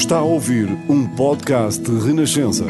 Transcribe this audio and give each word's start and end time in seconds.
Está 0.00 0.16
a 0.16 0.22
ouvir 0.22 0.66
um 0.88 1.06
podcast 1.06 1.84
Renascença. 1.84 2.64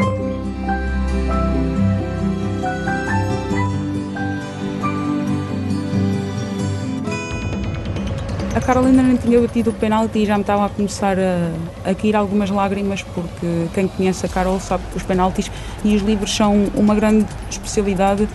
A 8.53 8.61
Carolina 8.61 9.05
não 9.05 9.17
tinha 9.17 9.41
batido 9.41 9.71
o 9.71 9.73
penalti 9.73 10.19
e 10.19 10.27
já 10.27 10.35
me 10.35 10.41
estava 10.41 10.67
a 10.67 10.69
começar 10.69 11.17
a, 11.21 11.53
a 11.89 11.95
cair 11.95 12.17
algumas 12.17 12.51
lágrimas, 12.51 13.03
porque 13.05 13.69
quem 13.75 13.87
conhece 13.87 14.27
a 14.27 14.29
Carol 14.29 14.59
sabe 14.59 14.83
que 14.91 14.97
os 14.97 15.05
penaltis 15.05 15.49
e 15.85 15.95
os 15.95 16.03
livros 16.03 16.35
são 16.35 16.65
uma 16.75 16.97
grande 16.97 17.27
especialidade. 17.49 18.29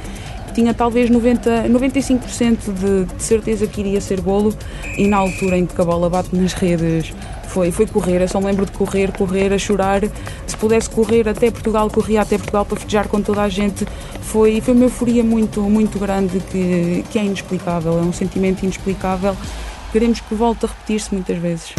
Tinha 0.54 0.74
talvez 0.74 1.10
90, 1.10 1.66
95% 1.68 2.74
de, 2.74 3.14
de 3.14 3.22
certeza 3.22 3.68
que 3.68 3.82
iria 3.82 4.00
ser 4.00 4.22
golo 4.22 4.56
e 4.98 5.06
na 5.06 5.18
altura 5.18 5.58
em 5.58 5.66
que 5.66 5.80
a 5.82 5.84
bola 5.84 6.10
bate 6.10 6.34
nas 6.34 6.54
redes 6.54 7.14
foi, 7.56 7.72
foi 7.72 7.88
correr, 7.88 8.22
eu 8.22 8.28
só 8.28 8.42
me 8.42 8.48
lembro 8.48 8.66
de 8.66 8.74
correr, 8.74 9.14
correr, 9.14 9.54
a 9.54 9.58
chorar. 9.58 10.02
Se 10.46 10.58
pudesse 10.58 10.90
correr 10.90 11.30
até 11.30 11.50
Portugal, 11.50 11.90
corria 11.90 12.22
até 12.22 12.38
Portugal 12.38 12.66
para 12.66 12.76
festejar 12.76 13.08
com 13.08 13.22
toda 13.22 13.44
a 13.44 13.48
gente. 13.48 13.88
Foi, 14.20 14.60
foi 14.60 14.74
uma 14.74 14.84
euforia 14.84 15.24
muito, 15.24 15.62
muito 15.62 15.98
grande 15.98 16.42
que, 16.52 17.06
que 17.10 17.18
é 17.18 17.24
inexplicável, 17.24 17.98
é 17.98 18.02
um 18.02 18.12
sentimento 18.12 18.64
inexplicável. 18.64 19.38
Queremos 19.94 20.20
que 20.20 20.36
volte 20.36 20.66
a 20.66 20.68
repetir-se 20.68 21.14
muitas 21.14 21.38
vezes. 21.38 21.74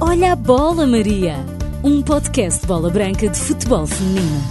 Olha 0.00 0.32
a 0.32 0.36
bola, 0.36 0.86
Maria! 0.86 1.36
Um 1.84 2.00
podcast 2.00 2.62
de 2.62 2.66
bola 2.66 2.88
branca 2.88 3.28
de 3.28 3.38
futebol 3.38 3.86
feminino. 3.86 4.42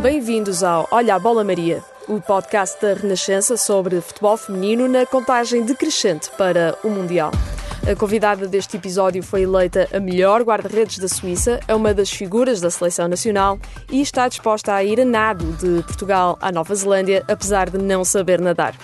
Bem-vindos 0.00 0.62
ao 0.62 0.86
Olha 0.92 1.16
a 1.16 1.18
Bola 1.18 1.42
Maria, 1.42 1.82
o 2.08 2.20
podcast 2.20 2.80
da 2.80 2.94
Renascença 2.94 3.56
sobre 3.56 4.00
futebol 4.00 4.36
feminino 4.36 4.88
na 4.88 5.04
contagem 5.06 5.64
decrescente 5.64 6.30
para 6.36 6.76
o 6.82 6.88
Mundial. 6.88 7.30
A 7.90 7.96
convidada 7.96 8.46
deste 8.46 8.76
episódio 8.76 9.22
foi 9.22 9.42
eleita 9.42 9.88
a 9.92 9.98
melhor 9.98 10.42
guarda-redes 10.42 10.98
da 10.98 11.08
Suíça, 11.08 11.60
é 11.66 11.74
uma 11.74 11.94
das 11.94 12.10
figuras 12.10 12.60
da 12.60 12.70
seleção 12.70 13.08
nacional 13.08 13.58
e 13.90 14.02
está 14.02 14.28
disposta 14.28 14.74
a 14.74 14.84
ir 14.84 15.00
a 15.00 15.04
nado 15.04 15.44
de 15.52 15.82
Portugal 15.84 16.38
à 16.42 16.52
Nova 16.52 16.74
Zelândia, 16.74 17.24
apesar 17.26 17.70
de 17.70 17.78
não 17.78 18.04
saber 18.04 18.40
nadar. 18.40 18.74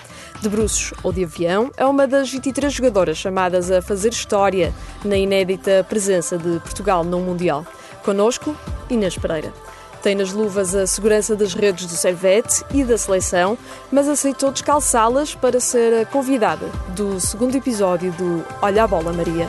De 0.41 0.49
bruços 0.49 0.93
ou 1.03 1.13
de 1.13 1.23
avião, 1.23 1.71
é 1.77 1.85
uma 1.85 2.07
das 2.07 2.31
23 2.31 2.73
jogadoras 2.73 3.17
chamadas 3.17 3.69
a 3.71 3.81
fazer 3.81 4.09
história 4.09 4.73
na 5.05 5.15
inédita 5.15 5.85
presença 5.87 6.37
de 6.37 6.59
Portugal 6.59 7.03
no 7.03 7.19
Mundial. 7.19 7.65
Conosco, 8.03 8.55
Inês 8.89 9.17
Pereira. 9.17 9.66
Tem 10.01 10.15
nas 10.15 10.31
luvas 10.31 10.75
a 10.75 10.85
segurança 10.85 11.35
das 11.35 11.53
redes 11.53 11.85
do 11.85 11.93
Servete 11.93 12.63
e 12.73 12.83
da 12.83 12.97
seleção, 12.97 13.57
mas 13.91 14.07
aceitou 14.07 14.51
descalçá-las 14.51 15.35
para 15.35 15.59
ser 15.59 16.01
a 16.01 16.05
convidada 16.05 16.67
do 16.89 17.19
segundo 17.19 17.55
episódio 17.55 18.11
do 18.13 18.45
Olha 18.61 18.83
a 18.83 18.87
Bola 18.87 19.11
Maria. 19.11 19.47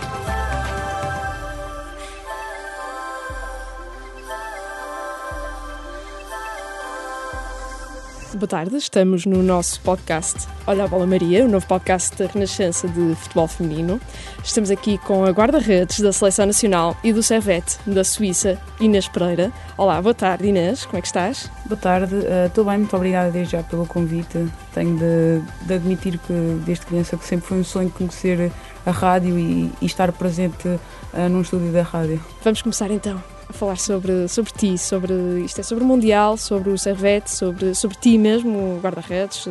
Boa 8.38 8.46
tarde, 8.46 8.76
estamos 8.76 9.26
no 9.26 9.42
nosso 9.42 9.80
podcast 9.80 10.46
Olha 10.64 10.84
a 10.84 10.86
Bola 10.86 11.08
Maria, 11.08 11.44
o 11.44 11.48
novo 11.48 11.66
podcast 11.66 12.16
da 12.16 12.30
Renascença 12.30 12.86
de 12.86 13.16
Futebol 13.16 13.48
Feminino. 13.48 14.00
Estamos 14.44 14.70
aqui 14.70 14.96
com 14.98 15.24
a 15.24 15.30
guarda-redes 15.30 15.98
da 15.98 16.12
Seleção 16.12 16.46
Nacional 16.46 16.96
e 17.02 17.12
do 17.12 17.20
Servete 17.20 17.78
da 17.84 18.04
Suíça, 18.04 18.56
Inês 18.78 19.08
Pereira. 19.08 19.52
Olá, 19.76 20.00
boa 20.00 20.14
tarde 20.14 20.46
Inês, 20.46 20.86
como 20.86 20.98
é 20.98 21.00
que 21.00 21.08
estás? 21.08 21.50
Boa 21.66 21.80
tarde, 21.80 22.14
estou 22.46 22.62
uh, 22.62 22.68
bem, 22.68 22.78
muito 22.78 22.94
obrigada 22.94 23.32
desde 23.32 23.56
já 23.56 23.62
pelo 23.64 23.84
convite. 23.86 24.46
Tenho 24.72 24.96
de, 24.96 25.42
de, 25.66 25.74
admitir 25.74 26.16
que 26.18 26.62
desde 26.64 26.86
criança 26.86 27.16
que 27.16 27.24
sempre 27.24 27.48
foi 27.48 27.58
um 27.58 27.64
sonho 27.64 27.90
conhecer 27.90 28.52
a 28.86 28.92
rádio 28.92 29.36
e, 29.36 29.72
e 29.82 29.86
estar 29.86 30.12
presente 30.12 30.68
uh, 30.68 31.28
num 31.28 31.40
estúdio 31.40 31.72
da 31.72 31.82
rádio. 31.82 32.24
Vamos 32.44 32.62
começar 32.62 32.88
então 32.92 33.20
falar 33.50 33.76
sobre, 33.76 34.28
sobre 34.28 34.52
ti, 34.52 34.78
sobre 34.78 35.14
isto 35.40 35.60
é 35.60 35.64
sobre 35.64 35.84
o 35.84 35.86
Mundial, 35.86 36.36
sobre 36.36 36.70
o 36.70 36.78
Servete, 36.78 37.30
sobre, 37.30 37.74
sobre 37.74 37.96
ti 37.96 38.18
mesmo, 38.18 38.78
guarda-redes. 38.82 39.44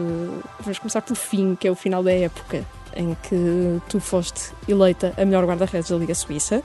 Vamos 0.59 0.79
começar 0.79 1.01
pelo 1.01 1.15
fim, 1.15 1.55
que 1.55 1.67
é 1.67 1.71
o 1.71 1.75
final 1.75 2.03
da 2.03 2.11
época 2.11 2.65
em 2.95 3.15
que 3.23 3.81
tu 3.87 3.99
foste 3.99 4.51
eleita 4.67 5.13
a 5.17 5.23
melhor 5.23 5.45
guarda-redes 5.45 5.89
da 5.89 5.97
Liga 5.97 6.15
Suíça. 6.15 6.63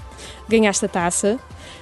Ganhaste 0.49 0.85
a 0.87 0.89
taça. 0.89 1.39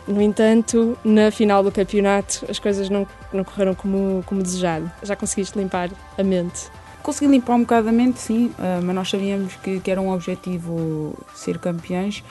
No 0.06 0.20
entanto, 0.20 0.98
na 1.04 1.30
final 1.30 1.62
do 1.62 1.70
campeonato 1.70 2.44
as 2.48 2.58
coisas 2.58 2.88
não, 2.88 3.06
não 3.32 3.44
correram 3.44 3.74
como, 3.74 4.24
como 4.26 4.42
desejado. 4.42 4.90
Já 5.02 5.14
conseguiste 5.14 5.56
limpar 5.58 5.90
a 6.18 6.22
mente? 6.22 6.68
Consegui 7.02 7.30
limpar 7.30 7.54
um 7.54 7.60
bocado 7.60 7.88
a 7.88 7.92
mente, 7.92 8.18
sim, 8.18 8.52
mas 8.82 8.94
nós 8.94 9.08
sabíamos 9.08 9.54
que, 9.56 9.80
que 9.80 9.90
era 9.90 10.00
um 10.00 10.12
objetivo 10.12 11.14
ser 11.34 11.58
campeões 11.58 12.22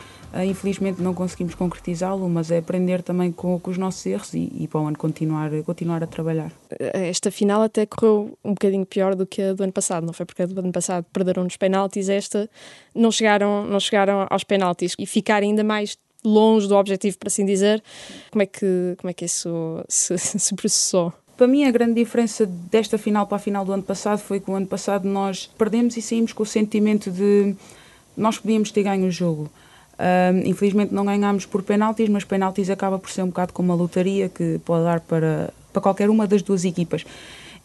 infelizmente 0.45 1.01
não 1.01 1.13
conseguimos 1.13 1.55
concretizá-lo, 1.55 2.29
mas 2.29 2.51
é 2.51 2.59
aprender 2.59 3.01
também 3.01 3.31
com, 3.31 3.59
com 3.59 3.71
os 3.71 3.77
nossos 3.77 4.05
erros 4.05 4.33
e, 4.33 4.51
e 4.59 4.67
para 4.67 4.81
o 4.81 4.87
ano 4.87 4.97
continuar, 4.97 5.51
continuar 5.65 6.03
a 6.03 6.07
trabalhar. 6.07 6.51
Esta 6.79 7.31
final 7.31 7.61
até 7.61 7.85
correu 7.85 8.37
um 8.43 8.51
bocadinho 8.51 8.85
pior 8.85 9.15
do 9.15 9.25
que 9.25 9.41
a 9.41 9.53
do 9.53 9.63
ano 9.63 9.73
passado, 9.73 10.05
não 10.05 10.13
foi? 10.13 10.25
Porque 10.25 10.43
a 10.43 10.45
do 10.45 10.59
ano 10.59 10.71
passado 10.71 11.05
perderam 11.11 11.43
nos 11.43 11.57
penaltis, 11.57 12.09
esta 12.09 12.49
não 12.93 13.11
chegaram, 13.11 13.65
não 13.65 13.79
chegaram 13.79 14.27
aos 14.29 14.43
penaltis 14.43 14.93
e 14.99 15.05
ficar 15.05 15.41
ainda 15.41 15.63
mais 15.63 15.97
longe 16.23 16.67
do 16.67 16.75
objetivo, 16.75 17.17
para 17.17 17.27
assim 17.27 17.45
dizer. 17.45 17.81
Como 18.31 18.43
é 18.43 18.45
que, 18.45 18.95
como 18.97 19.09
é 19.09 19.13
que 19.13 19.25
isso 19.25 19.83
se, 19.87 20.17
se 20.17 20.55
processou? 20.55 21.13
Para 21.37 21.47
mim, 21.47 21.63
a 21.63 21.71
grande 21.71 21.93
diferença 21.93 22.45
desta 22.45 22.97
final 22.97 23.25
para 23.25 23.37
a 23.37 23.39
final 23.39 23.63
do 23.63 23.71
ano 23.71 23.83
passado 23.83 24.19
foi 24.19 24.39
que 24.39 24.51
o 24.51 24.55
ano 24.55 24.67
passado 24.67 25.07
nós 25.07 25.49
perdemos 25.57 25.95
e 25.95 26.01
saímos 26.01 26.33
com 26.33 26.43
o 26.43 26.45
sentimento 26.45 27.09
de 27.09 27.55
nós 28.17 28.37
podíamos 28.37 28.71
ter 28.71 28.83
ganho 28.83 29.07
o 29.07 29.11
jogo. 29.11 29.49
Uh, 29.99 30.47
infelizmente 30.47 30.93
não 30.93 31.03
ganhámos 31.03 31.45
por 31.45 31.61
penaltis, 31.61 32.07
mas 32.07 32.23
penaltis 32.23 32.69
acaba 32.69 32.97
por 32.97 33.11
ser 33.11 33.21
um 33.21 33.27
bocado 33.27 33.51
como 33.51 33.73
uma 33.73 33.75
lotaria 33.75 34.29
que 34.29 34.57
pode 34.63 34.85
dar 34.85 35.01
para, 35.01 35.53
para 35.73 35.81
qualquer 35.81 36.09
uma 36.09 36.25
das 36.25 36.41
duas 36.41 36.63
equipas. 36.63 37.03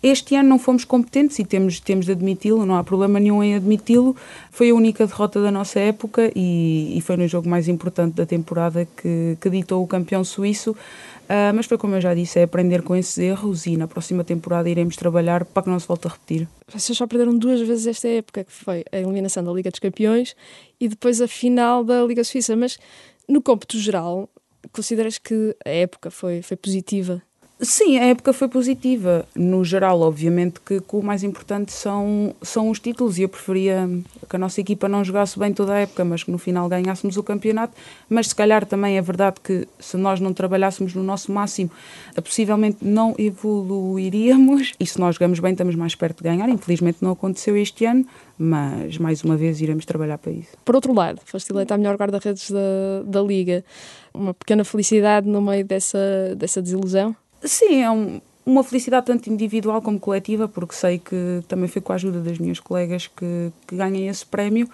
Este 0.03 0.35
ano 0.35 0.51
não 0.51 0.59
fomos 0.59 0.85
competentes 0.85 1.39
e 1.39 1.45
temos, 1.47 1.81
temos 1.81 2.05
de 2.05 2.13
admiti-lo, 2.13 2.67
não 2.67 2.77
há 2.77 2.85
problema 2.85 3.19
nenhum 3.19 3.43
em 3.43 3.55
admiti-lo. 3.55 4.15
Foi 4.51 4.69
a 4.69 4.75
única 4.75 5.07
derrota 5.07 5.41
da 5.41 5.51
nossa 5.51 5.81
época 5.81 6.31
e, 6.37 6.93
e 6.95 7.01
foi 7.01 7.17
no 7.17 7.27
jogo 7.27 7.49
mais 7.49 7.69
importante 7.69 8.15
da 8.15 8.27
temporada 8.27 8.87
que, 8.97 9.39
que 9.41 9.49
ditou 9.49 9.83
o 9.83 9.87
campeão 9.87 10.23
suíço. 10.23 10.77
Uh, 11.25 11.55
mas 11.55 11.67
foi 11.67 11.79
como 11.79 11.95
eu 11.95 12.01
já 12.01 12.15
disse, 12.15 12.39
é 12.39 12.43
aprender 12.43 12.83
com 12.83 12.95
esses 12.95 13.17
erros 13.17 13.67
e 13.67 13.77
na 13.77 13.89
próxima 13.89 14.23
temporada 14.23 14.69
iremos 14.69 14.95
trabalhar 14.95 15.45
para 15.45 15.63
que 15.63 15.71
não 15.71 15.81
se 15.81 15.89
volte 15.89 16.07
a 16.07 16.11
repetir. 16.11 16.47
Vocês 16.69 16.97
só 16.97 17.07
perderam 17.07 17.37
duas 17.37 17.61
vezes 17.61 17.87
esta 17.87 18.09
época, 18.09 18.45
que 18.45 18.53
foi 18.53 18.85
a 18.93 18.99
eliminação 18.99 19.43
da 19.43 19.51
Liga 19.53 19.71
dos 19.71 19.81
Campeões 19.81 20.37
e 20.79 20.87
depois 20.87 21.21
a 21.21 21.29
final 21.29 21.83
da 21.83 22.03
Liga 22.05 22.23
Suíça. 22.25 22.55
Mas 22.55 22.79
no 23.27 23.41
cômputo 23.41 23.79
geral, 23.79 24.29
consideras 24.71 25.19
que 25.19 25.57
a 25.65 25.71
época 25.71 26.11
foi, 26.11 26.43
foi 26.43 26.57
positiva 26.57 27.23
Sim, 27.61 27.99
a 27.99 28.07
época 28.07 28.33
foi 28.33 28.49
positiva. 28.49 29.25
No 29.35 29.65
geral, 29.65 30.01
obviamente 30.01 30.59
que, 30.61 30.81
que, 30.81 30.97
o 30.97 31.03
mais 31.03 31.23
importante 31.23 31.73
são, 31.73 32.35
são 32.43 32.69
os 32.69 32.81
títulos 32.81 33.17
e 33.17 33.23
eu 33.23 33.29
preferia 33.29 33.89
que 34.29 34.35
a 34.35 34.39
nossa 34.39 34.61
equipa 34.61 34.89
não 34.89 35.05
jogasse 35.05 35.39
bem 35.39 35.53
toda 35.53 35.73
a 35.73 35.79
época, 35.79 36.05
mas 36.05 36.25
que 36.25 36.33
no 36.33 36.39
final 36.39 36.69
ganhássemos 36.69 37.17
o 37.17 37.23
campeonato. 37.23 37.73
Mas 38.09 38.29
se 38.29 38.35
calhar 38.35 38.67
também 38.67 38.99
é 38.99 39.03
verdade 39.03 39.37
que 39.41 39.69
se 39.79 39.97
nós 39.97 40.19
não 40.19 40.33
trabalhássemos 40.33 40.95
no 40.95 41.03
nosso 41.05 41.31
máximo, 41.31 41.71
possivelmente 42.17 42.79
não 42.83 43.15
evoluiríamos. 43.17 44.73
E 44.81 44.85
se 44.85 44.99
nós 44.99 45.15
jogamos 45.15 45.39
bem, 45.39 45.53
estamos 45.53 45.77
mais 45.77 45.95
perto 45.95 46.19
de 46.19 46.25
ganhar. 46.25 46.49
Infelizmente 46.49 46.99
não 47.01 47.13
aconteceu 47.13 47.57
este 47.57 47.85
ano, 47.87 48.05
mas 48.37 48.99
mais 48.99 49.23
uma 49.23 49.37
vez 49.37 49.61
iremos 49.61 49.87
trabalhar 49.87 50.19
para 50.19 50.33
isso. 50.33 50.57
Por 50.65 50.75
outro 50.75 50.93
lado, 50.93 51.21
foste 51.25 51.53
eleita 51.53 51.75
a 51.75 51.79
melhor 51.79 51.95
guarda-redes 51.97 52.51
da, 52.51 53.03
da 53.07 53.23
Liga. 53.23 53.65
Uma 54.13 54.35
pequena 54.35 54.65
felicidade 54.65 55.29
no 55.29 55.41
meio 55.41 55.65
dessa, 55.65 56.35
dessa 56.37 56.61
desilusão? 56.61 57.15
Sim, 57.45 57.83
é 57.83 57.91
um, 57.91 58.21
uma 58.47 58.63
felicidade 58.63 59.07
tanto 59.07 59.31
individual 59.31 59.81
como 59.81 59.99
coletiva, 59.99 60.47
porque 60.49 60.75
sei 60.75 60.99
que 60.99 61.43
também 61.49 61.69
foi 61.69 61.81
com 61.81 61.93
a 61.93 61.95
ajuda 61.95 62.21
das 62.21 62.39
minhas 62.39 62.61
colegas 62.61 63.07
que, 63.07 63.53
que 63.67 63.77
ganhei 63.77 64.09
esse 64.09 64.25
prémio, 64.25 64.69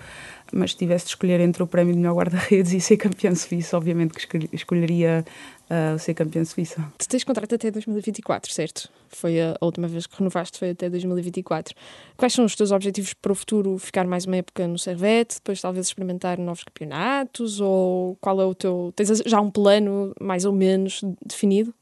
mas 0.52 0.72
se 0.72 0.78
tivesse 0.78 1.04
de 1.04 1.10
escolher 1.10 1.40
entre 1.40 1.62
o 1.62 1.66
prémio 1.66 1.94
de 1.94 2.00
melhor 2.00 2.14
guarda-redes 2.14 2.72
e 2.74 2.80
ser 2.80 2.96
campeão 2.96 3.34
suíço, 3.34 3.76
obviamente 3.76 4.14
que 4.14 4.48
escolheria 4.52 5.24
uh, 5.70 5.98
ser 5.98 6.14
campeão 6.14 6.44
suíço. 6.44 6.80
Tu 6.98 7.08
tens 7.08 7.22
contrato 7.22 7.54
até 7.54 7.70
2024, 7.70 8.52
certo? 8.52 8.88
Foi 9.08 9.40
a 9.40 9.56
última 9.60 9.86
vez 9.86 10.06
que 10.06 10.16
renovaste, 10.18 10.58
foi 10.58 10.70
até 10.70 10.90
2024. 10.90 11.74
Quais 12.16 12.32
são 12.32 12.44
os 12.44 12.56
teus 12.56 12.72
objetivos 12.72 13.14
para 13.14 13.32
o 13.32 13.34
futuro? 13.34 13.78
Ficar 13.78 14.06
mais 14.06 14.26
uma 14.26 14.36
época 14.36 14.66
no 14.66 14.78
Servete, 14.78 15.36
depois 15.36 15.60
talvez 15.60 15.86
experimentar 15.86 16.38
novos 16.38 16.64
campeonatos? 16.64 17.60
Ou 17.60 18.16
qual 18.20 18.40
é 18.40 18.44
o 18.44 18.54
teu... 18.54 18.92
Tens 18.96 19.22
já 19.26 19.40
um 19.40 19.50
plano 19.50 20.12
mais 20.20 20.44
ou 20.44 20.52
menos 20.52 21.02
definido? 21.24 21.72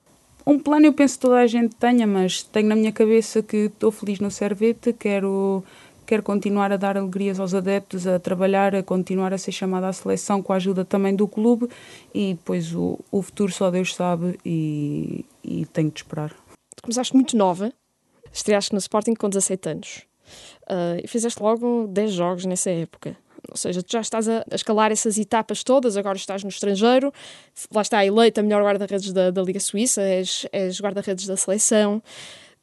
Um 0.49 0.59
plano 0.59 0.87
eu 0.87 0.95
penso 0.95 1.17
que 1.17 1.21
toda 1.21 1.37
a 1.37 1.47
gente 1.47 1.77
tenha, 1.77 2.07
mas 2.07 2.43
tenho 2.43 2.69
na 2.69 2.75
minha 2.75 2.91
cabeça 2.91 3.43
que 3.43 3.67
estou 3.67 3.91
feliz 3.91 4.19
no 4.19 4.31
Servete, 4.31 4.95
quero, 4.95 5.63
quero 6.07 6.23
continuar 6.23 6.73
a 6.73 6.79
dar 6.79 6.97
alegrias 6.97 7.39
aos 7.39 7.53
adeptos, 7.53 8.07
a 8.07 8.19
trabalhar, 8.19 8.75
a 8.75 8.83
continuar 8.83 9.35
a 9.35 9.37
ser 9.37 9.53
chamada 9.53 9.89
à 9.89 9.93
seleção 9.93 10.43
com 10.43 10.55
a 10.55 10.57
ajuda 10.57 10.87
também 10.87 11.15
do 11.15 11.29
clube 11.29 11.69
e 12.15 12.33
depois 12.33 12.75
o, 12.75 12.99
o 13.13 13.21
futuro 13.21 13.53
só 13.53 13.71
Deus 13.71 13.95
sabe 13.95 14.41
e, 14.43 15.23
e 15.45 15.67
tenho 15.67 15.91
de 15.91 15.99
esperar. 15.99 16.35
Começaste 16.83 17.15
muito 17.15 17.37
nova, 17.37 17.71
estreaste 18.33 18.73
no 18.73 18.79
Sporting 18.79 19.13
com 19.13 19.29
17 19.29 19.69
anos 19.69 20.07
uh, 20.63 20.99
e 21.05 21.07
fizeste 21.07 21.43
logo 21.43 21.87
10 21.89 22.11
jogos 22.11 22.47
nessa 22.47 22.71
época. 22.71 23.15
Ou 23.51 23.57
seja, 23.57 23.83
tu 23.83 23.93
já 23.93 24.01
estás 24.01 24.29
a, 24.29 24.45
escalar 24.53 24.91
essas 24.91 25.19
etapas 25.19 25.63
todas, 25.63 25.97
agora 25.97 26.17
estás 26.17 26.43
no 26.43 26.49
estrangeiro, 26.49 27.13
lá 27.73 27.83
está 27.83 28.05
eleita 28.05 28.41
a 28.41 28.45
melhor 28.45 28.63
guarda-redes 28.63 29.13
da, 29.13 29.31
da, 29.31 29.43
Liga 29.43 29.61
Suíça, 29.61 30.03
és, 30.03 30.47
és 30.53 30.81
guarda-redes 30.81 31.27
da 31.27 31.37
seleção. 31.37 32.03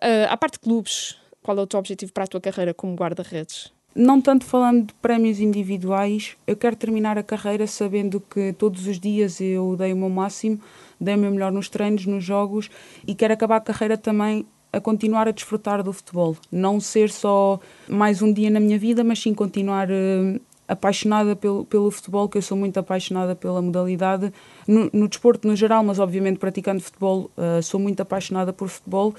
Uh, 0.01 0.27
à 0.30 0.38
parte 0.38 0.54
de 0.54 0.60
clubes, 0.60 1.18
qual 1.42 1.57
é 1.57 1.62
o 1.62 1.68
teu 1.68 1.80
objetivo 1.80 2.12
para 2.12 2.25
a 2.25 2.27
tua 2.27 2.42
carreira 2.42 2.74
como 2.74 2.95
guarda-redes? 2.95 3.74
Não 3.95 4.19
tanto 4.19 4.44
falando 4.44 4.88
de 4.88 4.94
prémios 4.95 5.39
individuais, 5.39 6.36
eu 6.45 6.57
quero 6.57 6.75
terminar 6.75 7.18
a 7.18 7.24
carreira 7.24 7.66
sabendo 7.66 8.19
que 8.19 8.51
todos 8.51 8.88
os 8.88 9.00
dias 9.00 9.39
eu 9.39 9.78
dei 9.78 9.94
o 9.94 9.95
meu 9.95 10.10
máximo, 10.10 10.60
dei 11.00 11.16
o 11.16 11.18
meu 11.18 11.31
melhor 11.31 11.50
nos 11.50 11.69
treinos, 11.69 12.06
nos 12.06 12.21
jogos 12.21 12.69
e 13.07 13.16
quero 13.16 13.33
acabar 13.33 13.56
a 13.56 13.62
carreira 13.62 13.98
também 13.98 14.45
a 14.74 14.81
continuar 14.81 15.30
a 15.30 15.31
desfrutar 15.31 15.81
do 15.81 15.94
futebol. 15.94 16.36
Não 16.51 16.81
ser 16.81 17.10
só 17.10 17.57
mais 17.88 18.21
um 18.21 18.33
dia 18.33 18.50
na 18.50 18.60
minha 18.60 18.78
vida, 18.78 19.01
mas 19.01 19.19
sim 19.19 19.33
continuar 19.33 19.88
uh, 19.89 20.42
apaixonada 20.68 21.36
pelo, 21.36 21.66
pelo 21.66 21.92
futebol, 21.92 22.28
que 22.28 22.38
eu 22.38 22.42
sou 22.42 22.58
muito 22.58 22.80
apaixonada 22.80 23.36
pela 23.36 23.62
modalidade, 23.62 24.34
no, 24.68 24.90
no 24.92 25.08
desporto 25.08 25.48
no 25.48 25.56
geral, 25.56 25.84
mas 25.84 26.00
obviamente 26.00 26.38
praticando 26.38 26.82
futebol, 26.82 27.30
uh, 27.38 27.62
sou 27.62 27.80
muito 27.80 28.02
apaixonada 28.02 28.52
por 28.52 28.68
futebol 28.68 29.14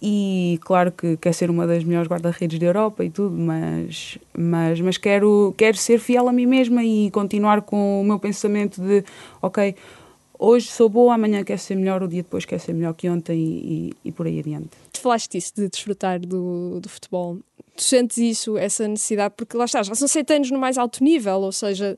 e 0.00 0.58
claro 0.62 0.92
que 0.92 1.16
quer 1.16 1.32
ser 1.32 1.50
uma 1.50 1.66
das 1.66 1.82
melhores 1.82 2.08
guarda-redes 2.08 2.58
da 2.58 2.66
Europa 2.66 3.04
e 3.04 3.10
tudo, 3.10 3.36
mas, 3.36 4.18
mas, 4.36 4.80
mas 4.80 4.98
quero, 4.98 5.54
quero 5.56 5.76
ser 5.76 5.98
fiel 5.98 6.28
a 6.28 6.32
mim 6.32 6.46
mesma 6.46 6.84
e 6.84 7.10
continuar 7.10 7.62
com 7.62 8.00
o 8.00 8.04
meu 8.04 8.18
pensamento 8.18 8.80
de, 8.80 9.04
ok, 9.40 9.74
hoje 10.38 10.68
sou 10.68 10.88
boa, 10.88 11.14
amanhã 11.14 11.42
quero 11.42 11.58
ser 11.58 11.74
melhor, 11.74 12.02
o 12.02 12.08
dia 12.08 12.22
depois 12.22 12.44
quero 12.44 12.60
ser 12.60 12.72
melhor 12.72 12.94
que 12.94 13.08
ontem 13.08 13.36
e, 13.36 13.90
e, 14.04 14.08
e 14.08 14.12
por 14.12 14.26
aí 14.26 14.38
adiante. 14.38 14.70
Falaste 14.92 15.32
disso, 15.32 15.52
de 15.56 15.68
desfrutar 15.68 16.20
do, 16.20 16.80
do 16.80 16.88
futebol. 16.88 17.38
Tu 17.76 17.82
sentes 17.82 18.18
isso, 18.18 18.56
essa 18.56 18.86
necessidade, 18.86 19.34
porque 19.36 19.56
lá 19.56 19.64
está, 19.64 19.82
já 19.82 19.94
são 19.94 20.06
sete 20.06 20.32
anos 20.32 20.50
no 20.50 20.58
mais 20.58 20.78
alto 20.78 21.02
nível, 21.02 21.40
ou 21.40 21.52
seja, 21.52 21.96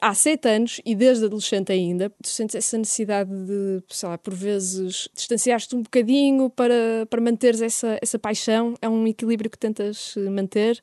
há 0.00 0.14
sete 0.14 0.48
anos 0.48 0.80
e 0.84 0.94
desde 0.94 1.24
adolescente 1.24 1.72
ainda, 1.72 2.10
tu 2.22 2.28
sentes 2.28 2.54
essa 2.54 2.78
necessidade 2.78 3.30
de, 3.30 3.82
sei 3.88 4.08
lá, 4.08 4.18
por 4.18 4.34
vezes 4.34 5.08
distanciar-te 5.14 5.74
um 5.74 5.82
bocadinho 5.82 6.48
para, 6.50 7.06
para 7.10 7.20
manteres 7.20 7.60
essa, 7.60 7.98
essa 8.00 8.18
paixão? 8.18 8.74
É 8.80 8.88
um 8.88 9.06
equilíbrio 9.06 9.50
que 9.50 9.58
tentas 9.58 10.14
eh, 10.16 10.30
manter? 10.30 10.82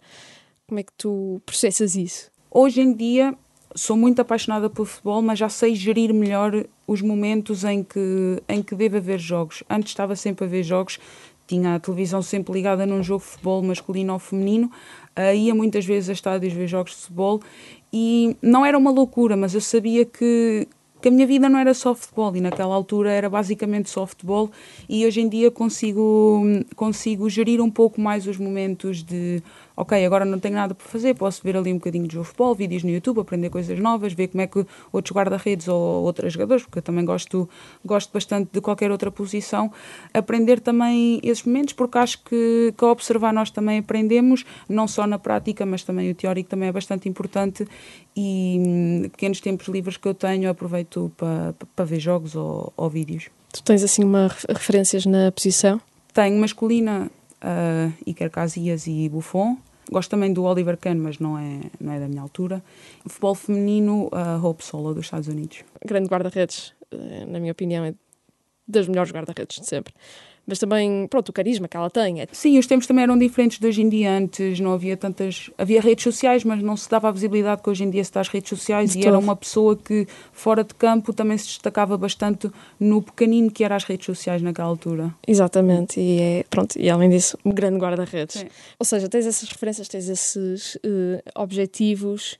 Como 0.67 0.79
é 0.79 0.83
que 0.83 0.93
tu 0.93 1.41
processas 1.45 1.95
isso? 1.95 2.29
Hoje 2.51 2.81
em 2.81 2.93
dia 2.93 3.33
sou 3.75 3.95
muito 3.95 4.19
apaixonada 4.19 4.69
por 4.69 4.85
futebol, 4.85 5.21
mas 5.21 5.39
já 5.39 5.49
sei 5.49 5.75
gerir 5.75 6.13
melhor 6.13 6.65
os 6.87 7.01
momentos 7.01 7.63
em 7.63 7.83
que, 7.83 8.41
em 8.47 8.61
que 8.61 8.75
devo 8.75 8.97
haver 8.97 9.19
jogos. 9.19 9.63
Antes 9.69 9.91
estava 9.91 10.15
sempre 10.15 10.45
a 10.45 10.47
ver 10.47 10.63
jogos, 10.63 10.99
tinha 11.49 11.75
a 11.75 11.79
televisão 11.79 12.21
sempre 12.21 12.53
ligada 12.53 12.85
num 12.85 13.01
jogo 13.01 13.23
de 13.23 13.31
futebol 13.31 13.63
masculino 13.63 14.13
ou 14.13 14.19
feminino, 14.19 14.71
uh, 15.17 15.35
ia 15.35 15.55
muitas 15.55 15.83
vezes 15.83 16.09
a 16.09 16.13
estádios 16.13 16.53
ver 16.53 16.67
jogos 16.67 16.91
de 16.91 16.97
futebol 16.97 17.41
e 17.91 18.37
não 18.39 18.63
era 18.63 18.77
uma 18.77 18.91
loucura, 18.91 19.35
mas 19.35 19.55
eu 19.55 19.61
sabia 19.61 20.05
que, 20.05 20.67
que 21.01 21.07
a 21.07 21.11
minha 21.11 21.25
vida 21.25 21.49
não 21.49 21.57
era 21.57 21.73
só 21.73 21.95
futebol 21.95 22.35
e 22.35 22.39
naquela 22.39 22.75
altura 22.75 23.11
era 23.11 23.27
basicamente 23.27 23.89
só 23.89 24.05
futebol 24.05 24.51
e 24.87 25.03
hoje 25.07 25.21
em 25.21 25.27
dia 25.27 25.49
consigo, 25.49 26.43
consigo 26.75 27.27
gerir 27.27 27.59
um 27.59 27.71
pouco 27.71 27.99
mais 27.99 28.27
os 28.27 28.37
momentos 28.37 29.01
de 29.03 29.41
ok, 29.79 30.05
agora 30.05 30.25
não 30.25 30.37
tenho 30.39 30.55
nada 30.55 30.75
para 30.75 30.85
fazer, 30.85 31.13
posso 31.13 31.41
ver 31.41 31.55
ali 31.55 31.71
um 31.71 31.77
bocadinho 31.77 32.05
de 32.05 32.15
jogo 32.15 32.25
de 32.25 32.27
futebol, 32.27 32.53
vídeos 32.53 32.83
no 32.83 32.89
YouTube, 32.89 33.21
aprender 33.21 33.49
coisas 33.49 33.79
novas, 33.79 34.11
ver 34.11 34.27
como 34.27 34.41
é 34.41 34.47
que 34.47 34.65
outros 34.91 35.15
guarda-redes 35.15 35.69
ou 35.69 36.03
outros 36.03 36.33
jogadores, 36.33 36.63
porque 36.63 36.79
eu 36.79 36.83
também 36.83 37.05
gosto, 37.05 37.49
gosto 37.85 38.11
bastante 38.11 38.49
de 38.51 38.59
qualquer 38.59 38.91
outra 38.91 39.09
posição, 39.09 39.71
aprender 40.13 40.59
também 40.59 41.21
esses 41.23 41.45
momentos, 41.45 41.73
porque 41.73 41.97
acho 41.97 42.21
que, 42.25 42.73
que 42.77 42.83
ao 42.83 42.91
observar 42.91 43.31
nós 43.31 43.51
também 43.51 43.79
aprendemos, 43.79 44.45
não 44.67 44.85
só 44.85 45.07
na 45.07 45.17
prática, 45.17 45.65
mas 45.65 45.81
também 45.81 46.11
o 46.11 46.15
teórico 46.15 46.49
também 46.49 46.67
é 46.67 46.71
bastante 46.73 47.07
importante 47.07 47.65
e 48.17 48.57
hum, 48.59 49.01
pequenos 49.03 49.39
tempos 49.39 49.69
livres 49.69 49.95
que 49.95 50.09
eu 50.09 50.13
tenho 50.13 50.49
aproveito 50.49 51.09
para, 51.15 51.55
para 51.73 51.85
ver 51.85 52.01
jogos 52.01 52.35
ou, 52.35 52.73
ou 52.75 52.89
vídeos. 52.89 53.29
Tu 53.53 53.63
tens 53.63 53.81
assim 53.81 54.03
uma 54.03 54.29
referências 54.49 55.05
na 55.05 55.31
posição? 55.31 55.79
Tenho 56.13 56.37
masculina 56.37 57.09
uh, 57.41 57.93
Iker 58.05 58.29
Casillas 58.29 58.85
e 58.87 59.07
Buffon, 59.07 59.57
Gosto 59.91 60.11
também 60.11 60.31
do 60.31 60.43
Oliver 60.43 60.77
Kahn, 60.77 60.95
mas 60.95 61.19
não 61.19 61.37
é, 61.37 61.61
não 61.79 61.91
é 61.91 61.99
da 61.99 62.07
minha 62.07 62.21
altura. 62.21 62.63
Futebol 63.07 63.35
feminino, 63.35 64.09
a 64.11 64.37
Hope 64.37 64.63
Solo 64.63 64.93
dos 64.93 65.05
Estados 65.05 65.27
Unidos. 65.27 65.63
Grande 65.83 66.07
guarda-redes, 66.07 66.73
eh, 66.91 67.25
na 67.25 67.39
minha 67.39 67.51
opinião, 67.51 67.83
é 67.83 67.93
das 68.67 68.87
melhores 68.87 69.11
guarda-redes 69.11 69.59
de 69.59 69.65
sempre 69.65 69.93
mas 70.49 70.59
também, 70.59 71.07
pronto, 71.07 71.29
o 71.29 71.33
carisma 71.33 71.67
que 71.67 71.77
ela 71.77 71.89
tem. 71.89 72.21
É 72.21 72.27
Sim, 72.31 72.57
os 72.57 72.65
tempos 72.67 72.87
também 72.87 73.03
eram 73.03 73.17
diferentes 73.17 73.59
de 73.59 73.67
hoje 73.67 73.81
em 73.81 73.87
dia. 73.87 74.11
Antes 74.11 74.59
não 74.59 74.73
havia 74.73 74.97
tantas. 74.97 75.49
Havia 75.57 75.79
redes 75.79 76.03
sociais, 76.03 76.43
mas 76.43 76.61
não 76.61 76.75
se 76.75 76.89
dava 76.89 77.07
a 77.07 77.11
visibilidade 77.11 77.61
que 77.61 77.69
hoje 77.69 77.83
em 77.83 77.89
dia 77.89 78.03
se 78.03 78.11
dá 78.11 78.21
às 78.21 78.27
redes 78.27 78.49
sociais. 78.49 78.91
De 78.91 78.99
e 78.99 79.01
todo. 79.01 79.09
era 79.09 79.19
uma 79.19 79.35
pessoa 79.35 79.75
que, 79.77 80.07
fora 80.33 80.63
de 80.63 80.73
campo, 80.73 81.13
também 81.13 81.37
se 81.37 81.45
destacava 81.45 81.97
bastante 81.97 82.49
no 82.79 83.01
pequenino 83.01 83.51
que 83.51 83.63
era 83.63 83.75
as 83.75 83.83
redes 83.83 84.05
sociais 84.05 84.41
naquela 84.41 84.67
altura. 84.67 85.13
Exatamente, 85.27 85.99
e 85.99 86.19
é, 86.19 86.43
pronto, 86.49 86.79
e 86.79 86.89
além 86.89 87.09
disso, 87.09 87.37
um 87.45 87.51
grande 87.51 87.77
guarda-redes. 87.77 88.45
Ou 88.77 88.85
seja, 88.85 89.07
tens 89.07 89.25
essas 89.25 89.47
referências, 89.49 89.87
tens 89.87 90.09
esses 90.09 90.75
uh, 90.75 91.21
objetivos 91.35 92.37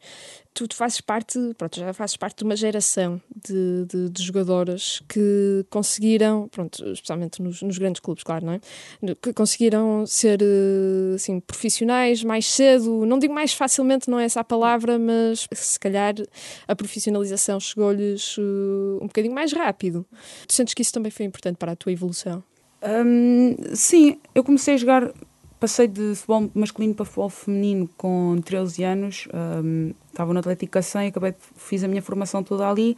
tu, 0.54 0.68
fazes 0.74 1.02
parte, 1.02 1.40
pronto, 1.58 1.80
já 1.80 1.94
fazes 1.94 2.18
parte 2.18 2.38
de 2.40 2.44
uma 2.44 2.56
geração 2.56 3.22
de, 3.48 3.86
de, 3.86 4.10
de 4.10 4.24
jogadoras 4.24 5.02
que 5.08 5.66
conseguiram, 5.70 6.48
pronto, 6.50 6.84
especialmente 6.92 7.42
nos, 7.42 7.62
nos, 7.62 7.78
grandes 7.78 8.02
clubes, 8.02 8.24
claro, 8.24 8.46
não 8.46 8.54
é? 8.54 8.60
Que 9.22 9.34
conseguiram 9.34 10.06
ser 10.06 10.42
eh, 10.42 11.16
assim, 11.16 11.40
profissionais 11.40 12.24
mais 12.24 12.46
cedo, 12.46 13.06
não 13.06 13.20
digo 13.20 13.34
mais 13.34 13.54
facilmente, 13.54 14.10
não 14.10 14.20
é 14.20 14.26
essa 14.26 14.42
a 14.42 14.44
palavra, 14.44 15.00
mas 15.00 15.48
se 15.54 15.80
calhar 15.80 16.16
a 16.68 16.76
profissionalização 16.76 17.60
chegou-lhes 17.60 18.38
uh, 18.38 19.00
um 19.02 19.08
bocadinho 19.08 19.34
mais 19.34 19.54
rápido. 19.54 20.06
Tu 20.48 20.54
sentes 20.54 20.74
que 20.74 20.82
isso 20.82 20.94
também 20.94 21.12
foi 21.12 21.26
importante 21.26 21.58
para 21.58 21.72
a 21.72 21.76
tua 21.76 21.92
evolução? 21.92 22.44
Hum, 22.82 23.56
sim, 23.74 24.20
eu 24.34 24.44
comecei 24.44 24.76
a 24.76 24.78
jogar 24.78 25.14
passei 25.60 25.88
de 25.88 26.16
futebol 26.16 26.50
masculino 26.54 26.96
para 26.96 27.06
futebol 27.06 27.30
feminino 27.30 27.90
com 27.98 28.40
13 28.44 28.84
anos. 28.84 29.28
Um, 29.34 29.94
estava 30.10 30.34
no 30.34 30.40
Atlético 30.40 30.72
Cacém, 30.72 31.08
acabei, 31.08 31.34
fiz 31.56 31.84
a 31.84 31.88
minha 31.88 32.02
formação 32.02 32.42
toda 32.44 32.68
ali 32.70 32.96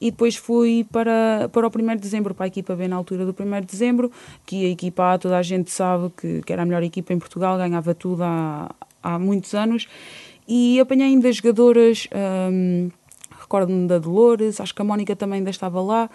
e 0.00 0.10
depois 0.10 0.36
fui 0.36 0.86
para, 0.90 1.48
para 1.52 1.66
o 1.66 1.70
1 1.70 1.96
de 1.96 2.02
dezembro, 2.02 2.34
para 2.34 2.46
a 2.46 2.48
equipa 2.48 2.74
B 2.74 2.88
na 2.88 2.96
altura 2.96 3.24
do 3.24 3.34
1 3.38 3.60
de 3.60 3.66
dezembro, 3.66 4.10
que 4.44 4.66
a 4.66 4.68
equipa 4.68 5.14
A 5.14 5.18
toda 5.18 5.38
a 5.38 5.42
gente 5.42 5.70
sabe 5.70 6.12
que, 6.16 6.42
que 6.42 6.52
era 6.52 6.62
a 6.62 6.64
melhor 6.64 6.82
equipa 6.82 7.12
em 7.12 7.18
Portugal, 7.18 7.56
ganhava 7.56 7.94
tudo 7.94 8.22
há, 8.22 8.74
há 9.02 9.18
muitos 9.18 9.54
anos. 9.54 9.88
E 10.46 10.78
apanhei 10.78 11.06
ainda 11.06 11.32
jogadoras, 11.32 12.08
um, 12.52 12.90
recordo-me 13.40 13.86
da 13.86 13.98
Dolores, 13.98 14.60
acho 14.60 14.74
que 14.74 14.82
a 14.82 14.84
Mónica 14.84 15.16
também 15.16 15.38
ainda 15.38 15.50
estava 15.50 15.80
lá 15.80 16.10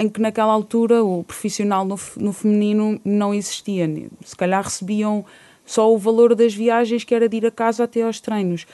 em 0.00 0.08
que 0.08 0.20
naquela 0.20 0.52
altura 0.52 1.04
o 1.04 1.22
profissional 1.22 1.84
no, 1.84 1.98
no 2.16 2.32
feminino 2.32 2.98
não 3.04 3.34
existia. 3.34 3.86
Se 4.24 4.34
calhar 4.34 4.64
recebiam 4.64 5.24
só 5.66 5.92
o 5.92 5.98
valor 5.98 6.34
das 6.34 6.54
viagens 6.54 7.04
que 7.04 7.14
era 7.14 7.28
de 7.28 7.36
ir 7.36 7.46
a 7.46 7.50
casa 7.50 7.84
até 7.84 8.02
aos 8.02 8.18
treinos. 8.18 8.66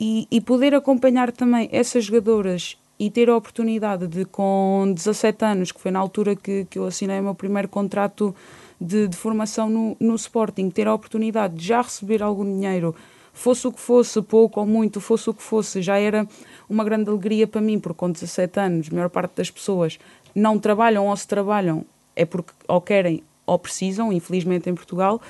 E, 0.00 0.26
e 0.30 0.40
poder 0.40 0.74
acompanhar 0.74 1.30
também 1.30 1.68
essas 1.70 2.06
jogadoras 2.06 2.78
e 2.98 3.10
ter 3.10 3.28
a 3.28 3.36
oportunidade 3.36 4.06
de, 4.06 4.24
com 4.24 4.90
17 4.94 5.44
anos, 5.44 5.70
que 5.70 5.80
foi 5.80 5.90
na 5.90 5.98
altura 5.98 6.34
que, 6.34 6.64
que 6.64 6.78
eu 6.78 6.86
assinei 6.86 7.20
o 7.20 7.24
meu 7.24 7.34
primeiro 7.34 7.68
contrato 7.68 8.34
de, 8.80 9.06
de 9.06 9.16
formação 9.16 9.68
no, 9.68 9.96
no 10.00 10.14
Sporting, 10.14 10.70
ter 10.70 10.88
a 10.88 10.94
oportunidade 10.94 11.54
de 11.54 11.66
já 11.66 11.82
receber 11.82 12.22
algum 12.22 12.44
dinheiro, 12.44 12.94
fosse 13.32 13.66
o 13.66 13.72
que 13.72 13.80
fosse, 13.80 14.20
pouco 14.20 14.60
ou 14.60 14.66
muito, 14.66 15.00
fosse 15.00 15.30
o 15.30 15.34
que 15.34 15.42
fosse, 15.42 15.80
já 15.82 15.98
era 15.98 16.26
uma 16.68 16.84
grande 16.84 17.08
alegria 17.08 17.46
para 17.46 17.60
mim, 17.60 17.78
porque 17.78 17.98
com 17.98 18.10
17 18.10 18.60
anos, 18.60 18.88
a 18.90 18.94
maior 18.94 19.08
parte 19.08 19.36
das 19.36 19.50
pessoas 19.50 19.98
não 20.34 20.58
trabalham 20.58 21.06
ou 21.06 21.16
se 21.16 21.26
trabalham 21.26 21.84
é 22.14 22.24
porque 22.24 22.52
ou 22.68 22.80
querem 22.80 23.22
ou 23.46 23.58
precisam, 23.58 24.12
infelizmente 24.12 24.70
em 24.70 24.74
Portugal, 24.74 25.20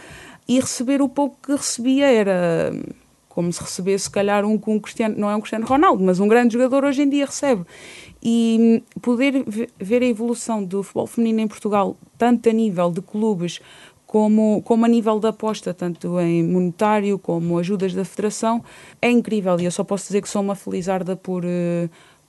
e 0.46 0.60
receber 0.60 1.00
o 1.00 1.08
pouco 1.08 1.36
que 1.42 1.52
recebia 1.52 2.06
era 2.06 2.72
como 3.30 3.52
se 3.52 3.60
recebesse, 3.60 4.04
se 4.04 4.10
calhar, 4.10 4.44
um, 4.44 4.60
um 4.66 4.80
Cristiano, 4.80 5.14
não 5.16 5.30
é 5.30 5.36
um 5.36 5.40
Cristiano 5.40 5.64
Ronaldo, 5.64 6.02
mas 6.02 6.18
um 6.18 6.26
grande 6.26 6.52
jogador 6.52 6.84
hoje 6.84 7.02
em 7.02 7.08
dia 7.08 7.24
recebe. 7.24 7.64
E 8.22 8.82
poder 9.00 9.44
ver 9.78 10.02
a 10.02 10.06
evolução 10.06 10.62
do 10.62 10.82
futebol 10.82 11.06
feminino 11.06 11.40
em 11.40 11.48
Portugal, 11.48 11.96
tanto 12.18 12.48
a 12.50 12.52
nível 12.52 12.90
de 12.90 13.00
clubes 13.00 13.60
como, 14.04 14.60
como 14.62 14.84
a 14.84 14.88
nível 14.88 15.20
da 15.20 15.28
aposta, 15.28 15.72
tanto 15.72 16.18
em 16.18 16.42
monetário 16.42 17.16
como 17.18 17.56
ajudas 17.56 17.94
da 17.94 18.04
federação, 18.04 18.62
é 19.00 19.08
incrível. 19.08 19.58
E 19.60 19.64
eu 19.64 19.70
só 19.70 19.84
posso 19.84 20.08
dizer 20.08 20.20
que 20.20 20.28
sou 20.28 20.42
uma 20.42 20.56
felizarda 20.56 21.14
por. 21.14 21.44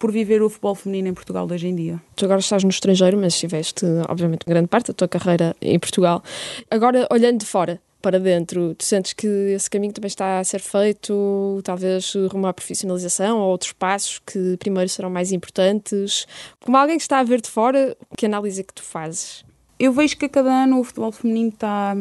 Por 0.01 0.12
viver 0.12 0.41
o 0.41 0.50
futebol 0.50 0.74
feminino 0.74 1.10
em 1.10 1.13
Portugal 1.13 1.46
de 1.46 1.53
hoje 1.53 1.67
em 1.67 1.75
dia. 1.75 2.01
Tu 2.15 2.25
agora 2.25 2.39
estás 2.39 2.63
no 2.63 2.72
estrangeiro, 2.72 3.20
mas 3.20 3.36
estiveste, 3.36 3.86
obviamente, 4.10 4.48
grande 4.48 4.67
parte 4.67 4.88
da 4.88 4.96
tua 4.96 5.08
carreira 5.08 5.55
em 5.62 5.77
Portugal. 5.77 6.24
Agora, 6.72 7.08
olhando 7.12 7.38
de 7.38 7.46
fora, 7.46 7.79
para 8.01 8.20
dentro, 8.20 8.74
tu 8.74 8.84
sentes 8.84 9.13
que 9.13 9.27
esse 9.27 9.70
caminho 9.70 9.93
também 9.93 10.08
está 10.08 10.39
a 10.39 10.43
ser 10.43 10.60
feito, 10.60 11.62
talvez 11.63 12.15
rumo 12.31 12.48
à 12.48 12.53
profissionalização 12.53 13.38
ou 13.41 13.51
outros 13.51 13.74
passos 13.74 14.20
que 14.25 14.58
primeiro 14.58 14.89
serão 14.89 15.12
mais 15.12 15.31
importantes? 15.31 16.25
Como 16.65 16.75
alguém 16.75 16.98
que 16.98 17.03
está 17.03 17.20
a 17.20 17.24
ver 17.24 17.39
de 17.39 17.50
fora, 17.51 17.96
que 18.17 18.25
análise 18.25 18.62
é 18.62 18.63
que 18.63 18.74
tu 18.74 18.81
fazes? 18.81 19.46
Eu 19.77 19.93
vejo 19.93 20.17
que 20.17 20.25
a 20.25 20.29
cada 20.29 20.63
ano 20.63 20.79
o 20.79 20.84
futebol 20.84 21.12
feminino 21.12 21.50
está, 21.50 21.96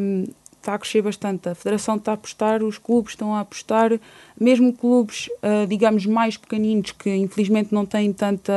está 0.61 0.75
a 0.75 0.79
crescer 0.79 1.03
bastante. 1.03 1.49
A 1.49 1.55
Federação 1.55 1.97
está 1.97 2.13
a 2.13 2.15
apostar, 2.15 2.63
os 2.63 2.79
clubes 2.79 3.13
estão 3.13 3.35
a 3.35 3.41
apostar, 3.41 3.99
mesmo 4.39 4.73
clubes, 4.73 5.29
uh, 5.43 5.67
digamos, 5.67 6.07
mais 6.07 6.37
pequeninos, 6.37 6.93
que 6.93 7.15
infelizmente 7.15 7.73
não 7.73 7.85
têm, 7.85 8.13
tanta, 8.13 8.53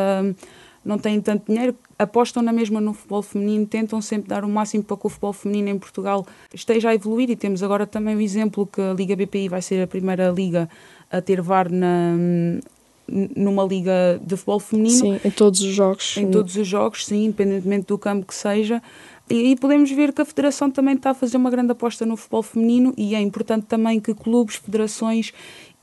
não 0.84 0.98
têm 0.98 1.20
tanto 1.22 1.52
dinheiro, 1.52 1.76
apostam 1.98 2.44
na 2.44 2.52
mesma 2.52 2.82
no 2.82 2.94
futebol 2.94 3.22
feminino, 3.22 3.66
tentam 3.66 4.02
sempre 4.02 4.30
dar 4.30 4.44
o 4.44 4.50
máximo 4.50 4.84
para 4.84 4.98
que 4.98 5.08
o 5.08 5.10
futebol 5.10 5.34
feminino 5.34 5.70
em 5.70 5.80
Portugal 5.80 6.26
esteja 6.54 6.90
a 6.90 6.96
evoluir 6.96 7.30
e 7.30 7.36
temos 7.36 7.64
agora 7.64 7.88
também 7.88 8.16
o 8.16 8.22
exemplo 8.22 8.68
que 8.68 8.82
a 8.82 8.94
Liga 8.94 9.16
BPI 9.16 9.50
vai 9.50 9.62
ser 9.62 9.82
a 9.82 9.88
primeira 9.88 10.30
liga 10.30 10.70
a 11.12 11.22
ter 11.22 11.42
VAR 11.42 11.72
na, 11.72 12.14
numa 13.08 13.64
liga 13.64 14.20
de 14.22 14.36
futebol 14.36 14.60
feminino. 14.60 15.00
Sim, 15.00 15.20
em 15.24 15.32
todos 15.32 15.62
os 15.62 15.74
jogos. 15.74 16.18
Em 16.18 16.30
todos 16.30 16.56
os 16.56 16.68
jogos, 16.68 17.06
sim, 17.06 17.26
independentemente 17.26 17.88
do 17.88 17.98
campo 17.98 18.26
que 18.26 18.36
seja. 18.36 18.82
E, 19.30 19.52
e, 19.52 19.56
podemos 19.56 19.90
ver 19.90 20.12
que 20.12 20.22
a 20.22 20.26
Federação 20.26 20.70
também 20.70 20.96
está 20.96 21.12
a 21.12 21.14
fazer 21.14 21.38
uma 21.38 21.50
grande 21.50 21.72
aposta 21.72 22.06
no 22.06 22.18
futebol 22.18 22.44
feminino 22.44 22.94
e 22.98 23.16
é 23.16 23.22
importante 23.22 23.66
também 23.66 24.00
que 24.00 24.14
clubes, 24.14 24.58
federações 24.58 25.32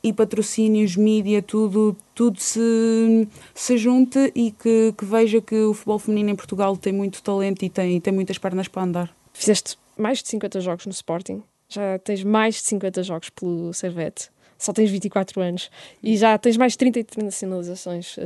e 0.02 0.12
patrocínios, 0.12 0.97
mídia, 0.97 1.42
tudo, 1.42 1.97
tudo 2.14 2.38
se, 2.40 3.28
se 3.54 3.76
junte 3.76 4.32
e 4.35 4.50
que, 4.50 4.94
que 4.97 5.04
veja 5.04 5.40
que 5.40 5.56
o 5.56 5.75
futebol 5.75 5.99
feminino 5.99 6.30
em 6.30 6.37
Portugal 6.37 6.76
tem 6.76 6.92
muito 6.92 7.23
talento 7.23 7.62
e 7.64 7.70
tem, 7.70 8.00
tem 8.00 8.12
muitas 8.12 8.38
pernas 8.38 8.68
para 8.68 8.82
andar. 8.82 9.16
Fizeste 9.32 9.78
mais 9.97 10.23
de 10.23 10.28
50 10.28 10.61
jogos 10.61 10.87
no 10.87 10.92
Sporting, 10.92 11.42
já 11.68 11.99
tens 11.99 12.23
mais 12.25 12.56
de 12.56 12.62
50 12.62 13.02
jogos 13.02 13.30
pelo 13.30 13.73
Servete 13.73 14.30
só 14.61 14.75
tens 14.75 14.90
24 14.90 15.40
anos 15.40 15.70
e 16.02 16.18
já 16.18 16.37
tens 16.37 16.59
mais 16.59 16.73
de 16.73 16.78
30 16.78 17.00
internacionalizações 17.00 18.16
uh, 18.18 18.20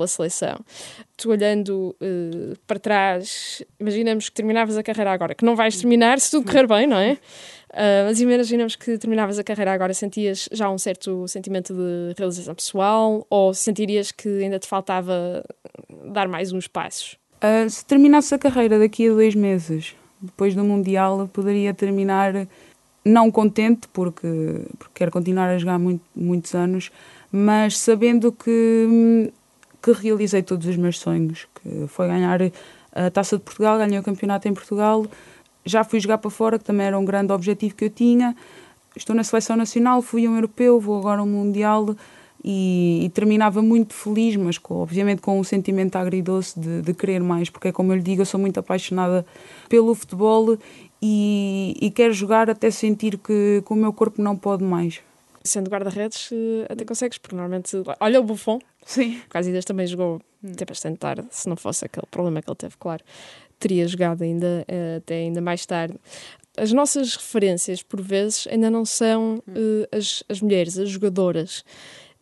pela 0.00 0.06
seleção. 0.06 0.58
Tu 1.16 1.30
olhando 1.30 1.94
uh, 2.00 2.56
para 2.66 2.78
trás, 2.78 3.62
imaginamos 3.78 4.28
que 4.28 4.34
terminavas 4.34 4.78
a 4.78 4.82
carreira 4.82 5.12
agora, 5.12 5.34
que 5.34 5.44
não 5.44 5.54
vais 5.54 5.76
terminar 5.76 6.18
se 6.18 6.30
tudo 6.30 6.46
correr 6.46 6.66
bem, 6.66 6.86
não 6.86 6.96
é? 6.96 7.12
Uh, 7.70 8.06
mas 8.06 8.20
imaginamos 8.20 8.74
que 8.74 8.96
terminavas 8.98 9.38
a 9.38 9.44
carreira 9.44 9.72
agora, 9.72 9.92
sentias 9.92 10.48
já 10.50 10.70
um 10.70 10.78
certo 10.78 11.28
sentimento 11.28 11.74
de 11.74 12.14
realização 12.16 12.54
pessoal 12.54 13.26
ou 13.28 13.52
sentirias 13.54 14.10
que 14.10 14.28
ainda 14.42 14.58
te 14.58 14.66
faltava 14.66 15.44
dar 16.06 16.26
mais 16.26 16.50
uns 16.50 16.66
passos? 16.66 17.18
Uh, 17.36 17.68
se 17.68 17.84
terminasse 17.84 18.34
a 18.34 18.38
carreira 18.38 18.78
daqui 18.78 19.08
a 19.08 19.12
dois 19.12 19.34
meses, 19.34 19.94
depois 20.20 20.54
do 20.54 20.64
Mundial, 20.64 21.28
poderia 21.32 21.72
terminar 21.72 22.46
não 23.04 23.30
contente, 23.30 23.88
porque, 23.92 24.28
porque 24.78 24.94
quero 24.94 25.10
continuar 25.10 25.48
a 25.48 25.58
jogar 25.58 25.78
muito, 25.78 26.02
muitos 26.14 26.54
anos, 26.54 26.90
mas 27.32 27.78
sabendo 27.78 28.32
que, 28.32 29.30
que 29.82 29.92
realizei 29.92 30.42
todos 30.42 30.66
os 30.66 30.76
meus 30.76 30.98
sonhos, 30.98 31.46
que 31.54 31.86
foi 31.88 32.06
ganhar 32.08 32.40
a 32.92 33.10
Taça 33.10 33.36
de 33.36 33.42
Portugal, 33.42 33.78
ganhei 33.78 33.98
o 33.98 34.02
campeonato 34.02 34.48
em 34.48 34.54
Portugal, 34.54 35.06
já 35.64 35.84
fui 35.84 36.00
jogar 36.00 36.18
para 36.18 36.30
fora, 36.30 36.58
que 36.58 36.64
também 36.64 36.86
era 36.86 36.98
um 36.98 37.04
grande 37.04 37.32
objetivo 37.32 37.74
que 37.74 37.84
eu 37.84 37.90
tinha, 37.90 38.36
estou 38.96 39.14
na 39.14 39.24
seleção 39.24 39.56
nacional, 39.56 40.02
fui 40.02 40.26
um 40.26 40.34
europeu, 40.34 40.80
vou 40.80 40.98
agora 40.98 41.20
ao 41.20 41.26
Mundial 41.26 41.94
e, 42.42 43.04
e, 43.04 43.08
terminava 43.10 43.62
muito 43.62 43.92
feliz, 43.92 44.36
mas 44.36 44.58
com, 44.58 44.74
obviamente 44.74 45.20
com 45.20 45.38
um 45.38 45.44
sentimento 45.44 45.96
agridoce 45.96 46.58
de, 46.58 46.82
de 46.82 46.94
querer 46.94 47.20
mais, 47.22 47.50
porque 47.50 47.68
é 47.68 47.72
como 47.72 47.92
eu 47.92 47.96
lhe 47.96 48.02
digo, 48.02 48.22
eu 48.22 48.26
sou 48.26 48.40
muito 48.40 48.58
apaixonada 48.58 49.24
pelo 49.68 49.94
futebol 49.94 50.58
e, 51.02 51.76
e 51.80 51.90
quero 51.90 52.12
jogar 52.12 52.48
até 52.50 52.70
sentir 52.70 53.18
que, 53.18 53.62
que 53.64 53.72
o 53.72 53.76
meu 53.76 53.92
corpo 53.92 54.22
não 54.22 54.36
pode 54.36 54.64
mais. 54.64 55.00
Sendo 55.42 55.70
guarda-redes, 55.70 56.30
eh, 56.32 56.66
até 56.68 56.84
consegues, 56.84 57.18
porque 57.18 57.34
normalmente. 57.34 57.76
Olha 57.98 58.20
o 58.20 58.22
Buffon. 58.22 58.58
Sim. 58.84 59.18
O 59.26 59.28
Casillas 59.28 59.64
também 59.64 59.86
jogou 59.86 60.20
até 60.44 60.64
bastante 60.64 60.98
tarde, 60.98 61.26
se 61.30 61.48
não 61.48 61.56
fosse 61.56 61.84
aquele 61.84 62.06
problema 62.10 62.42
que 62.42 62.50
ele 62.50 62.56
teve, 62.56 62.76
claro. 62.78 63.02
Teria 63.58 63.86
jogado 63.86 64.22
ainda, 64.22 64.64
eh, 64.68 64.96
até 64.98 65.14
ainda 65.14 65.40
mais 65.40 65.64
tarde. 65.64 65.94
As 66.56 66.72
nossas 66.72 67.14
referências, 67.14 67.82
por 67.82 68.00
vezes, 68.00 68.46
ainda 68.50 68.70
não 68.70 68.84
são 68.84 69.42
uh, 69.48 69.96
as, 69.96 70.22
as 70.28 70.40
mulheres, 70.40 70.78
as 70.78 70.90
jogadoras. 70.90 71.64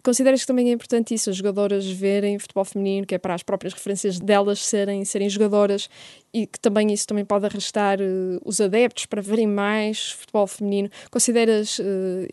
Consideras 0.03 0.43
que 0.43 0.47
também 0.47 0.71
é 0.71 0.73
importante 0.73 1.13
isso, 1.13 1.29
as 1.29 1.37
jogadoras 1.37 1.87
verem 1.91 2.39
futebol 2.39 2.65
feminino, 2.65 3.07
que 3.07 3.15
é 3.15 3.19
para 3.19 3.35
as 3.35 3.43
próprias 3.43 3.75
referências 3.75 4.19
delas 4.19 4.65
serem, 4.65 5.05
serem 5.05 5.29
jogadoras 5.29 5.91
e 6.33 6.47
que 6.47 6.59
também 6.61 6.93
isso 6.93 7.07
também 7.07 7.25
pode 7.25 7.47
arrastar 7.47 8.01
uh, 8.01 8.41
os 8.45 8.61
adeptos 8.61 9.07
para 9.07 9.21
verem 9.21 9.47
mais 9.47 10.13
futebol 10.13 10.47
feminino. 10.47 10.89
Consideras 11.11 11.79
uh, 11.81 11.83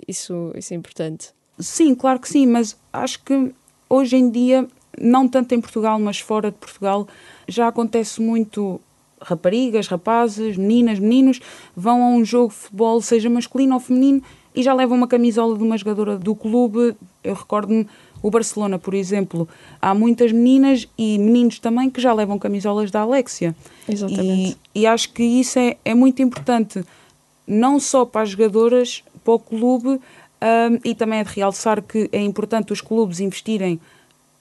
isso, 0.07 0.53
isso 0.55 0.73
importante? 0.73 1.29
Sim, 1.59 1.95
claro 1.95 2.19
que 2.19 2.29
sim, 2.29 2.45
mas 2.45 2.77
acho 2.93 3.23
que 3.23 3.51
hoje 3.89 4.15
em 4.15 4.29
dia, 4.29 4.67
não 4.99 5.27
tanto 5.27 5.55
em 5.55 5.61
Portugal, 5.61 5.99
mas 5.99 6.19
fora 6.19 6.51
de 6.51 6.57
Portugal, 6.57 7.07
já 7.47 7.67
acontece 7.67 8.21
muito 8.21 8.79
raparigas, 9.19 9.87
rapazes, 9.87 10.55
meninas, 10.55 10.99
meninos 10.99 11.39
vão 11.75 12.03
a 12.03 12.07
um 12.09 12.23
jogo 12.23 12.49
de 12.49 12.59
futebol, 12.59 13.01
seja 13.01 13.29
masculino 13.29 13.73
ou 13.73 13.79
feminino, 13.79 14.21
e 14.55 14.63
já 14.63 14.73
levam 14.73 14.97
uma 14.97 15.07
camisola 15.07 15.57
de 15.57 15.63
uma 15.63 15.77
jogadora 15.77 16.17
do 16.17 16.33
clube. 16.35 16.95
Eu 17.23 17.33
recordo-me 17.33 17.87
o 18.21 18.31
Barcelona, 18.31 18.79
por 18.79 18.93
exemplo. 18.93 19.47
Há 19.81 19.93
muitas 19.93 20.31
meninas 20.31 20.87
e 20.97 21.17
meninos 21.19 21.59
também 21.59 21.89
que 21.89 22.01
já 22.01 22.13
levam 22.13 22.39
camisolas 22.39 22.89
da 22.89 23.01
Alexia. 23.01 23.55
Exatamente. 23.87 24.57
E, 24.73 24.81
e 24.81 24.87
acho 24.87 25.11
que 25.11 25.23
isso 25.23 25.59
é, 25.59 25.77
é 25.83 25.93
muito 25.93 26.21
importante, 26.21 26.83
não 27.45 27.79
só 27.79 28.05
para 28.05 28.21
as 28.21 28.29
jogadoras, 28.29 29.03
para 29.23 29.33
o 29.33 29.39
clube, 29.39 29.89
um, 29.89 29.99
e 30.83 30.95
também 30.95 31.19
é 31.19 31.23
de 31.23 31.31
realçar 31.33 31.81
que 31.81 32.09
é 32.11 32.21
importante 32.21 32.73
os 32.73 32.81
clubes 32.81 33.19
investirem 33.19 33.79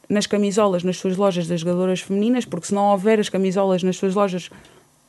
nas 0.08 0.26
camisolas 0.26 0.82
nas 0.82 0.98
suas 0.98 1.16
lojas 1.16 1.46
das 1.46 1.60
jogadoras 1.60 2.00
femininas, 2.00 2.44
porque 2.44 2.66
se 2.66 2.74
não 2.74 2.90
houver 2.90 3.18
as 3.18 3.28
camisolas 3.28 3.82
nas 3.82 3.96
suas 3.96 4.14
lojas, 4.14 4.50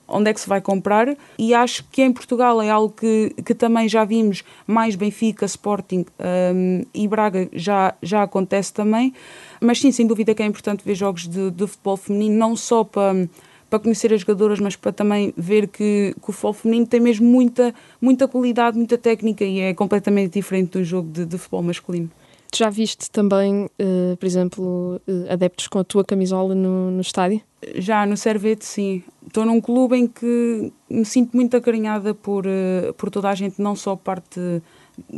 onde 0.08 0.30
é 0.30 0.34
que 0.34 0.40
se 0.40 0.48
vai 0.48 0.62
comprar 0.62 1.16
e 1.38 1.54
acho 1.54 1.84
que 1.92 2.02
em 2.02 2.12
Portugal 2.12 2.62
é 2.62 2.70
algo 2.70 2.94
que, 2.94 3.34
que 3.46 3.54
também 3.54 3.88
já 3.90 4.06
vimos 4.06 4.44
mais 4.68 4.96
Benfica, 4.96 5.46
Sporting 5.46 6.06
um, 6.54 6.84
e 6.94 7.08
Braga 7.08 7.50
já, 7.54 7.94
já 8.02 8.24
acontece 8.24 8.74
também, 8.74 9.14
mas 9.60 9.80
sim, 9.80 9.92
sem 9.92 10.06
dúvida 10.06 10.34
que 10.34 10.44
é 10.44 10.46
importante 10.46 10.84
ver 10.86 10.96
jogos 10.96 11.28
de, 11.28 11.52
de 11.52 11.68
futebol 11.68 11.98
feminino, 11.98 12.38
não 12.38 12.56
só 12.56 12.84
para, 12.84 13.28
para 13.70 13.80
conhecer 13.80 14.14
as 14.14 14.22
jogadoras, 14.22 14.60
mas 14.60 14.76
para 14.76 14.92
também 14.92 15.34
ver 15.36 15.68
que, 15.68 16.16
que, 16.22 16.30
o 16.30 16.32
futebol 16.32 16.54
feminino 16.54 16.88
tem 16.88 17.00
mesmo 17.00 17.28
muita, 17.28 17.74
muita 18.00 18.28
qualidade, 18.28 18.78
muita 18.78 18.98
técnica 18.98 19.44
e 19.44 19.60
é 19.60 19.74
completamente 19.74 20.34
diferente 20.34 20.78
do 20.78 20.84
jogo 20.84 21.10
de, 21.10 21.26
de 21.26 21.38
futebol 21.38 21.64
masculino. 21.64 22.10
Já 22.54 22.70
viste 22.70 23.12
também, 23.12 23.66
uh, 23.66 24.16
por 24.18 24.26
exemplo, 24.26 25.02
uh, 25.08 25.34
adeptos 25.34 25.68
com 25.68 25.80
a 25.80 25.84
tua 25.84 26.06
camisola 26.06 26.56
no, 26.56 26.90
no 26.92 27.02
estádio? 27.02 27.42
Já, 27.74 28.06
no 28.06 28.16
Servete, 28.16 28.66
sim. 28.66 29.04
Estou 29.26 29.46
num 29.46 29.60
clube 29.60 29.96
em 29.96 30.08
que 30.08 30.72
me 30.90 31.06
sinto 31.06 31.36
muito 31.36 31.58
acarinhada 31.58 32.14
por, 32.14 32.46
uh, 32.46 32.94
por 32.94 33.10
toda 33.10 33.30
a 33.30 33.36
gente, 33.36 33.62
não 33.62 33.76
só 33.76 33.96
parte 33.96 34.62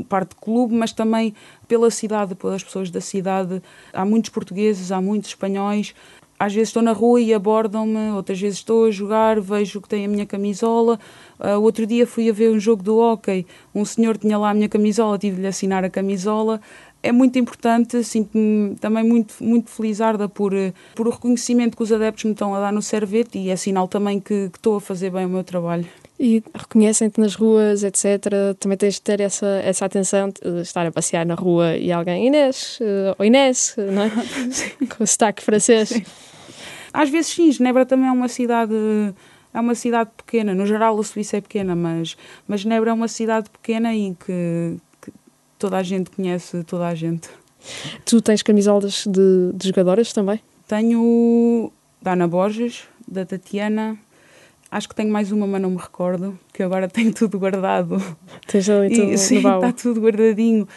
parte 0.10 0.36
clube, 0.36 0.74
mas 0.74 0.92
também 0.92 1.36
pela 1.68 1.92
cidade, 1.92 2.36
pelas 2.36 2.64
pessoas 2.64 2.90
da 2.90 3.02
cidade. 3.02 3.62
Há 3.94 4.06
muitos 4.06 4.30
portugueses, 4.30 4.92
há 4.92 5.02
muitos 5.02 5.30
espanhóis. 5.30 5.94
Às 6.40 6.54
vezes 6.54 6.70
estou 6.70 6.84
na 6.84 6.92
rua 6.92 7.20
e 7.20 7.34
abordam-me, 7.34 8.12
outras 8.12 8.40
vezes 8.40 8.60
estou 8.60 8.86
a 8.86 8.92
jogar, 8.92 9.42
vejo 9.42 9.82
que 9.82 9.90
tem 9.90 10.06
a 10.06 10.08
minha 10.08 10.26
camisola. 10.26 11.00
Uh, 11.40 11.60
outro 11.60 11.86
dia 11.88 12.06
fui 12.06 12.30
a 12.30 12.34
ver 12.34 12.52
um 12.52 12.60
jogo 12.60 12.84
do 12.84 12.98
hockey, 12.98 13.46
um 13.74 13.84
senhor 13.84 14.18
tinha 14.18 14.38
lá 14.38 14.52
a 14.52 14.54
minha 14.54 14.70
camisola, 14.70 15.18
tive 15.18 15.38
de 15.38 15.42
lhe 15.42 15.48
assinar 15.48 15.84
a 15.84 15.90
camisola 15.90 16.62
é 17.02 17.12
muito 17.12 17.38
importante, 17.38 18.04
sinto-me 18.04 18.76
também 18.76 19.04
muito, 19.04 19.36
muito 19.42 19.70
felizarda 19.70 20.28
por, 20.28 20.54
eh, 20.54 20.74
por 20.96 21.08
o 21.08 21.12
reconhecimento 21.12 21.78
que 21.78 21.84
os 21.84 21.92
adeptos 21.92 22.26
me 22.26 22.32
estão 22.32 22.54
a 22.54 22.60
dar 22.60 22.74
no 22.74 22.82
Servete 22.82 23.38
e 23.38 23.50
é 23.50 23.56
sinal 23.56 23.88
também 23.88 24.20
que, 24.20 24.50
que 24.50 24.58
estou 24.58 24.78
a 24.78 24.82
fazer 24.82 25.12
bem 25.12 25.26
o 25.26 25.30
meu 25.30 25.44
trabalho. 25.44 25.86
E 26.20 26.44
reconhecem-te 26.54 27.20
nas 27.22 27.36
ruas, 27.36 27.84
etc. 27.84 28.06
Também 28.60 28.78
tens 28.78 28.96
de 28.96 29.02
ter 29.02 29.22
essa, 29.22 29.46
essa 29.64 29.86
atenção 29.86 30.30
de 30.30 30.62
estar 30.62 30.86
a 30.86 30.92
passear 30.92 31.26
na 31.26 31.36
rua 31.36 31.78
e 31.78 31.92
alguém, 31.92 32.26
Inês, 32.26 32.80
uh, 32.82 33.16
ou 33.20 33.26
Inês, 33.26 33.76
não 33.78 34.02
é? 34.04 34.12
Com 34.98 35.04
o 35.04 35.08
sotaque 35.08 35.44
francês. 35.44 35.90
Sim. 35.90 36.04
Às 36.92 37.10
vezes 37.10 37.28
sim, 37.32 37.52
Genebra 37.52 37.86
também 37.86 38.08
é 38.08 38.12
uma 38.12 38.28
cidade 38.28 38.74
é 39.54 39.60
uma 39.60 39.76
cidade 39.76 40.10
pequena, 40.16 40.54
no 40.54 40.66
geral 40.66 41.00
a 41.00 41.04
Suíça 41.04 41.38
é 41.38 41.42
pequena, 41.42 41.76
mas, 41.76 42.18
mas 42.48 42.62
Genebra 42.62 42.92
é 42.92 42.94
uma 42.94 43.08
cidade 43.08 43.50
pequena 43.50 43.96
e 43.96 44.16
que, 44.16 44.78
toda 45.58 45.78
a 45.78 45.84
gente 45.84 46.10
conhece 46.12 46.64
toda 46.64 46.88
a 46.88 46.96
gente. 46.96 47.30
Tu 48.06 48.22
tens 48.22 48.42
camisolas 48.42 49.06
de, 49.06 49.52
de 49.54 49.68
jogadoras 49.68 50.14
também? 50.14 50.40
Tenho 50.68 51.72
da 52.02 52.14
Ana 52.14 52.28
Borges, 52.28 52.84
da 53.08 53.26
Tatiana, 53.26 53.98
acho 54.72 54.88
que 54.88 54.96
tenho 54.96 55.12
mais 55.12 55.32
uma, 55.32 55.48
mas 55.48 55.62
não 55.62 55.72
me 55.72 55.78
recordo, 55.78 56.38
que 56.54 56.62
agora 56.62 56.88
tenho 56.90 57.14
tudo 57.14 57.40
guardado. 57.40 58.02
Tens 58.46 58.70
ali 58.70 58.94
tudo 58.94 59.12
e, 59.12 59.18
Sim, 59.18 59.38
está 59.38 59.72
tudo 59.72 60.02
guardadinho. 60.02 60.68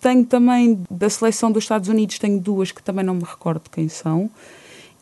Tenho 0.00 0.24
também 0.24 0.82
da 0.90 1.10
seleção 1.10 1.52
dos 1.52 1.64
Estados 1.64 1.88
Unidos, 1.88 2.18
tenho 2.18 2.40
duas 2.40 2.72
que 2.72 2.82
também 2.82 3.04
não 3.04 3.14
me 3.14 3.24
recordo 3.24 3.68
quem 3.70 3.88
são. 3.88 4.30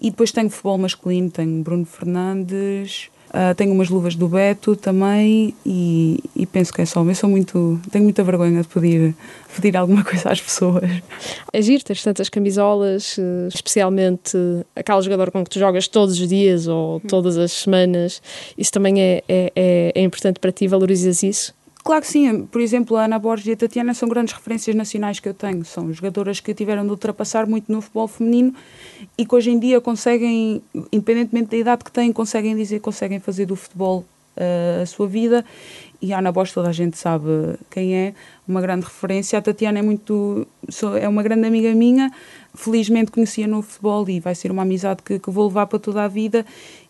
E 0.01 0.11
depois 0.11 0.33
tenho 0.33 0.49
futebol 0.49 0.79
masculino, 0.79 1.31
tenho 1.31 1.63
Bruno 1.63 1.85
Fernandes, 1.85 3.11
Uh, 3.29 3.55
tenho 3.55 3.73
umas 3.73 3.91
luvas 3.91 4.15
do 4.15 4.27
Beto 4.27 4.75
também 4.75 5.55
e, 5.65 6.19
e, 6.35 6.47
penso 6.47 6.73
que 6.73 6.81
é 6.81 6.87
só. 6.87 7.05
Eu 7.05 7.15
sou 7.15 7.29
muito. 7.29 7.79
tenho 7.91 8.05
muita 8.05 8.25
vergonha 8.25 8.63
de 8.63 8.69
pedir, 8.69 9.15
pedir 9.55 9.77
alguma 9.77 10.03
coisa 10.05 10.31
às 10.31 10.41
pessoas. 10.41 10.91
É 11.53 11.61
giro, 11.61 11.85
tens 11.85 12.03
tantas 12.03 12.31
camisolas, 12.31 13.19
eh, 13.19 13.49
especialmente 13.53 14.37
aquele 14.75 15.03
jogador 15.03 15.31
com 15.31 15.45
que 15.45 15.51
tu 15.51 15.59
jogas 15.59 15.87
todos 15.89 16.19
os 16.19 16.29
dias 16.29 16.67
ou 16.67 17.01
todas 17.01 17.37
as 17.37 17.53
semanas. 17.53 18.23
Isso 18.57 18.73
também 18.73 19.01
é, 19.01 19.23
é, 19.29 19.53
é, 19.55 19.93
é 19.95 20.03
importante 20.03 20.41
para 20.41 20.51
ti, 20.51 20.67
valorizas 20.67 21.23
isso? 21.23 21.58
Claro 21.89 22.03
que 22.03 22.09
sim. 22.09 22.45
Por 22.45 22.61
exemplo, 22.61 22.99
a 22.99 23.07
Ana 23.07 23.19
Borges 23.19 23.47
e 23.47 23.53
a 23.53 23.57
Tatiana 23.57 23.95
são 23.95 24.11
grandes 24.11 24.35
referências 24.35 24.77
nacionais 24.77 25.21
que 25.21 25.27
eu 25.27 25.33
tenho. 25.33 25.65
São 25.65 25.91
jogadoras 25.91 26.39
que 26.39 26.53
tiveram 26.53 26.85
de 26.85 26.91
ultrapassar 26.91 27.47
muito 27.47 27.73
no 27.73 27.81
futebol 27.81 28.07
feminino 28.07 28.55
e 29.17 29.25
que 29.25 29.35
hoje 29.35 29.51
em 29.51 29.59
dia 29.59 29.81
conseguem, 29.81 30.63
independentemente 30.93 31.49
da 31.49 31.57
idade 31.57 31.85
que 31.85 31.91
têm, 31.91 32.13
conseguem 32.13 32.55
dizer 32.55 32.81
conseguem 32.81 33.19
fazer 33.19 33.47
do 33.47 33.57
futebol 33.57 34.05
uh, 34.37 34.83
a 34.83 34.85
sua 34.85 35.07
vida. 35.09 35.43
E 36.03 36.13
a 36.13 36.19
Ana 36.19 36.31
Borges 36.31 36.53
toda 36.53 36.69
a 36.69 36.73
gente 36.73 36.99
sabe 36.99 37.57
quem 37.71 37.97
é, 37.97 38.15
uma 38.47 38.61
grande 38.61 38.85
referência. 38.85 39.39
A 39.39 39.41
Tatiana 39.41 39.79
é 39.79 39.83
muito 39.83 40.47
é 41.01 41.09
uma 41.09 41.23
grande 41.23 41.47
amiga 41.47 41.75
minha. 41.75 42.13
Felizmente 42.55 43.11
conhecia 43.11 43.47
no 43.47 43.63
futebol 43.63 44.07
e 44.11 44.21
vai 44.21 44.35
ser 44.35 44.51
uma 44.51 44.61
amizade 44.61 45.03
que, 45.03 45.19
que 45.19 45.31
vou 45.31 45.47
levar 45.47 45.67
para 45.67 45.79
toda 45.79 46.05
a 46.05 46.09
vida 46.09 46.45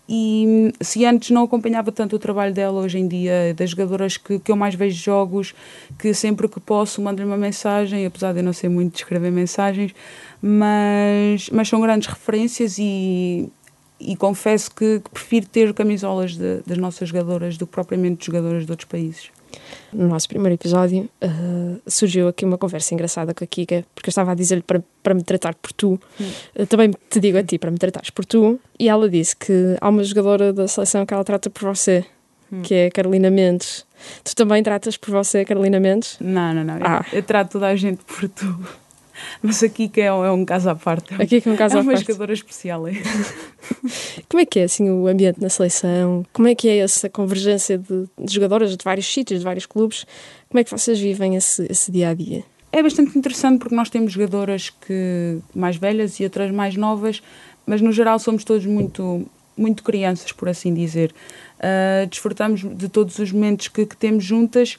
e 0.09 0.73
se 0.81 1.05
antes 1.05 1.31
não 1.31 1.43
acompanhava 1.43 1.93
tanto 1.93 2.17
o 2.17 2.19
trabalho 2.19 2.55
dela, 2.55 2.81
hoje 2.81 2.99
em 2.99 3.07
dia, 3.07 3.53
das 3.55 3.71
jogadoras 3.71 4.17
que, 4.17 4.39
que 4.39 4.51
eu 4.51 4.57
mais 4.57 4.75
vejo 4.75 4.97
jogos, 5.03 5.55
que 5.99 6.15
sempre 6.15 6.49
que 6.49 6.59
posso 6.59 7.03
mando-lhe 7.03 7.27
uma 7.27 7.37
mensagem, 7.37 8.07
apesar 8.07 8.33
de 8.33 8.39
eu 8.39 8.43
não 8.43 8.55
ser 8.55 8.71
muito 8.71 8.93
de 8.93 8.99
escrever 9.01 9.31
mensagens, 9.31 9.95
mas, 10.41 11.51
mas 11.51 11.69
são 11.69 11.79
grandes 11.81 12.09
referências 12.09 12.79
e, 12.79 13.51
e 14.01 14.17
confesso 14.17 14.71
que, 14.75 15.01
que 15.01 15.11
prefiro 15.11 15.47
ter 15.47 15.75
camisolas 15.75 16.37
de, 16.37 16.63
das 16.67 16.79
nossas 16.79 17.11
jogadoras 17.11 17.59
do 17.59 17.67
que 17.67 17.73
propriamente 17.73 18.25
jogadoras 18.25 18.65
de 18.65 18.71
outros 18.71 18.89
países. 18.89 19.31
No 19.93 20.09
nosso 20.09 20.29
primeiro 20.29 20.55
episódio 20.55 21.09
uh, 21.23 21.81
surgiu 21.87 22.29
aqui 22.29 22.45
uma 22.45 22.59
conversa 22.59 22.93
engraçada 22.95 23.33
com 23.33 23.43
a 23.43 23.47
Kika, 23.47 23.85
porque 23.95 24.09
eu 24.09 24.11
estava 24.11 24.33
a 24.33 24.35
dizer-lhe 24.35 24.63
para, 24.63 24.83
para 25.03 25.15
me 25.15 25.23
tratar 25.23 25.55
por 25.55 25.73
tu. 25.73 25.99
Uh, 26.59 26.67
também 26.67 26.93
te 27.09 27.21
digo 27.21 27.39
a 27.39 27.43
ti 27.43 27.59
para 27.59 27.71
me 27.71 27.79
tratares 27.79 28.11
por 28.11 28.25
tu. 28.25 28.61
E 28.79 28.89
ela 28.89 29.09
disse 29.09 29.35
que 29.37 29.77
há 29.81 29.89
uma 29.89 30.05
jogadora 30.05 30.53
da 30.53 30.69
seleção 30.69 31.07
que 31.07 31.15
ela 31.15 31.25
trata 31.25 31.49
por 31.49 31.75
você, 31.75 32.05
hum. 32.53 32.63
que 32.63 32.75
é 32.75 32.91
Carolina 32.91 33.31
Mendes. 33.31 33.87
Tu 34.23 34.35
também 34.37 34.63
tratas 34.63 34.97
por 34.97 35.11
você, 35.11 35.45
Carolina 35.45 35.81
Mendes? 35.81 36.17
Não, 36.21 36.55
não, 36.55 36.65
não. 36.65 36.79
Ah. 36.83 37.05
Eu, 37.13 37.19
eu 37.19 37.23
trato 37.23 37.53
toda 37.53 37.67
a 37.67 37.77
gente 37.77 38.05
por 38.05 38.29
tu. 38.29 38.59
Mas 39.43 39.63
aqui 39.63 39.89
que 39.89 40.01
é, 40.01 40.13
um, 40.13 40.25
é 40.25 40.33
um 40.33 40.45
caso 40.45 40.71
à 40.71 40.75
parte. 40.75 41.15
Aqui 41.15 41.41
que 41.41 41.49
é 41.49 41.53
um 41.53 41.57
caso 41.57 41.77
é 41.77 41.81
à 41.81 41.85
parte. 41.85 41.95
É 41.95 41.99
uma 41.99 42.05
jogadora 42.05 42.33
especial. 42.33 42.87
É. 42.89 42.93
Como 44.29 44.41
é 44.41 44.47
que 44.47 44.61
é 44.61 44.65
assim 44.65 44.89
o 44.91 45.07
ambiente 45.07 45.41
na 45.41 45.49
seleção? 45.49 46.25
Como 46.33 46.49
é 46.49 46.55
que 46.55 46.69
é 46.69 46.79
essa 46.79 47.09
convergência 47.09 47.79
de, 47.79 48.09
de 48.19 48.35
jogadoras 48.35 48.77
de 48.77 48.85
vários 48.85 49.07
sítios, 49.07 49.41
de 49.41 49.45
vários 49.45 49.67
clubes? 49.67 50.07
Como 50.49 50.61
é 50.61 50.65
que 50.65 50.71
vocês 50.71 50.99
vivem 50.99 51.37
esse, 51.37 51.67
esse 51.71 51.91
dia 51.91 52.11
a 52.11 52.15
dia? 52.15 52.45
É 52.71 52.83
bastante 52.83 53.19
interessante 53.19 53.61
porque 53.61 53.75
nós 53.75 53.89
temos 53.89 54.13
jogadoras 54.13 54.71
que 54.71 55.39
mais 55.55 55.77
velhas 55.77 56.21
e 56.21 56.25
outras 56.25 56.51
mais 56.51 56.77
novas, 56.77 57.23
mas 57.67 57.81
no 57.81 57.93
geral 57.93 58.19
somos 58.19 58.45
todos 58.45 58.67
muito 58.67 59.27
muito 59.59 59.83
crianças, 59.83 60.31
por 60.31 60.49
assim 60.49 60.73
dizer. 60.73 61.13
Uh, 61.59 62.07
desfrutamos 62.07 62.61
de 62.61 62.89
todos 62.89 63.19
os 63.19 63.33
momentos 63.33 63.67
que, 63.67 63.85
que 63.85 63.97
temos 63.97 64.23
juntas 64.23 64.79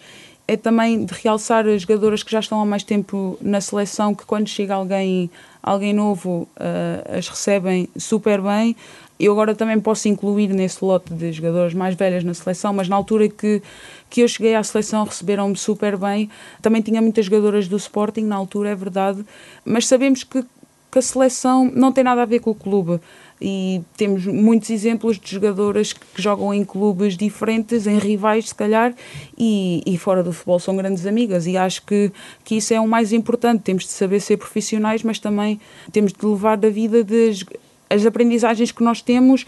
é 0.49 0.57
também 0.57 1.05
de 1.05 1.13
realçar 1.13 1.67
as 1.67 1.83
jogadoras 1.83 2.23
que 2.23 2.31
já 2.31 2.39
estão 2.39 2.59
há 2.59 2.65
mais 2.65 2.81
tempo 2.81 3.37
na 3.39 3.61
seleção, 3.61 4.15
que 4.15 4.25
quando 4.25 4.47
chega 4.47 4.73
alguém, 4.73 5.29
alguém 5.61 5.93
novo, 5.93 6.49
uh, 6.57 7.17
as 7.17 7.27
recebem 7.27 7.87
super 7.95 8.41
bem. 8.41 8.75
Eu 9.19 9.31
agora 9.31 9.53
também 9.53 9.79
posso 9.79 10.07
incluir 10.07 10.47
nesse 10.47 10.83
lote 10.83 11.13
de 11.13 11.31
jogadoras 11.31 11.75
mais 11.75 11.93
velhas 11.93 12.23
na 12.23 12.33
seleção, 12.33 12.73
mas 12.73 12.89
na 12.89 12.95
altura 12.95 13.29
que, 13.29 13.61
que 14.09 14.21
eu 14.21 14.27
cheguei 14.27 14.55
à 14.55 14.63
seleção 14.63 15.03
receberam-me 15.03 15.55
super 15.55 15.95
bem. 15.95 16.31
Também 16.63 16.81
tinha 16.81 16.99
muitas 16.99 17.25
jogadoras 17.25 17.67
do 17.67 17.77
Sporting 17.77 18.23
na 18.23 18.35
altura, 18.35 18.69
é 18.69 18.75
verdade, 18.75 19.23
mas 19.63 19.85
sabemos 19.85 20.23
que, 20.23 20.43
que 20.91 20.97
a 20.97 21.01
seleção 21.01 21.69
não 21.75 21.91
tem 21.91 22.03
nada 22.03 22.23
a 22.23 22.25
ver 22.25 22.39
com 22.39 22.49
o 22.49 22.55
clube 22.55 22.99
e 23.41 23.81
temos 23.95 24.25
muitos 24.25 24.69
exemplos 24.69 25.17
de 25.17 25.31
jogadoras 25.31 25.93
que 25.93 26.21
jogam 26.21 26.53
em 26.53 26.65
clubes 26.65 27.15
diferentes, 27.15 27.87
em 27.87 27.97
rivais 27.97 28.49
se 28.49 28.55
calhar, 28.55 28.93
e, 29.37 29.81
e 29.85 29.97
fora 29.97 30.21
do 30.23 30.33
futebol 30.33 30.59
são 30.59 30.75
grandes 30.75 31.05
amigas. 31.05 31.45
E 31.47 31.55
acho 31.55 31.85
que, 31.85 32.11
que 32.43 32.55
isso 32.55 32.73
é 32.73 32.79
o 32.79 32.87
mais 32.87 33.13
importante, 33.13 33.61
temos 33.61 33.83
de 33.83 33.91
saber 33.91 34.19
ser 34.19 34.37
profissionais, 34.37 35.03
mas 35.03 35.19
também 35.19 35.59
temos 35.91 36.11
de 36.11 36.25
levar 36.25 36.57
da 36.57 36.69
vida 36.69 37.03
de, 37.03 37.45
as 37.89 38.05
aprendizagens 38.05 38.71
que 38.71 38.83
nós 38.83 39.01
temos 39.01 39.45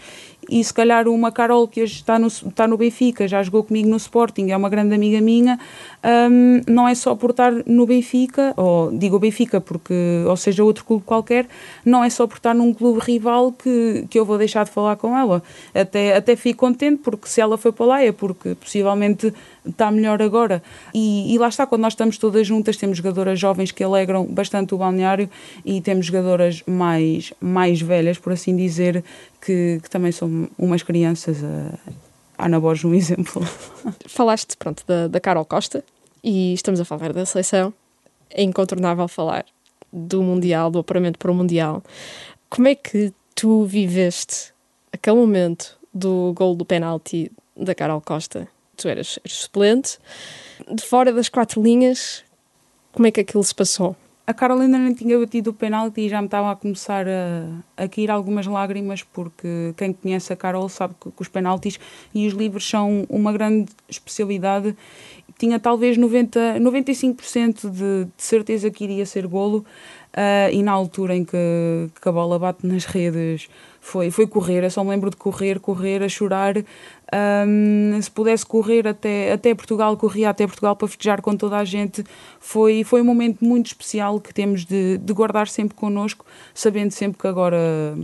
e 0.48 0.62
se 0.62 0.74
calhar 0.74 1.08
uma 1.08 1.30
Carol 1.30 1.68
que 1.68 1.82
hoje 1.82 1.94
está 1.94 2.18
no, 2.18 2.26
está 2.26 2.66
no 2.66 2.76
Benfica, 2.76 3.28
já 3.28 3.42
jogou 3.42 3.62
comigo 3.62 3.88
no 3.88 3.96
Sporting, 3.96 4.50
é 4.50 4.56
uma 4.56 4.68
grande 4.68 4.94
amiga 4.94 5.20
minha, 5.20 5.58
um, 6.30 6.60
não 6.66 6.88
é 6.88 6.94
só 6.94 7.14
por 7.14 7.30
estar 7.30 7.52
no 7.66 7.86
Benfica, 7.86 8.52
ou 8.56 8.90
digo 8.90 9.18
Benfica 9.18 9.60
porque, 9.60 9.94
ou 10.26 10.36
seja, 10.36 10.64
outro 10.64 10.84
clube 10.84 11.04
qualquer, 11.04 11.46
não 11.84 12.02
é 12.02 12.10
só 12.10 12.26
por 12.26 12.38
estar 12.38 12.54
num 12.54 12.74
clube 12.74 13.00
rival 13.00 13.52
que, 13.52 14.06
que 14.10 14.18
eu 14.18 14.24
vou 14.24 14.36
deixar 14.36 14.64
de 14.64 14.70
falar 14.70 14.96
com 14.96 15.16
ela. 15.16 15.42
Até, 15.74 16.16
até 16.16 16.34
fico 16.34 16.60
contente 16.60 16.98
porque 17.02 17.28
se 17.28 17.40
ela 17.40 17.56
foi 17.56 17.72
para 17.72 17.86
lá 17.86 18.02
é 18.02 18.12
porque 18.12 18.54
possivelmente 18.54 19.32
está 19.66 19.90
melhor 19.90 20.20
agora. 20.22 20.62
E, 20.92 21.32
e, 21.32 21.38
lá 21.38 21.48
está, 21.48 21.66
quando 21.66 21.82
nós 21.82 21.92
estamos 21.92 22.18
todas 22.18 22.46
juntas, 22.46 22.76
temos 22.76 22.96
jogadoras 22.96 23.38
jovens 23.38 23.70
que 23.70 23.82
alegram 23.82 24.24
bastante 24.26 24.74
o 24.74 24.78
balneário 24.78 25.28
e 25.64 25.80
temos 25.80 26.06
jogadoras 26.06 26.62
mais, 26.66 27.32
mais 27.40 27.80
velhas, 27.80 28.18
por 28.18 28.32
assim 28.32 28.56
dizer, 28.56 29.04
que, 29.40 29.80
que 29.82 29.90
também 29.90 30.12
são 30.12 30.48
umas 30.58 30.82
crianças. 30.82 31.38
A 32.36 32.46
Ana 32.46 32.58
Borges, 32.58 32.84
um 32.84 32.94
exemplo. 32.94 33.42
Falaste, 34.06 34.56
pronto, 34.56 34.84
da, 34.86 35.08
da 35.08 35.20
Carol 35.20 35.44
Costa 35.44 35.84
e 36.22 36.52
estamos 36.54 36.80
a 36.80 36.84
falar 36.84 37.12
da 37.12 37.24
seleção. 37.26 37.72
É 38.30 38.42
incontornável 38.42 39.06
falar 39.08 39.44
do 39.92 40.22
Mundial, 40.22 40.70
do 40.70 40.78
apuramento 40.78 41.18
para 41.18 41.30
o 41.30 41.34
Mundial. 41.34 41.82
Como 42.48 42.68
é 42.68 42.74
que 42.74 43.12
tu 43.34 43.64
viveste 43.64 44.52
aquele 44.92 45.16
momento 45.16 45.78
do 45.92 46.32
gol 46.34 46.54
do 46.54 46.64
penalti 46.64 47.30
da 47.56 47.74
Carol 47.74 48.00
Costa? 48.00 48.48
Tu 48.82 48.88
eras, 48.88 49.18
eras 49.24 49.38
suplente. 49.38 49.98
De 50.70 50.82
fora 50.82 51.12
das 51.12 51.28
quatro 51.28 51.62
linhas, 51.62 52.24
como 52.92 53.06
é 53.06 53.10
que 53.10 53.20
aquilo 53.20 53.42
se 53.42 53.54
passou? 53.54 53.96
A 54.24 54.32
Carolina 54.32 54.78
nem 54.78 54.94
tinha 54.94 55.18
batido 55.18 55.50
o 55.50 55.52
penalti 55.52 56.02
e 56.02 56.08
já 56.08 56.20
me 56.20 56.26
estava 56.26 56.52
a 56.52 56.56
começar 56.56 57.06
a, 57.08 57.82
a 57.82 57.88
cair 57.88 58.08
algumas 58.08 58.46
lágrimas, 58.46 59.02
porque 59.02 59.74
quem 59.76 59.92
conhece 59.92 60.32
a 60.32 60.36
Carol 60.36 60.68
sabe 60.68 60.94
que, 61.00 61.10
que 61.10 61.22
os 61.22 61.28
penaltis 61.28 61.78
e 62.14 62.26
os 62.26 62.32
livros 62.32 62.68
são 62.68 63.04
uma 63.08 63.32
grande 63.32 63.72
especialidade. 63.88 64.76
Tinha 65.36 65.58
talvez 65.58 65.96
90, 65.96 66.60
95% 66.60 67.68
de, 67.68 68.04
de 68.04 68.22
certeza 68.22 68.70
que 68.70 68.84
iria 68.84 69.04
ser 69.04 69.26
golo, 69.26 69.66
uh, 70.12 70.52
e 70.52 70.62
na 70.62 70.72
altura 70.72 71.16
em 71.16 71.24
que, 71.24 71.90
que 72.00 72.08
a 72.08 72.12
bola 72.12 72.38
bate 72.38 72.66
nas 72.66 72.84
redes 72.84 73.48
foi, 73.80 74.10
foi 74.10 74.26
correr. 74.26 74.62
Eu 74.62 74.70
só 74.70 74.84
me 74.84 74.90
lembro 74.90 75.10
de 75.10 75.16
correr, 75.16 75.58
correr, 75.58 76.02
a 76.02 76.08
chorar. 76.08 76.54
Um, 77.14 78.00
se 78.00 78.10
pudesse 78.10 78.46
correr 78.46 78.88
até, 78.88 79.32
até 79.32 79.54
Portugal, 79.54 79.94
corria 79.98 80.30
até 80.30 80.46
Portugal 80.46 80.74
para 80.74 80.88
festejar 80.88 81.20
com 81.20 81.36
toda 81.36 81.58
a 81.58 81.64
gente. 81.64 82.02
Foi, 82.40 82.84
foi 82.84 83.02
um 83.02 83.04
momento 83.04 83.44
muito 83.44 83.66
especial 83.66 84.18
que 84.18 84.32
temos 84.32 84.64
de, 84.64 84.96
de 84.96 85.12
guardar 85.12 85.46
sempre 85.48 85.74
connosco, 85.74 86.24
sabendo 86.54 86.90
sempre 86.90 87.18
que 87.18 87.26
agora 87.26 87.94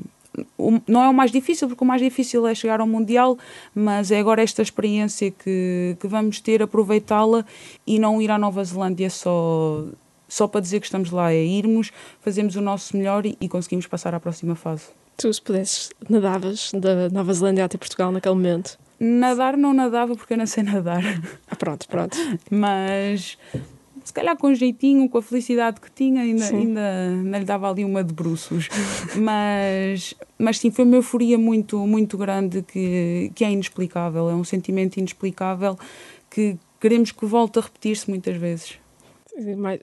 não 0.86 1.02
é 1.02 1.08
o 1.08 1.14
mais 1.14 1.30
difícil, 1.30 1.68
porque 1.68 1.82
o 1.82 1.86
mais 1.86 2.00
difícil 2.00 2.46
é 2.46 2.54
chegar 2.54 2.80
ao 2.80 2.86
Mundial, 2.86 3.38
mas 3.74 4.10
é 4.10 4.18
agora 4.18 4.42
esta 4.42 4.62
experiência 4.62 5.30
que, 5.30 5.96
que 5.98 6.06
vamos 6.06 6.40
ter, 6.40 6.62
aproveitá-la 6.62 7.44
e 7.86 7.98
não 7.98 8.20
ir 8.20 8.30
à 8.30 8.38
Nova 8.38 8.62
Zelândia 8.62 9.10
só, 9.10 9.84
só 10.28 10.46
para 10.46 10.60
dizer 10.60 10.80
que 10.80 10.86
estamos 10.86 11.10
lá, 11.10 11.32
é 11.32 11.42
irmos, 11.42 11.90
fazemos 12.20 12.56
o 12.56 12.60
nosso 12.60 12.96
melhor 12.96 13.24
e, 13.26 13.36
e 13.40 13.48
conseguimos 13.48 13.86
passar 13.86 14.14
à 14.14 14.20
próxima 14.20 14.54
fase. 14.54 14.84
Tu, 15.16 15.32
se 15.32 15.42
pudesses, 15.42 15.90
nadavas 16.08 16.70
da 16.72 17.08
Nova 17.08 17.32
Zelândia 17.32 17.64
até 17.64 17.76
Portugal 17.76 18.12
naquele 18.12 18.34
momento? 18.34 18.78
Nadar 19.00 19.56
não 19.56 19.72
nadava 19.72 20.16
porque 20.16 20.32
eu 20.34 20.38
não 20.38 20.46
sei 20.46 20.62
nadar. 20.62 21.02
Ah, 21.48 21.56
pronto, 21.56 21.86
pronto. 21.88 22.16
Mas 22.50 23.38
se 24.04 24.12
calhar 24.12 24.36
com 24.36 24.52
jeitinho, 24.54 25.08
com 25.08 25.18
a 25.18 25.22
felicidade 25.22 25.80
que 25.80 25.90
tinha, 25.90 26.22
ainda, 26.22 26.44
ainda, 26.46 26.80
ainda 26.80 27.38
lhe 27.38 27.44
dava 27.44 27.70
ali 27.70 27.84
uma 27.84 28.02
de 28.02 28.12
bruços. 28.12 28.68
mas, 29.14 30.14
mas 30.38 30.58
sim, 30.58 30.70
foi 30.70 30.84
uma 30.84 30.96
euforia 30.96 31.38
muito, 31.38 31.78
muito 31.86 32.16
grande 32.16 32.62
que, 32.62 33.30
que 33.34 33.44
é 33.44 33.50
inexplicável. 33.50 34.30
É 34.30 34.34
um 34.34 34.44
sentimento 34.44 34.96
inexplicável 34.96 35.78
que 36.30 36.56
queremos 36.80 37.12
que 37.12 37.26
volte 37.26 37.58
a 37.58 37.62
repetir-se 37.62 38.08
muitas 38.08 38.36
vezes. 38.36 38.78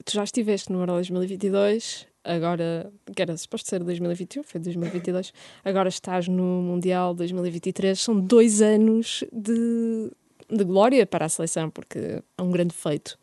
Tu 0.03 0.13
já 0.13 0.23
estiveste 0.23 0.71
no 0.71 0.79
Euro 0.79 0.93
2022 0.93 2.07
agora, 2.25 2.91
que 3.15 3.21
era 3.21 3.37
suposto 3.37 3.69
ser 3.69 3.83
2021, 3.83 4.43
foi 4.43 4.59
2022, 4.59 5.33
agora 5.63 5.87
estás 5.87 6.27
no 6.27 6.61
Mundial 6.61 7.13
2023, 7.13 7.99
são 7.99 8.19
dois 8.19 8.61
anos 8.61 9.23
de, 9.31 10.11
de 10.49 10.63
glória 10.63 11.05
para 11.05 11.25
a 11.25 11.29
seleção, 11.29 11.69
porque 11.69 12.21
é 12.37 12.41
um 12.41 12.51
grande 12.51 12.73
feito. 12.73 13.17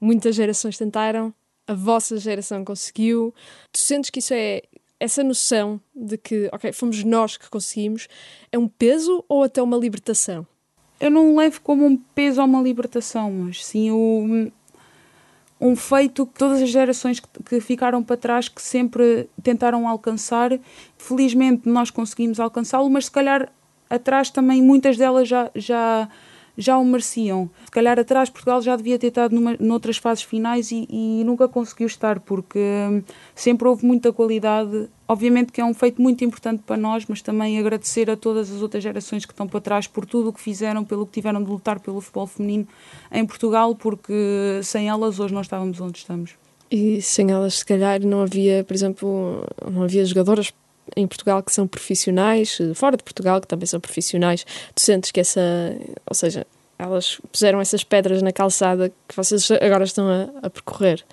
Muitas 0.00 0.34
gerações 0.34 0.76
tentaram, 0.76 1.32
a 1.66 1.74
vossa 1.74 2.16
geração 2.18 2.64
conseguiu. 2.64 3.34
Tu 3.72 3.80
sentes 3.80 4.10
que 4.10 4.18
isso 4.18 4.34
é 4.34 4.62
essa 5.00 5.22
noção 5.22 5.80
de 5.94 6.18
que, 6.18 6.48
ok, 6.52 6.72
fomos 6.72 7.04
nós 7.04 7.36
que 7.36 7.48
conseguimos, 7.48 8.08
é 8.50 8.58
um 8.58 8.66
peso 8.66 9.24
ou 9.28 9.44
até 9.44 9.62
uma 9.62 9.76
libertação? 9.76 10.46
eu 11.00 11.10
não 11.10 11.36
levo 11.36 11.60
como 11.60 11.86
um 11.86 11.96
peso 11.96 12.40
ou 12.40 12.46
uma 12.46 12.60
libertação, 12.60 13.30
mas 13.30 13.64
sim 13.64 13.90
o, 13.90 14.50
um 15.60 15.74
feito 15.74 16.26
que 16.26 16.38
todas 16.38 16.62
as 16.62 16.68
gerações 16.68 17.20
que, 17.20 17.60
ficaram 17.60 18.02
para 18.02 18.16
trás 18.16 18.48
que 18.48 18.62
sempre 18.62 19.28
tentaram 19.42 19.88
alcançar. 19.88 20.58
Felizmente 20.96 21.68
nós 21.68 21.90
conseguimos 21.90 22.38
alcançá-lo, 22.38 22.88
mas 22.88 23.06
se 23.06 23.10
calhar 23.10 23.50
atrás 23.90 24.30
também 24.30 24.62
muitas 24.62 24.96
delas 24.96 25.26
já, 25.26 25.50
já, 25.54 26.08
já 26.58 26.76
o 26.76 26.84
mereciam. 26.84 27.48
Se 27.64 27.70
calhar 27.70 27.98
atrás 27.98 28.28
Portugal 28.28 28.60
já 28.60 28.76
devia 28.76 28.98
ter 28.98 29.06
estado 29.06 29.34
numa, 29.34 29.56
noutras 29.58 29.96
fases 29.96 30.24
finais 30.24 30.70
e, 30.70 30.86
e 30.90 31.22
nunca 31.24 31.48
conseguiu 31.48 31.86
estar, 31.86 32.20
porque 32.20 32.58
hum, 32.58 33.02
sempre 33.34 33.66
houve 33.66 33.86
muita 33.86 34.12
qualidade 34.12 34.90
Obviamente 35.10 35.52
que 35.52 35.58
é 35.58 35.64
um 35.64 35.72
feito 35.72 36.02
muito 36.02 36.22
importante 36.22 36.62
para 36.66 36.76
nós, 36.76 37.06
mas 37.08 37.22
também 37.22 37.58
agradecer 37.58 38.10
a 38.10 38.16
todas 38.16 38.52
as 38.52 38.60
outras 38.60 38.82
gerações 38.82 39.24
que 39.24 39.32
estão 39.32 39.48
para 39.48 39.58
trás 39.58 39.86
por 39.86 40.04
tudo 40.04 40.28
o 40.28 40.32
que 40.34 40.40
fizeram, 40.40 40.84
pelo 40.84 41.06
que 41.06 41.12
tiveram 41.12 41.42
de 41.42 41.48
lutar 41.50 41.80
pelo 41.80 41.98
futebol 42.02 42.26
feminino 42.26 42.68
em 43.10 43.24
Portugal, 43.24 43.74
porque 43.74 44.60
sem 44.62 44.86
elas 44.86 45.18
hoje 45.18 45.32
não 45.32 45.40
estávamos 45.40 45.80
onde 45.80 45.96
estamos. 45.96 46.32
E 46.70 47.00
sem 47.00 47.30
elas, 47.30 47.54
se 47.54 47.64
calhar, 47.64 48.04
não 48.04 48.20
havia, 48.20 48.62
por 48.64 48.74
exemplo, 48.74 49.46
não 49.72 49.84
havia 49.84 50.04
jogadoras 50.04 50.52
em 50.96 51.06
Portugal 51.06 51.42
que 51.42 51.52
são 51.52 51.66
profissionais, 51.66 52.58
fora 52.74 52.96
de 52.96 53.02
Portugal 53.02 53.40
que 53.40 53.46
também 53.46 53.66
são 53.66 53.80
profissionais. 53.80 54.44
Tu 54.74 54.82
sentes 54.82 55.10
que 55.10 55.20
essa, 55.20 55.40
ou 56.06 56.14
seja, 56.14 56.46
elas 56.78 57.20
puseram 57.32 57.60
essas 57.60 57.82
pedras 57.82 58.22
na 58.22 58.32
calçada 58.32 58.92
que 59.06 59.16
vocês 59.16 59.50
agora 59.50 59.84
estão 59.84 60.08
a, 60.08 60.46
a 60.46 60.50
percorrer? 60.50 61.04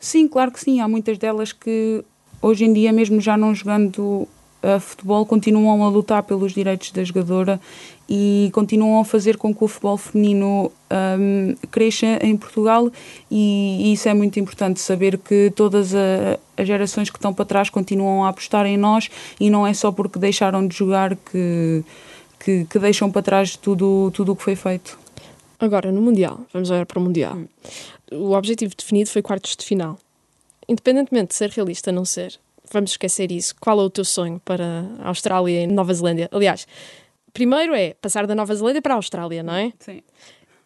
Sim, 0.00 0.28
claro 0.28 0.50
que 0.50 0.60
sim. 0.60 0.80
Há 0.80 0.88
muitas 0.88 1.16
delas 1.18 1.52
que 1.52 2.04
hoje 2.42 2.64
em 2.64 2.72
dia, 2.72 2.92
mesmo 2.92 3.20
já 3.20 3.36
não 3.36 3.54
jogando 3.54 4.28
a 4.62 4.80
futebol, 4.80 5.24
continuam 5.24 5.84
a 5.84 5.88
lutar 5.88 6.22
pelos 6.22 6.52
direitos 6.52 6.90
da 6.90 7.04
jogadora 7.04 7.60
e 8.08 8.50
continuam 8.52 9.00
a 9.00 9.04
fazer 9.04 9.36
com 9.36 9.54
que 9.54 9.62
o 9.62 9.68
futebol 9.68 9.96
feminino 9.96 10.72
um, 11.18 11.54
cresça 11.70 12.18
em 12.22 12.36
Portugal 12.36 12.90
e, 13.30 13.88
e, 13.88 13.92
isso 13.92 14.08
é 14.08 14.14
muito 14.14 14.38
importante 14.38 14.80
saber 14.80 15.18
que 15.18 15.52
todas 15.54 15.94
a, 15.94 16.38
as 16.56 16.66
gerações 16.66 17.10
que 17.10 17.16
estão 17.16 17.34
para 17.34 17.44
trás 17.44 17.70
continuam 17.70 18.24
a 18.24 18.28
apostar 18.28 18.66
em 18.66 18.76
nós 18.76 19.10
e 19.38 19.50
não 19.50 19.66
é 19.66 19.74
só 19.74 19.90
porque 19.92 20.18
deixaram 20.18 20.66
de 20.66 20.76
jogar 20.76 21.16
que, 21.16 21.84
que, 22.38 22.64
que 22.64 22.78
deixam 22.78 23.10
para 23.10 23.22
trás 23.22 23.56
tudo 23.56 24.10
tudo 24.12 24.32
o 24.32 24.36
que 24.36 24.42
foi 24.42 24.56
feito. 24.56 24.98
Agora, 25.58 25.90
no 25.90 26.02
Mundial, 26.02 26.40
vamos 26.52 26.70
olhar 26.70 26.84
para 26.84 26.98
o 26.98 27.02
Mundial. 27.02 27.34
Hum. 27.34 27.46
O 28.12 28.32
objetivo 28.32 28.74
definido 28.76 29.10
foi 29.10 29.22
quartos 29.22 29.56
de 29.56 29.64
final 29.64 29.98
independentemente 30.68 31.28
de 31.28 31.34
ser 31.34 31.50
realista 31.50 31.90
ou 31.90 31.94
não 31.94 32.04
ser, 32.04 32.38
vamos 32.72 32.92
esquecer 32.92 33.30
isso. 33.32 33.54
Qual 33.60 33.80
é 33.80 33.82
o 33.82 33.90
teu 33.90 34.04
sonho 34.04 34.40
para 34.44 34.84
a 35.00 35.08
Austrália 35.08 35.62
e 35.62 35.66
Nova 35.66 35.92
Zelândia? 35.92 36.28
Aliás, 36.32 36.66
primeiro 37.32 37.74
é 37.74 37.94
passar 37.94 38.26
da 38.26 38.34
Nova 38.34 38.54
Zelândia 38.54 38.82
para 38.82 38.94
a 38.94 38.96
Austrália, 38.96 39.42
não 39.42 39.54
é? 39.54 39.72
Sim. 39.78 40.02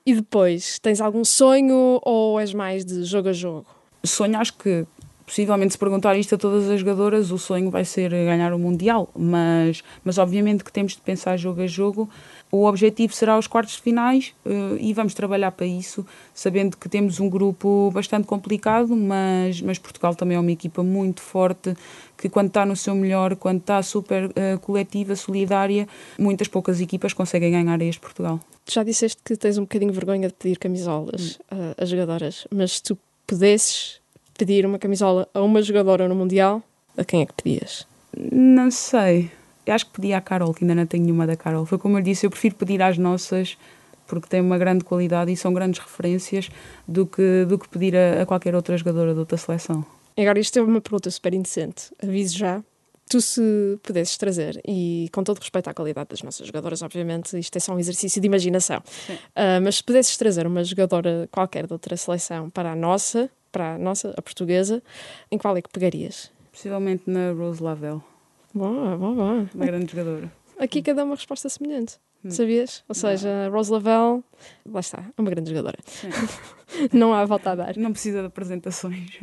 E 0.05 0.15
depois, 0.15 0.79
tens 0.79 1.01
algum 1.01 1.25
sonho 1.25 2.01
ou 2.03 2.41
és 2.41 2.55
mais 2.55 2.85
de 2.85 3.05
jogo 3.05 3.29
a 3.29 3.33
jogo? 3.33 3.67
Sonho, 4.05 4.39
acho 4.39 4.55
que 4.55 4.87
possivelmente 5.31 5.73
se 5.73 5.79
perguntar 5.79 6.17
isto 6.17 6.35
a 6.35 6.39
todas 6.39 6.69
as 6.69 6.81
jogadoras, 6.81 7.31
o 7.31 7.39
sonho 7.39 7.71
vai 7.71 7.85
ser 7.85 8.11
ganhar 8.11 8.53
o 8.53 8.59
Mundial, 8.59 9.09
mas, 9.17 9.83
mas 10.03 10.19
obviamente 10.19 10.65
que 10.65 10.73
temos 10.73 10.97
de 10.97 11.01
pensar 11.03 11.37
jogo 11.37 11.63
a 11.63 11.67
jogo 11.69 12.11
o 12.51 12.67
objetivo 12.67 13.15
será 13.15 13.39
os 13.39 13.47
quartos 13.47 13.77
de 13.77 13.83
finais 13.83 14.35
uh, 14.45 14.77
e 14.79 14.93
vamos 14.93 15.15
trabalhar 15.15 15.53
para 15.53 15.67
isso, 15.67 16.05
sabendo 16.35 16.77
que 16.77 16.89
temos 16.89 17.21
um 17.21 17.29
grupo 17.29 17.91
bastante 17.93 18.27
complicado, 18.27 18.97
mas, 18.97 19.61
mas 19.61 19.79
Portugal 19.79 20.15
também 20.15 20.37
é 20.37 20.41
uma 20.41 20.51
equipa 20.51 20.83
muito 20.83 21.21
forte, 21.21 21.75
que 22.19 22.29
quando 22.29 22.49
está 22.49 22.67
no 22.67 22.75
seu 22.75 22.95
melhor, 22.95 23.37
quando 23.37 23.61
está 23.61 23.83
super 23.83 24.27
uh, 24.27 24.59
coletiva, 24.61 25.15
solidária, 25.15 25.87
muitas 26.19 26.49
poucas 26.49 26.81
equipas 26.81 27.13
conseguem 27.13 27.53
ganhar 27.53 27.81
este 27.83 28.01
Portugal. 28.01 28.41
Já 28.69 28.83
disseste 28.83 29.21
que 29.25 29.37
tens 29.37 29.57
um 29.57 29.63
bocadinho 29.63 29.93
vergonha 29.93 30.29
de 30.29 30.35
pedir 30.35 30.59
camisolas 30.59 31.39
hum. 31.53 31.75
às 31.77 31.89
jogadoras, 31.89 32.47
mas 32.51 32.73
se 32.73 32.83
tu 32.83 32.99
pudesses 33.27 34.01
pedir 34.37 34.67
uma 34.67 34.79
camisola 34.79 35.29
a 35.33 35.41
uma 35.41 35.63
jogadora 35.63 36.09
no 36.09 36.15
Mundial, 36.15 36.63
a 36.97 37.05
quem 37.05 37.23
é 37.23 37.27
que 37.27 37.35
pedias? 37.35 37.87
Não 38.17 38.71
sei 38.71 39.31
acho 39.67 39.87
que 39.87 39.93
pedi 39.93 40.13
à 40.13 40.21
Carol, 40.21 40.53
que 40.55 40.65
ainda 40.65 40.75
não 40.75 40.87
tenho 40.87 41.05
nenhuma 41.05 41.27
da 41.27 41.37
Carol. 41.37 41.65
Foi 41.67 41.79
como 41.79 41.99
eu 41.99 42.03
disse, 42.03 42.27
eu 42.27 42.31
prefiro 42.31 42.55
pedir 42.55 42.83
às 42.83 42.99
nossas 42.99 43.57
porque 44.07 44.27
têm 44.27 44.41
uma 44.41 44.59
grande 44.59 44.85
qualidade 44.85 45.31
e 45.31 45.37
são 45.37 45.55
grandes 45.55 45.79
referências 45.79 46.51
do 46.87 47.07
que, 47.07 47.45
do 47.45 47.57
que 47.57 47.69
pedir 47.69 47.97
a, 47.97 48.23
a 48.23 48.27
qualquer 48.27 48.57
outra 48.57 48.77
jogadora 48.77 49.15
de 49.15 49.21
outra 49.21 49.39
seleção. 49.39 49.87
Agora, 50.19 50.41
isto 50.41 50.59
é 50.59 50.63
uma 50.63 50.81
pergunta 50.81 51.09
super 51.11 51.33
indecente. 51.33 51.95
Aviso 52.03 52.37
já. 52.37 52.63
Tu, 53.09 53.21
se 53.21 53.43
pudesses 53.83 54.17
trazer, 54.17 54.61
e 54.65 55.09
com 55.13 55.25
todo 55.25 55.39
respeito 55.39 55.69
à 55.69 55.75
qualidade 55.75 56.11
das 56.11 56.23
nossas 56.23 56.47
jogadoras, 56.47 56.81
obviamente, 56.81 57.37
isto 57.37 57.57
é 57.57 57.61
só 57.61 57.75
um 57.75 57.79
exercício 57.79 58.21
de 58.21 58.27
imaginação, 58.29 58.79
uh, 58.79 59.61
mas 59.65 59.77
se 59.77 59.85
pudesses 59.85 60.17
trazer 60.17 60.47
uma 60.47 60.63
jogadora 60.63 61.29
qualquer 61.33 61.67
de 61.67 61.73
outra 61.73 61.97
seleção 61.97 62.49
para 62.51 62.71
a 62.71 62.77
nossa, 62.77 63.29
para 63.51 63.75
a 63.75 63.79
nossa, 63.79 64.15
a 64.17 64.23
portuguesa, 64.23 64.81
em 65.29 65.37
qual 65.37 65.57
é 65.57 65.63
que 65.63 65.69
pegarias? 65.69 66.31
Possivelmente 66.53 67.03
na 67.09 67.33
Rose 67.33 67.61
Lavelle. 67.61 68.01
Boa, 68.55 68.97
boa, 68.97 69.15
boa. 69.15 69.51
Uma 69.55 69.67
grande 69.67 69.93
jogadora. 69.93 70.33
Aqui 70.59 70.83
cada 70.83 71.05
uma 71.05 71.15
resposta 71.15 71.49
semelhante. 71.49 71.99
Hum. 72.25 72.31
Sabias? 72.31 72.85
Ou 72.89 72.95
seja, 72.95 73.47
Não. 73.47 73.53
Rose 73.53 73.73
Lavelle, 73.73 74.23
lá 74.67 74.81
está, 74.81 75.05
é 75.17 75.21
uma 75.21 75.31
grande 75.31 75.51
jogadora. 75.51 75.79
Não 76.93 77.15
há 77.15 77.25
volta 77.25 77.53
a 77.53 77.55
dar. 77.55 77.77
Não 77.77 77.93
precisa 77.93 78.21
de 78.21 78.27
apresentações. 78.27 79.21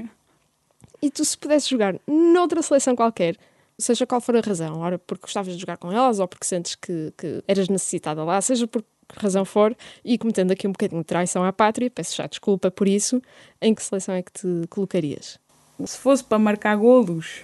E 1.02 1.12
tu, 1.12 1.24
se 1.24 1.38
pudesses 1.38 1.70
jogar 1.70 1.96
noutra 2.08 2.62
seleção 2.62 2.96
qualquer, 2.96 3.38
seja 3.78 4.08
qual 4.08 4.20
for 4.20 4.36
a 4.36 4.42
razão, 4.42 4.80
ora 4.80 4.98
porque 4.98 5.22
gostavas 5.22 5.54
de 5.54 5.60
jogar 5.60 5.78
com 5.78 5.92
elas 5.92 6.20
ou 6.20 6.28
porque 6.28 6.46
sentes 6.46 6.74
que, 6.74 7.14
que 7.16 7.44
eras 7.48 7.70
necessitada 7.70 8.24
lá, 8.24 8.42
seja 8.42 8.66
por 8.66 8.82
que 8.82 9.20
razão 9.20 9.46
for, 9.46 9.76
e 10.04 10.18
cometendo 10.18 10.52
aqui 10.52 10.68
um 10.68 10.72
bocadinho 10.72 11.02
de 11.02 11.08
traição 11.08 11.44
à 11.44 11.54
pátria, 11.54 11.90
peço 11.90 12.16
já 12.16 12.28
desculpa 12.28 12.70
por 12.70 12.88
isso, 12.88 13.22
em 13.62 13.74
que 13.74 13.82
seleção 13.82 14.16
é 14.16 14.22
que 14.22 14.32
te 14.34 14.68
colocarias? 14.70 15.40
Se 15.86 15.98
fosse 15.98 16.24
para 16.24 16.40
marcar 16.40 16.76
golos, 16.76 17.42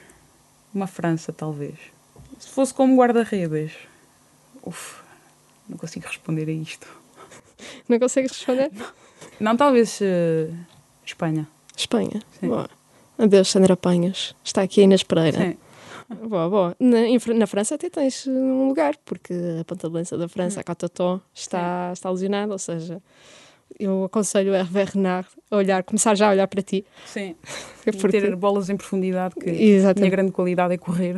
uma 0.73 0.87
França, 0.87 1.31
talvez. 1.31 1.75
Se 2.39 2.49
fosse 2.49 2.73
como 2.73 2.95
guarda-redes. 2.95 3.73
Uf, 4.65 5.01
não 5.67 5.77
consigo 5.77 6.07
responder 6.07 6.47
a 6.49 6.51
isto. 6.51 6.87
Não 7.87 7.97
consegues 7.97 8.31
responder? 8.31 8.71
Não, 9.39 9.55
talvez 9.55 9.99
uh, 10.01 10.53
Espanha. 11.05 11.47
Espanha? 11.75 12.21
Sim. 12.39 12.47
Boa. 12.47 12.69
Adeus, 13.17 13.49
Sandra 13.49 13.77
Panhas. 13.77 14.35
Está 14.43 14.61
aqui 14.61 14.81
a 14.81 14.83
Inês 14.83 15.03
Pereira. 15.03 15.39
Sim. 15.39 15.57
Boa, 16.27 16.49
boa. 16.49 16.75
Na, 16.79 16.99
na, 17.33 17.47
França 17.47 17.75
até 17.75 17.89
tens 17.89 18.27
um 18.27 18.67
lugar, 18.67 18.95
porque 19.03 19.33
a 19.59 19.63
ponta 19.63 19.87
de 19.87 19.93
lança 19.93 20.17
da 20.17 20.27
França, 20.27 20.59
a 20.59 20.63
Cotató, 20.63 21.19
está, 21.33 21.91
está 21.93 22.09
lesionada, 22.09 22.51
ou 22.51 22.59
seja, 22.59 23.01
eu 23.79 24.03
aconselho 24.05 24.53
a 24.53 24.59
Hervé 24.59 24.85
Renard 24.85 25.27
a 25.49 25.57
olhar, 25.57 25.83
começar 25.83 26.15
já 26.15 26.27
a 26.27 26.31
olhar 26.31 26.47
para 26.47 26.61
ti. 26.61 26.85
Sim, 27.05 27.35
porque... 27.99 28.21
ter 28.21 28.35
bolas 28.35 28.69
em 28.69 28.77
profundidade, 28.77 29.35
que 29.35 29.49
Exatamente. 29.49 29.97
a 29.97 30.01
minha 30.01 30.11
grande 30.11 30.31
qualidade 30.31 30.73
é 30.73 30.77
correr. 30.77 31.15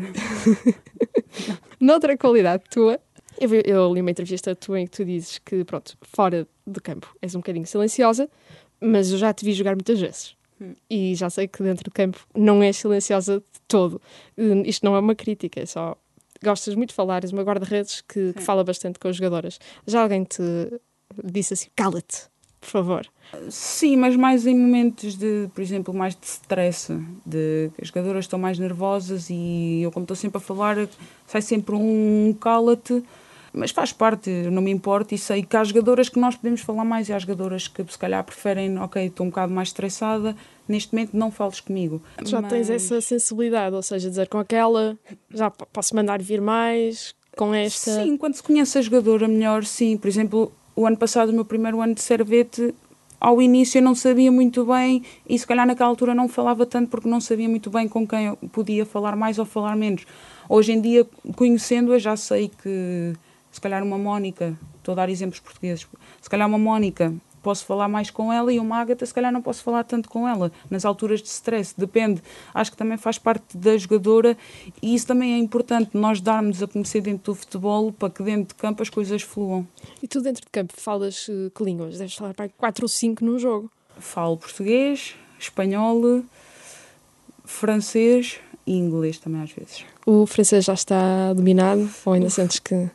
Noutra 1.79 2.17
qualidade 2.17 2.63
tua, 2.69 2.99
eu, 3.39 3.49
eu, 3.53 3.93
li 3.93 4.01
uma 4.01 4.11
entrevista 4.11 4.55
tua 4.55 4.79
em 4.79 4.85
que 4.85 4.91
tu 4.91 5.05
dizes 5.05 5.39
que, 5.39 5.63
pronto, 5.63 5.97
fora 6.01 6.47
do 6.65 6.81
campo 6.81 7.15
és 7.21 7.35
um 7.35 7.39
bocadinho 7.39 7.65
silenciosa, 7.65 8.29
mas 8.79 9.11
eu 9.11 9.17
já 9.17 9.33
te 9.33 9.43
vi 9.43 9.53
jogar 9.53 9.75
muitas 9.75 9.99
vezes. 9.99 10.35
Hum. 10.59 10.73
E 10.89 11.15
já 11.15 11.29
sei 11.29 11.47
que 11.47 11.61
dentro 11.61 11.83
do 11.83 11.91
campo 11.91 12.25
não 12.33 12.63
és 12.63 12.77
silenciosa 12.77 13.39
de 13.39 13.59
todo. 13.67 14.01
Hum, 14.37 14.63
isto 14.65 14.85
não 14.85 14.95
é 14.95 14.99
uma 14.99 15.15
crítica, 15.15 15.59
é 15.59 15.65
só 15.65 15.97
gostas 16.43 16.75
muito 16.75 16.89
de 16.89 16.95
falar, 16.95 17.23
és 17.23 17.31
uma 17.31 17.43
guarda-redes 17.43 18.01
que, 18.01 18.33
que, 18.33 18.41
fala 18.41 18.63
bastante 18.63 18.99
com 18.99 19.07
as 19.07 19.15
jogadoras. 19.15 19.59
Já 19.85 20.01
alguém 20.01 20.23
te 20.23 20.41
disse 21.23 21.53
assim, 21.53 21.69
cala-te, 21.75 22.27
por 22.65 22.71
favor. 22.71 23.07
Sim, 23.49 23.97
mas 23.97 24.15
mais 24.15 24.47
em 24.47 24.57
momentos 24.57 25.15
de, 25.15 25.47
por 25.53 25.61
exemplo, 25.61 25.93
mais 25.93 26.15
de 26.15 26.25
stress, 26.25 26.91
de 27.25 27.69
as 27.79 27.89
jogadoras 27.89 28.25
estão 28.25 28.39
mais 28.39 28.57
nervosas 28.57 29.27
e 29.29 29.81
eu, 29.83 29.91
como 29.91 30.03
estou 30.03 30.15
sempre 30.15 30.37
a 30.37 30.41
falar, 30.41 30.75
sai 31.27 31.41
sempre 31.41 31.75
um 31.75 32.35
cala-te, 32.39 33.03
mas 33.53 33.71
faz 33.71 33.93
parte, 33.93 34.29
não 34.29 34.61
me 34.61 34.71
importa 34.71 35.13
e 35.13 35.17
sei 35.17 35.43
que 35.43 35.55
há 35.55 35.63
jogadoras 35.63 36.09
que 36.09 36.19
nós 36.19 36.35
podemos 36.35 36.61
falar 36.61 36.83
mais 36.83 37.07
e 37.07 37.13
há 37.13 37.19
jogadoras 37.19 37.67
que 37.67 37.85
se 37.89 37.97
calhar 37.97 38.23
preferem, 38.23 38.77
ok, 38.79 39.05
estou 39.05 39.25
um 39.25 39.29
bocado 39.29 39.53
mais 39.53 39.69
estressada, 39.69 40.35
neste 40.67 40.93
momento 40.93 41.15
não 41.15 41.31
fales 41.31 41.59
comigo. 41.59 42.01
Já 42.23 42.41
mas... 42.41 42.51
tens 42.51 42.69
essa 42.69 42.99
sensibilidade, 42.99 43.75
ou 43.75 43.83
seja, 43.83 44.09
dizer 44.09 44.27
com 44.27 44.39
aquela 44.39 44.97
já 45.29 45.49
posso 45.49 45.95
mandar 45.95 46.21
vir 46.21 46.41
mais, 46.41 47.15
com 47.35 47.53
esta. 47.53 48.03
Sim, 48.03 48.17
quando 48.17 48.35
se 48.35 48.43
conhece 48.43 48.77
a 48.77 48.81
jogadora 48.81 49.27
melhor, 49.27 49.63
sim. 49.65 49.97
Por 49.97 50.07
exemplo, 50.07 50.51
o 50.75 50.85
ano 50.85 50.97
passado, 50.97 51.29
o 51.29 51.33
meu 51.33 51.45
primeiro 51.45 51.81
ano 51.81 51.95
de 51.95 52.01
servete, 52.01 52.73
ao 53.19 53.41
início 53.41 53.79
eu 53.79 53.81
não 53.81 53.95
sabia 53.95 54.31
muito 54.31 54.65
bem 54.65 55.03
e 55.27 55.39
se 55.39 55.47
calhar 55.47 55.65
naquela 55.65 55.89
altura 55.89 56.13
não 56.13 56.27
falava 56.27 56.65
tanto 56.65 56.89
porque 56.89 57.07
não 57.07 57.21
sabia 57.21 57.47
muito 57.47 57.69
bem 57.69 57.87
com 57.87 58.05
quem 58.05 58.25
eu 58.25 58.37
podia 58.51 58.85
falar 58.85 59.15
mais 59.15 59.39
ou 59.39 59.45
falar 59.45 59.75
menos. 59.75 60.05
Hoje 60.49 60.73
em 60.73 60.81
dia, 60.81 61.07
conhecendo-a, 61.35 61.97
já 61.97 62.15
sei 62.17 62.51
que 62.61 63.13
se 63.51 63.61
calhar 63.61 63.81
uma 63.83 63.97
Mónica, 63.97 64.57
estou 64.77 64.91
a 64.91 64.95
dar 64.95 65.09
exemplos 65.09 65.39
portugueses, 65.39 65.87
se 66.21 66.29
calhar 66.29 66.47
uma 66.47 66.57
Mónica 66.57 67.13
posso 67.45 67.63
falar 67.63 67.87
mais 67.87 68.09
com 68.09 68.33
ela 68.33 68.51
e 68.51 68.57
uma 68.57 68.77
Ágata 68.77 69.05
se 69.05 69.13
calhar 69.13 69.31
não 69.31 69.39
posso 69.39 69.61
falar 69.61 69.83
tanto 69.83 70.09
com 70.09 70.27
ela 70.27 70.51
nas 70.67 70.83
alturas 70.83 71.21
de 71.21 71.27
stress, 71.27 71.75
depende. 71.77 72.23
Acho 72.51 72.71
que 72.71 72.77
também 72.77 72.97
faz 72.97 73.19
parte 73.19 73.55
da 73.55 73.77
jogadora 73.77 74.35
e 74.81 74.95
isso 74.95 75.05
também 75.05 75.35
é 75.35 75.37
importante, 75.37 75.91
nós 75.93 76.19
darmos 76.19 76.63
a 76.63 76.67
conhecer 76.67 77.01
dentro 77.01 77.33
do 77.33 77.35
futebol 77.35 77.91
para 77.93 78.09
que 78.09 78.23
dentro 78.23 78.47
de 78.47 78.55
campo 78.55 78.81
as 78.81 78.89
coisas 78.89 79.21
fluam. 79.21 79.67
E 80.01 80.07
tu 80.07 80.21
dentro 80.21 80.41
de 80.41 80.49
campo 80.51 80.73
falas 80.75 81.27
uh, 81.27 81.51
que 81.53 81.63
línguas? 81.63 81.99
Deves 81.99 82.15
falar 82.15 82.33
para 82.33 82.49
4 82.49 82.83
ou 82.83 82.89
5 82.89 83.23
num 83.23 83.37
jogo. 83.37 83.69
Falo 83.99 84.37
português, 84.37 85.13
espanhol, 85.39 86.23
francês 87.43 88.39
e 88.65 88.75
inglês 88.75 89.19
também 89.19 89.43
às 89.43 89.51
vezes. 89.51 89.85
O 90.03 90.25
francês 90.25 90.65
já 90.65 90.73
está 90.73 91.31
dominado 91.33 91.87
ou 92.03 92.13
ainda 92.13 92.25
Uf. 92.25 92.35
sentes 92.35 92.57
que... 92.57 92.89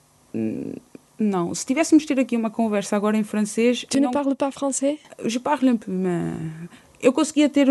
Não, 1.21 1.55
se 1.55 1.67
tivéssemos 1.67 2.07
ter 2.07 2.19
aqui 2.19 2.35
uma 2.35 2.49
conversa 2.49 2.97
agora 2.97 3.15
em 3.15 3.23
francês... 3.23 3.85
Tu 3.91 4.01
não... 4.01 4.11
parles 4.11 4.35
pas 4.35 4.55
français? 4.55 4.99
Je 5.27 5.39
parle 5.39 5.69
un 5.69 5.77
peu, 5.77 5.93
mais... 5.93 6.71
Eu 7.03 7.13
conseguia 7.13 7.49
ter, 7.49 7.67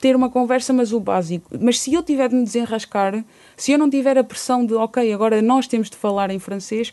ter 0.00 0.16
uma 0.16 0.28
conversa, 0.28 0.72
mas 0.72 0.92
o 0.92 0.98
básico. 0.98 1.48
Mas 1.60 1.80
se 1.80 1.94
eu 1.94 2.02
tiver 2.02 2.28
de 2.28 2.34
me 2.34 2.44
desenrascar, 2.44 3.24
se 3.56 3.70
eu 3.70 3.78
não 3.78 3.88
tiver 3.88 4.18
a 4.18 4.24
pressão 4.24 4.66
de, 4.66 4.74
ok, 4.74 5.12
agora 5.12 5.40
nós 5.40 5.68
temos 5.68 5.88
de 5.88 5.96
falar 5.96 6.30
em 6.30 6.40
francês, 6.40 6.92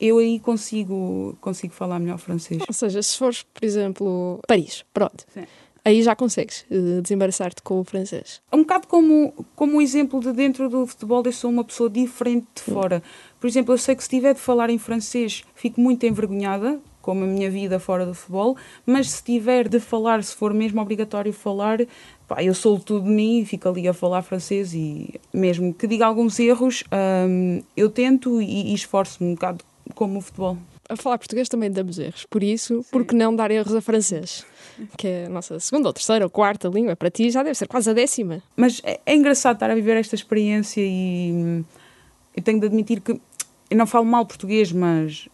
eu 0.00 0.18
aí 0.18 0.38
consigo, 0.40 1.36
consigo 1.40 1.72
falar 1.72 1.98
melhor 1.98 2.18
francês. 2.18 2.62
Ou 2.66 2.74
seja, 2.74 3.02
se 3.02 3.16
fores, 3.16 3.42
por 3.42 3.64
exemplo, 3.64 4.40
Paris, 4.46 4.84
pronto. 4.92 5.24
Sim 5.32 5.44
aí 5.86 6.02
já 6.02 6.16
consegues 6.16 6.66
uh, 6.68 7.00
desembaraçar-te 7.00 7.62
com 7.62 7.78
o 7.78 7.84
francês. 7.84 8.42
Um 8.52 8.58
bocado 8.58 8.88
como, 8.88 9.32
como 9.54 9.78
o 9.78 9.80
exemplo 9.80 10.20
de 10.20 10.32
dentro 10.32 10.68
do 10.68 10.84
futebol, 10.84 11.22
eu 11.24 11.30
sou 11.30 11.48
uma 11.48 11.62
pessoa 11.62 11.88
diferente 11.88 12.46
de 12.56 12.62
fora. 12.62 13.00
Por 13.46 13.50
exemplo, 13.50 13.74
eu 13.74 13.78
sei 13.78 13.94
que 13.94 14.02
se 14.02 14.08
tiver 14.08 14.34
de 14.34 14.40
falar 14.40 14.70
em 14.70 14.76
francês, 14.76 15.44
fico 15.54 15.80
muito 15.80 16.04
envergonhada, 16.04 16.80
como 17.00 17.22
a 17.22 17.26
minha 17.28 17.48
vida 17.48 17.78
fora 17.78 18.04
do 18.04 18.12
futebol, 18.12 18.56
mas 18.84 19.08
se 19.08 19.22
tiver 19.22 19.68
de 19.68 19.78
falar, 19.78 20.20
se 20.24 20.34
for 20.34 20.52
mesmo 20.52 20.80
obrigatório 20.80 21.32
falar, 21.32 21.78
pá, 22.26 22.42
eu 22.42 22.52
sou 22.52 22.76
tudo 22.80 23.04
de 23.04 23.10
mim 23.12 23.38
e 23.38 23.44
fico 23.44 23.68
ali 23.68 23.86
a 23.86 23.94
falar 23.94 24.22
francês 24.22 24.74
e 24.74 25.14
mesmo 25.32 25.72
que 25.72 25.86
diga 25.86 26.04
alguns 26.04 26.40
erros, 26.40 26.82
hum, 27.28 27.62
eu 27.76 27.88
tento 27.88 28.42
e, 28.42 28.72
e 28.72 28.74
esforço-me 28.74 29.30
um 29.30 29.34
bocado 29.34 29.64
como 29.94 30.18
o 30.18 30.20
futebol 30.20 30.58
a 30.88 30.96
falar 30.96 31.18
português 31.18 31.48
também 31.48 31.70
damos 31.70 31.98
erros. 32.00 32.26
Por 32.28 32.42
isso, 32.42 32.82
Sim. 32.82 32.88
por 32.90 33.04
que 33.04 33.14
não 33.14 33.34
dar 33.34 33.50
erros 33.50 33.74
a 33.74 33.80
francês? 33.80 34.44
Que 34.96 35.06
é 35.08 35.26
a 35.26 35.28
nossa 35.28 35.58
segunda 35.58 35.88
ou 35.88 35.92
terceira 35.92 36.24
ou 36.24 36.30
quarta 36.30 36.68
língua. 36.68 36.94
Para 36.94 37.10
ti 37.10 37.28
já 37.28 37.42
deve 37.42 37.56
ser 37.56 37.66
quase 37.66 37.90
a 37.90 37.92
décima. 37.92 38.40
Mas 38.56 38.80
é, 38.84 39.00
é 39.04 39.14
engraçado 39.16 39.54
estar 39.54 39.68
a 39.68 39.74
viver 39.74 39.96
esta 39.96 40.14
experiência 40.14 40.80
e 40.80 41.32
hum, 41.32 41.64
eu 42.36 42.42
tenho 42.42 42.60
de 42.60 42.66
admitir 42.66 43.00
que 43.00 43.18
eu 43.70 43.76
não 43.76 43.86
falo 43.86 44.04
mal 44.04 44.24
português, 44.26 44.72
mas 44.72 45.28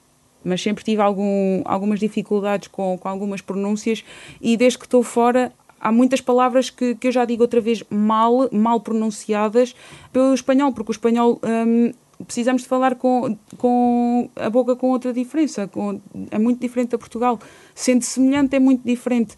mas 0.44 0.60
sempre 0.60 0.82
tive 0.82 1.00
algum, 1.00 1.62
algumas 1.64 2.00
dificuldades 2.00 2.66
com, 2.66 2.98
com 2.98 3.08
algumas 3.08 3.40
pronúncias 3.40 4.04
e 4.40 4.56
desde 4.56 4.76
que 4.76 4.86
estou 4.86 5.02
fora 5.04 5.52
há 5.80 5.90
muitas 5.90 6.20
palavras 6.20 6.70
que, 6.70 6.94
que 6.94 7.08
eu 7.08 7.12
já 7.12 7.24
digo 7.24 7.42
outra 7.42 7.60
vez 7.60 7.82
mal, 7.90 8.48
mal 8.52 8.80
pronunciadas 8.80 9.74
pelo 10.12 10.32
espanhol, 10.32 10.72
porque 10.72 10.90
o 10.90 10.94
espanhol 10.94 11.40
hum, 11.44 11.92
precisamos 12.24 12.62
de 12.62 12.68
falar 12.68 12.94
com, 12.96 13.36
com 13.58 14.28
a 14.36 14.50
boca 14.50 14.76
com 14.76 14.90
outra 14.90 15.12
diferença, 15.12 15.66
com, 15.66 16.00
é 16.30 16.38
muito 16.38 16.60
diferente 16.60 16.90
da 16.90 16.98
Portugal. 16.98 17.38
Sendo 17.74 18.02
semelhante, 18.02 18.54
é 18.56 18.58
muito 18.58 18.84
diferente. 18.84 19.34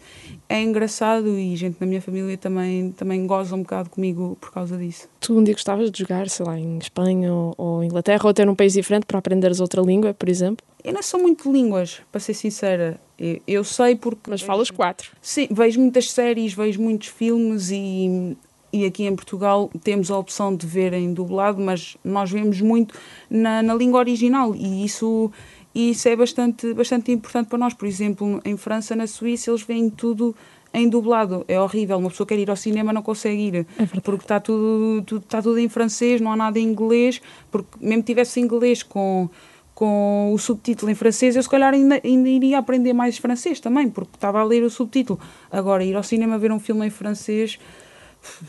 É 0.47 0.61
engraçado 0.61 1.37
e 1.37 1.55
gente 1.55 1.77
na 1.79 1.87
minha 1.87 2.01
família 2.01 2.37
também, 2.37 2.91
também 2.91 3.25
goza 3.25 3.55
um 3.55 3.61
bocado 3.61 3.89
comigo 3.89 4.37
por 4.39 4.51
causa 4.51 4.77
disso. 4.77 5.07
Tu 5.19 5.37
um 5.37 5.43
dia 5.43 5.53
gostavas 5.53 5.89
de 5.89 5.99
jogar, 5.99 6.29
sei 6.29 6.45
lá, 6.45 6.59
em 6.59 6.77
Espanha 6.77 7.33
ou, 7.33 7.53
ou 7.57 7.83
Inglaterra 7.83 8.21
ou 8.25 8.29
até 8.29 8.45
num 8.45 8.55
país 8.55 8.73
diferente 8.73 9.05
para 9.05 9.19
aprenderes 9.19 9.59
outra 9.59 9.81
língua, 9.81 10.13
por 10.13 10.29
exemplo? 10.29 10.65
Eu 10.83 10.93
não 10.93 11.01
sou 11.01 11.19
muito 11.19 11.49
de 11.49 11.57
línguas, 11.57 12.01
para 12.11 12.21
ser 12.21 12.35
sincera. 12.35 12.99
Eu, 13.17 13.41
eu 13.47 13.63
sei 13.63 13.95
porque. 13.95 14.29
Mas 14.29 14.41
falas 14.41 14.69
quatro. 14.69 15.11
Sim, 15.19 15.47
vejo 15.49 15.79
muitas 15.79 16.11
séries, 16.11 16.53
vejo 16.53 16.79
muitos 16.79 17.07
filmes 17.07 17.71
e 17.71 18.37
e 18.75 18.85
aqui 18.85 19.05
em 19.05 19.15
Portugal 19.15 19.71
temos 19.81 20.11
a 20.11 20.17
opção 20.17 20.53
de 20.53 20.67
ver 20.67 20.91
em 20.91 21.13
dublado, 21.13 21.61
mas 21.61 21.95
nós 22.03 22.29
vemos 22.29 22.59
muito 22.59 22.93
na, 23.29 23.63
na 23.63 23.73
língua 23.73 23.99
original 23.99 24.53
e 24.53 24.83
isso, 24.83 25.31
isso 25.73 26.09
é 26.09 26.15
bastante, 26.15 26.73
bastante 26.73 27.09
importante 27.09 27.47
para 27.47 27.57
nós. 27.57 27.73
Por 27.73 27.87
exemplo, 27.87 28.41
em 28.43 28.57
França, 28.57 28.93
na 28.93 29.07
Suíça, 29.07 29.49
eles 29.49 29.61
veem 29.61 29.89
tudo 29.89 30.35
em 30.73 30.89
dublado. 30.89 31.45
É 31.47 31.57
horrível. 31.57 31.97
Uma 31.97 32.09
pessoa 32.09 32.27
quer 32.27 32.37
ir 32.37 32.49
ao 32.49 32.57
cinema 32.57 32.91
não 32.91 33.01
consegue 33.01 33.41
ir. 33.41 33.67
É 33.79 33.85
porque 34.01 34.25
está 34.25 34.41
tudo, 34.41 35.01
tudo, 35.03 35.23
está 35.23 35.41
tudo 35.41 35.57
em 35.57 35.69
francês, 35.69 36.19
não 36.19 36.33
há 36.33 36.35
nada 36.35 36.59
em 36.59 36.63
inglês. 36.63 37.21
Porque 37.49 37.69
mesmo 37.79 38.03
tivesse 38.03 38.41
inglês 38.41 38.83
com, 38.83 39.29
com 39.73 40.33
o 40.33 40.37
subtítulo 40.37 40.91
em 40.91 40.95
francês, 40.95 41.37
eu 41.37 41.43
se 41.43 41.49
calhar 41.49 41.73
ainda, 41.73 42.01
ainda 42.03 42.27
iria 42.27 42.57
aprender 42.57 42.91
mais 42.91 43.17
francês 43.17 43.61
também, 43.61 43.89
porque 43.89 44.11
estava 44.15 44.41
a 44.41 44.43
ler 44.43 44.63
o 44.63 44.69
subtítulo. 44.69 45.17
Agora, 45.49 45.81
ir 45.81 45.95
ao 45.95 46.03
cinema 46.03 46.37
ver 46.37 46.51
um 46.51 46.59
filme 46.59 46.85
em 46.85 46.89
francês 46.89 47.57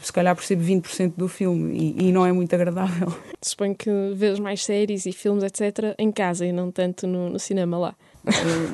se 0.03 0.13
calhar 0.13 0.35
percebo 0.35 0.63
20% 0.63 1.15
do 1.17 1.29
filme 1.29 1.95
e, 1.99 2.09
e, 2.09 2.13
não 2.13 2.25
é 2.25 2.33
muito 2.33 2.55
agradável. 2.55 3.13
Suponho 3.43 3.75
que 3.75 3.91
vês 4.15 4.39
mais 4.39 4.65
séries 4.65 5.07
e 5.07 5.13
filmes, 5.13 5.45
etc., 5.45 5.95
em 5.99 6.11
casa 6.11 6.47
e 6.47 6.53
não 6.53 6.71
tanto 6.71 7.07
no, 7.07 7.31
no 7.31 7.39
cinema 7.39 7.79
lá. 7.79 7.95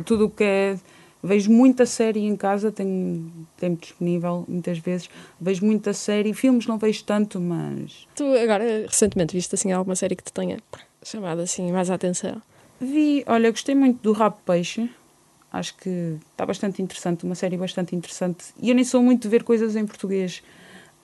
Tudo 0.04 0.26
o 0.26 0.30
que 0.30 0.44
é. 0.44 0.78
Vejo 1.24 1.52
muita 1.52 1.86
série 1.86 2.26
em 2.26 2.34
casa, 2.34 2.72
tenho 2.72 3.30
tempo 3.56 3.80
disponível 3.80 4.44
muitas 4.48 4.78
vezes. 4.78 5.08
Vejo 5.40 5.64
muita 5.64 5.92
série, 5.92 6.34
filmes 6.34 6.66
não 6.66 6.78
vejo 6.78 7.04
tanto, 7.04 7.38
mas. 7.38 8.08
Tu 8.16 8.24
agora, 8.24 8.64
recentemente, 8.88 9.32
viste 9.32 9.54
assim 9.54 9.70
alguma 9.70 9.94
série 9.94 10.16
que 10.16 10.24
te 10.24 10.32
tenha 10.32 10.58
chamado 11.00 11.40
assim 11.40 11.70
mais 11.70 11.90
a 11.90 11.94
atenção? 11.94 12.42
Vi, 12.80 13.22
olha, 13.28 13.50
gostei 13.52 13.74
muito 13.74 14.02
do 14.02 14.12
Rabo 14.12 14.38
Peixe. 14.44 14.90
Acho 15.52 15.76
que 15.76 16.16
está 16.32 16.46
bastante 16.46 16.82
interessante, 16.82 17.24
uma 17.24 17.34
série 17.34 17.56
bastante 17.56 17.94
interessante. 17.94 18.46
E 18.60 18.70
eu 18.70 18.74
nem 18.74 18.84
sou 18.84 19.02
muito 19.02 19.22
de 19.22 19.28
ver 19.28 19.44
coisas 19.44 19.76
em 19.76 19.86
português. 19.86 20.42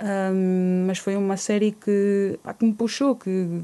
Um, 0.01 0.87
mas 0.87 0.99
foi 0.99 1.17
uma 1.17 1.37
série 1.37 1.73
que, 1.73 2.39
que 2.59 2.65
me 2.65 2.73
puxou, 2.73 3.17
que 3.17 3.63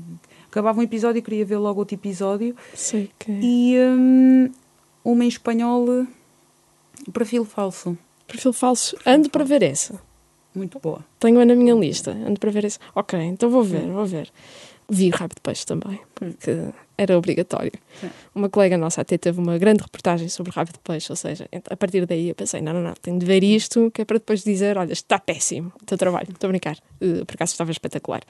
acabava 0.48 0.80
um 0.80 0.82
episódio 0.82 1.20
e 1.20 1.22
queria 1.22 1.44
ver 1.44 1.58
logo 1.58 1.80
outro 1.80 1.94
episódio. 1.94 2.56
Sei 2.74 3.10
que... 3.18 3.30
E 3.30 3.76
um, 3.78 4.50
uma 5.04 5.24
em 5.24 5.28
espanhol, 5.28 6.06
Perfil 7.12 7.44
Falso. 7.44 7.96
Perfil 8.26 8.52
Falso, 8.52 8.96
ando 9.06 9.30
para 9.30 9.44
ver 9.44 9.62
essa. 9.62 10.00
Muito 10.54 10.78
boa. 10.78 11.04
Tenho-a 11.18 11.44
na 11.44 11.54
minha 11.54 11.74
lista, 11.74 12.12
ando 12.12 12.38
para 12.38 12.50
ver 12.50 12.64
essa. 12.64 12.78
Ok, 12.94 13.18
então 13.20 13.50
vou 13.50 13.62
ver, 13.62 13.86
vou 13.88 14.06
ver. 14.06 14.32
Vi 14.88 15.10
Rabo 15.10 15.34
de 15.34 15.40
Peixe 15.40 15.64
também, 15.64 16.00
porque 16.14 16.72
era 16.96 17.16
obrigatório. 17.18 17.72
Sim. 18.00 18.10
Uma 18.34 18.48
colega 18.48 18.76
nossa 18.78 19.00
até 19.00 19.18
teve 19.18 19.40
uma 19.40 19.58
grande 19.58 19.82
reportagem 19.82 20.28
sobre 20.28 20.52
rabo 20.52 20.72
de 20.72 20.78
peixe, 20.78 21.10
ou 21.10 21.16
seja, 21.16 21.48
a 21.68 21.76
partir 21.76 22.06
daí 22.06 22.28
eu 22.28 22.34
pensei, 22.34 22.60
não, 22.60 22.72
não, 22.72 22.82
não, 22.82 22.94
tenho 22.94 23.18
de 23.18 23.26
ver 23.26 23.42
isto, 23.42 23.90
que 23.90 24.02
é 24.02 24.04
para 24.04 24.18
depois 24.18 24.44
dizer, 24.44 24.78
olha, 24.78 24.92
está 24.92 25.18
péssimo 25.18 25.72
o 25.82 25.84
teu 25.84 25.98
trabalho, 25.98 26.28
estou 26.30 26.48
a 26.48 26.50
brincar, 26.50 26.76
uh, 27.00 27.24
por 27.26 27.34
acaso 27.34 27.52
estava 27.52 27.70
espetacular. 27.72 28.22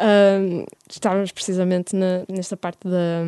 Uh, 0.00 0.66
estávamos 0.88 1.30
precisamente 1.30 1.94
na, 1.94 2.24
nesta 2.28 2.56
parte 2.56 2.80
da, 2.88 3.22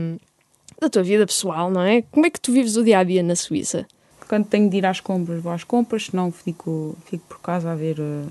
da 0.81 0.91
tua 0.91 1.03
vida 1.03 1.27
pessoal, 1.27 1.71
não 1.71 1.83
é? 1.83 2.03
Como 2.03 2.27
é 2.27 2.31
que 2.31 2.41
tu 2.41 2.53
vives 2.53 2.77
o 2.77 2.83
dia-a-dia 2.83 3.23
-dia 3.23 3.27
na 3.27 3.37
Suíça? 3.37 3.87
Quando 4.29 4.47
tenho 4.47 4.69
de 4.69 4.79
ir 4.79 4.87
às 4.87 4.99
compras, 4.99 5.43
vou 5.43 5.53
às 5.53 5.63
compras, 5.63 6.07
senão 6.07 6.33
fico, 6.33 6.97
fico 7.05 7.25
por 7.29 7.41
casa 7.41 7.71
a 7.71 7.75
ver 7.75 8.01
uh, 8.01 8.27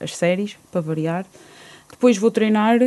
as 0.00 0.16
séries, 0.16 0.56
para 0.72 0.80
variar. 0.80 1.26
Depois 1.90 2.16
vou 2.16 2.30
treinar, 2.30 2.78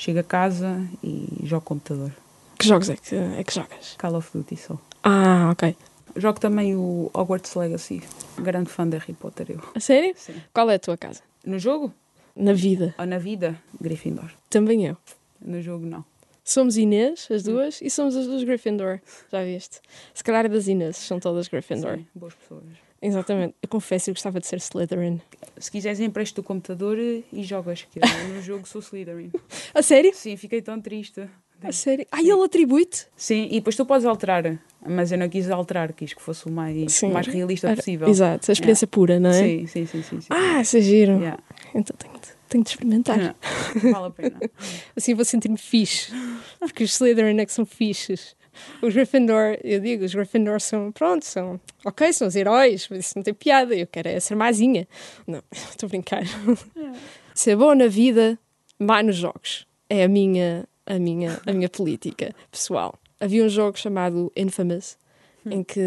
chego 0.00 0.20
a 0.20 0.22
casa 0.22 0.82
e 1.04 1.28
jogo 1.44 1.62
computador. 1.62 2.10
Que 2.58 2.66
jogos 2.66 2.88
é 2.88 2.96
que, 2.96 3.14
é 3.14 3.44
que 3.44 3.54
jogas? 3.54 3.96
Call 3.98 4.16
of 4.16 4.30
Duty 4.32 4.56
só. 4.56 4.78
Ah, 5.02 5.50
ok. 5.52 5.76
Jogo 6.16 6.40
também 6.40 6.74
o 6.74 7.10
Hogwarts 7.12 7.54
Legacy. 7.54 8.02
Grande 8.38 8.70
fã 8.70 8.88
de 8.88 8.96
Harry 8.96 9.12
Potter, 9.12 9.50
eu. 9.50 9.60
A 9.74 9.78
sério? 9.80 10.14
Sim. 10.16 10.34
Qual 10.54 10.70
é 10.70 10.74
a 10.76 10.78
tua 10.78 10.96
casa? 10.96 11.20
No 11.44 11.58
jogo? 11.58 11.92
Na 12.34 12.54
vida. 12.54 12.94
Ou 12.98 13.06
na 13.06 13.18
vida? 13.18 13.60
Gryffindor. 13.78 14.30
Também 14.48 14.86
eu. 14.86 14.96
No 15.40 15.60
jogo, 15.60 15.84
não. 15.84 16.04
Somos 16.42 16.78
Inês, 16.78 17.28
as 17.30 17.42
duas, 17.42 17.80
e 17.82 17.90
somos 17.90 18.16
as 18.16 18.26
duas 18.26 18.42
Gryffindor. 18.42 19.00
Já 19.30 19.44
viste? 19.44 19.80
Se 20.14 20.24
calhar 20.24 20.46
é 20.46 20.48
das 20.48 20.66
Inês, 20.66 20.96
são 20.96 21.20
todas 21.20 21.46
Gryffindor. 21.46 21.96
Sim, 21.96 22.06
boas 22.14 22.34
pessoas. 22.34 22.64
Exatamente. 23.02 23.54
Eu 23.62 23.68
confesso 23.68 24.06
que 24.06 24.12
gostava 24.12 24.40
de 24.40 24.46
ser 24.46 24.56
Slytherin. 24.56 25.20
Se 25.56 25.70
quiseres, 25.70 26.00
empresto 26.00 26.40
o 26.40 26.44
computador 26.44 26.98
e 26.98 27.42
jogas, 27.42 27.86
que 27.90 27.98
eu 27.98 28.28
no 28.34 28.42
jogo 28.42 28.66
sou 28.68 28.80
Slytherin. 28.80 29.30
A 29.74 29.82
sério? 29.82 30.12
Sim, 30.14 30.36
fiquei 30.36 30.60
tão 30.60 30.80
triste. 30.80 31.26
A 31.62 31.72
sério? 31.72 32.06
Ah, 32.10 32.20
ele 32.20 32.42
atribui-te? 32.42 33.06
Sim, 33.14 33.46
e 33.50 33.56
depois 33.56 33.76
tu 33.76 33.84
podes 33.84 34.06
alterar, 34.06 34.58
mas 34.86 35.12
eu 35.12 35.18
não 35.18 35.28
quis 35.28 35.50
alterar, 35.50 35.92
quis 35.92 36.14
que 36.14 36.22
fosse 36.22 36.46
o 36.46 36.50
mais, 36.50 37.02
mais 37.02 37.26
realista 37.26 37.74
possível. 37.76 38.08
Exato, 38.08 38.50
a 38.50 38.52
experiência 38.52 38.86
yeah. 38.86 38.94
pura, 38.94 39.20
não 39.20 39.28
é? 39.28 39.34
Sim, 39.34 39.66
sim, 39.66 39.86
sim. 39.86 40.02
sim, 40.02 40.20
sim. 40.22 40.28
Ah, 40.30 40.62
isso 40.62 40.78
é 40.78 40.80
giro. 40.80 41.18
Yeah. 41.18 41.38
Então 41.74 41.94
tenho 41.98 42.14
de, 42.14 42.28
tenho 42.48 42.64
de 42.64 42.70
experimentar. 42.70 43.18
Não, 43.18 43.34
vale 43.92 44.06
a 44.06 44.10
pena. 44.10 44.40
assim 44.96 45.14
vou 45.14 45.24
sentir-me 45.24 45.58
fixe, 45.58 46.12
porque 46.58 46.82
os 46.82 46.92
Slytherin 46.92 47.38
é 47.38 47.44
que 47.44 47.52
são 47.52 47.66
fixes. 47.66 48.34
Os 48.82 48.94
Gryffindor, 48.94 49.58
eu 49.62 49.80
digo, 49.80 50.04
os 50.04 50.14
Gryffindor 50.14 50.60
são, 50.60 50.92
pronto, 50.92 51.24
são, 51.24 51.60
ok, 51.84 52.12
são 52.12 52.28
os 52.28 52.36
heróis, 52.36 52.88
mas 52.90 53.06
isso 53.06 53.12
não 53.16 53.22
tem 53.22 53.34
piada, 53.34 53.74
eu 53.74 53.86
quero 53.86 54.08
é 54.08 54.20
ser 54.20 54.34
mazinha. 54.34 54.86
Não, 55.26 55.42
estou 55.52 55.86
a 55.86 55.90
brincar. 55.90 56.22
É. 56.22 56.92
Ser 57.34 57.56
bom 57.56 57.74
na 57.74 57.86
vida, 57.86 58.38
má 58.78 59.02
nos 59.02 59.16
jogos. 59.16 59.66
É 59.88 60.04
a 60.04 60.08
minha 60.08 60.66
a 60.90 60.98
minha, 60.98 61.40
a 61.46 61.52
minha 61.52 61.68
política 61.68 62.34
pessoal. 62.50 62.98
Havia 63.20 63.44
um 63.44 63.48
jogo 63.48 63.78
chamado 63.78 64.32
Infamous 64.36 64.98
em 65.46 65.62
que. 65.62 65.80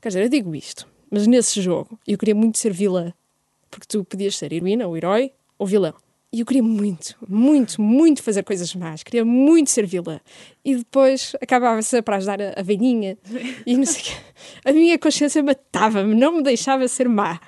Quer 0.00 0.08
dizer, 0.08 0.22
eu 0.24 0.28
digo 0.28 0.54
isto, 0.54 0.86
mas 1.10 1.26
nesse 1.26 1.62
jogo 1.62 1.98
eu 2.06 2.18
queria 2.18 2.34
muito 2.34 2.58
ser 2.58 2.72
vilã, 2.72 3.12
porque 3.70 3.86
tu 3.86 4.04
podias 4.04 4.36
ser 4.36 4.52
heroína, 4.52 4.86
ou 4.86 4.96
herói, 4.96 5.32
ou 5.58 5.66
vilão. 5.66 5.94
E 6.32 6.40
eu 6.40 6.46
queria 6.46 6.62
muito, 6.62 7.16
muito, 7.28 7.82
muito 7.82 8.22
fazer 8.22 8.44
coisas 8.44 8.72
más. 8.76 9.02
Queria 9.02 9.24
muito 9.24 9.68
ser 9.68 9.84
vilã. 9.84 10.20
E 10.64 10.76
depois 10.76 11.34
acabava-se 11.42 12.00
para 12.02 12.18
ajudar 12.18 12.40
a, 12.40 12.60
a 12.60 12.62
velhinha. 12.62 13.18
E 13.66 13.76
não 13.76 13.84
sei 13.84 14.00
o 14.00 14.04
quê. 14.04 14.12
A 14.64 14.72
minha 14.72 14.96
consciência 14.96 15.42
matava-me, 15.42 16.14
não 16.14 16.36
me 16.36 16.42
deixava 16.42 16.86
ser 16.86 17.08
má. 17.08 17.40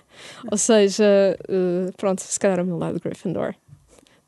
Ou 0.50 0.58
seja, 0.58 1.04
uh, 1.48 1.92
pronto, 1.96 2.22
se 2.22 2.38
calhar 2.40 2.60
o 2.60 2.66
meu 2.66 2.76
lado 2.76 2.98
Gryffindor. 3.00 3.54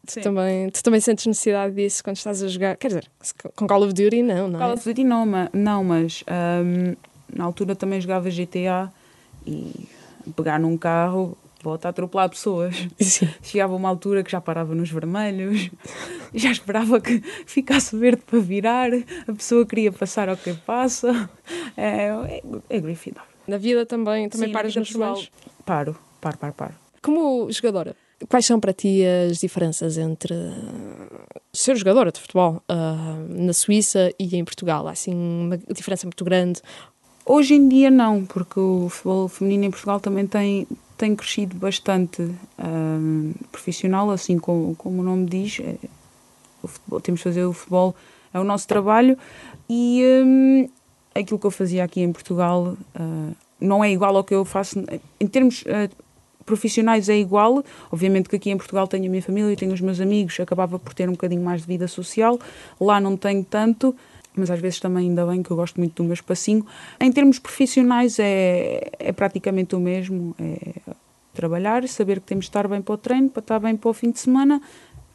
Tu 0.06 0.20
também, 0.20 0.70
tu 0.70 0.82
também 0.82 1.00
sentes 1.00 1.26
necessidade 1.26 1.74
disso 1.74 2.04
quando 2.04 2.16
estás 2.16 2.42
a 2.42 2.46
jogar? 2.46 2.76
Quer 2.76 2.88
dizer, 2.88 3.10
com 3.56 3.66
Call 3.66 3.82
of 3.84 3.92
Duty 3.92 4.22
não, 4.22 4.48
não 4.48 4.58
Call 4.60 4.70
é? 4.70 4.74
of 4.74 4.84
Duty 4.84 5.02
não, 5.02 5.26
não 5.52 5.82
mas 5.82 6.22
hum, 6.62 6.94
na 7.34 7.44
altura 7.44 7.74
também 7.74 8.00
jogava 8.00 8.28
GTA 8.28 8.92
e 9.46 9.88
pegar 10.36 10.60
num 10.60 10.76
carro, 10.76 11.36
volta 11.64 11.88
a 11.88 11.90
atropelar 11.90 12.28
pessoas. 12.28 12.86
Sim. 13.00 13.28
Chegava 13.42 13.74
uma 13.74 13.88
altura 13.88 14.22
que 14.22 14.30
já 14.30 14.40
parava 14.40 14.74
nos 14.74 14.90
vermelhos, 14.90 15.70
já 16.34 16.50
esperava 16.50 17.00
que 17.00 17.20
ficasse 17.46 17.96
verde 17.96 18.22
para 18.26 18.38
virar, 18.38 18.90
a 19.26 19.32
pessoa 19.32 19.64
queria 19.66 19.90
passar 19.90 20.28
ao 20.28 20.36
que 20.36 20.52
passa. 20.54 21.28
É, 21.76 22.08
é, 22.08 22.42
é 22.70 22.80
Gryffindor. 22.80 23.22
Na 23.46 23.58
vida 23.58 23.84
também, 23.84 24.28
também 24.28 24.48
Sim, 24.48 24.52
paras 24.52 24.76
nos 24.76 24.90
vermelhos? 24.90 25.30
Paro, 25.64 25.96
paro, 26.20 26.38
paro, 26.38 26.54
paro. 26.54 26.74
Como 27.02 27.50
jogadora, 27.50 27.94
quais 28.28 28.46
são 28.46 28.58
para 28.58 28.72
ti 28.72 29.02
as 29.04 29.38
diferenças 29.38 29.98
entre 29.98 30.34
ser 31.52 31.76
jogadora 31.76 32.10
de 32.10 32.20
futebol 32.20 32.62
uh, 32.70 33.42
na 33.42 33.52
Suíça 33.52 34.12
e 34.18 34.36
em 34.36 34.44
Portugal? 34.44 34.86
Há 34.88 34.92
assim 34.92 35.14
uma 35.14 35.58
diferença 35.58 36.06
muito 36.06 36.24
grande? 36.24 36.60
Hoje 37.26 37.54
em 37.54 37.68
dia 37.68 37.90
não, 37.90 38.24
porque 38.24 38.60
o 38.60 38.88
futebol 38.90 39.28
feminino 39.28 39.64
em 39.64 39.70
Portugal 39.70 39.98
também 39.98 40.26
tem, 40.26 40.66
tem 40.96 41.14
crescido 41.14 41.56
bastante 41.56 42.22
hum, 42.58 43.32
profissional, 43.50 44.10
assim 44.10 44.38
como, 44.38 44.74
como 44.76 45.00
o 45.00 45.04
nome 45.04 45.26
diz. 45.26 45.60
É, 45.60 45.76
o 46.62 46.68
futebol- 46.68 47.00
temos 47.00 47.20
de 47.20 47.24
fazer 47.24 47.44
o 47.44 47.52
futebol, 47.52 47.94
é 48.32 48.40
o 48.40 48.44
nosso 48.44 48.66
trabalho 48.66 49.18
e 49.68 50.02
hum, 50.24 50.68
aquilo 51.14 51.38
que 51.38 51.46
eu 51.46 51.50
fazia 51.50 51.84
aqui 51.84 52.00
em 52.00 52.12
Portugal 52.12 52.76
ah, 52.94 53.30
não 53.60 53.84
é 53.84 53.90
igual 53.90 54.16
ao 54.16 54.24
que 54.24 54.34
eu 54.34 54.44
faço. 54.44 54.82
Em 55.20 55.26
termos 55.26 55.64
ah, 55.68 55.88
profissionais 56.44 57.08
é 57.08 57.16
igual, 57.16 57.64
obviamente 57.90 58.28
que 58.28 58.36
aqui 58.36 58.50
em 58.50 58.56
Portugal 58.56 58.86
tenho 58.86 59.06
a 59.06 59.08
minha 59.08 59.22
família, 59.22 59.56
tenho 59.56 59.72
os 59.72 59.80
meus 59.80 60.00
amigos, 60.00 60.38
acabava 60.40 60.78
por 60.78 60.92
ter 60.92 61.08
um 61.08 61.12
bocadinho 61.12 61.42
mais 61.42 61.62
de 61.62 61.66
vida 61.66 61.88
social, 61.88 62.38
lá 62.80 63.00
não 63.00 63.16
tenho 63.16 63.44
tanto, 63.44 63.94
mas 64.36 64.50
às 64.50 64.60
vezes 64.60 64.80
também 64.80 65.08
ainda 65.08 65.24
bem 65.26 65.42
que 65.42 65.50
eu 65.50 65.56
gosto 65.56 65.78
muito 65.78 65.94
do 66.02 66.04
meu 66.04 66.14
espacinho. 66.14 66.64
Em 67.00 67.10
termos 67.12 67.38
profissionais 67.38 68.18
é, 68.18 68.90
é 68.98 69.12
praticamente 69.12 69.74
o 69.76 69.80
mesmo, 69.80 70.34
é 70.38 70.92
trabalhar, 71.32 71.86
saber 71.88 72.20
que 72.20 72.26
temos 72.26 72.44
de 72.44 72.50
estar 72.50 72.66
bem 72.68 72.80
para 72.80 72.94
o 72.94 72.98
treino, 72.98 73.28
para 73.28 73.40
estar 73.40 73.58
bem 73.58 73.76
para 73.76 73.90
o 73.90 73.92
fim 73.94 74.10
de 74.10 74.20
semana, 74.20 74.60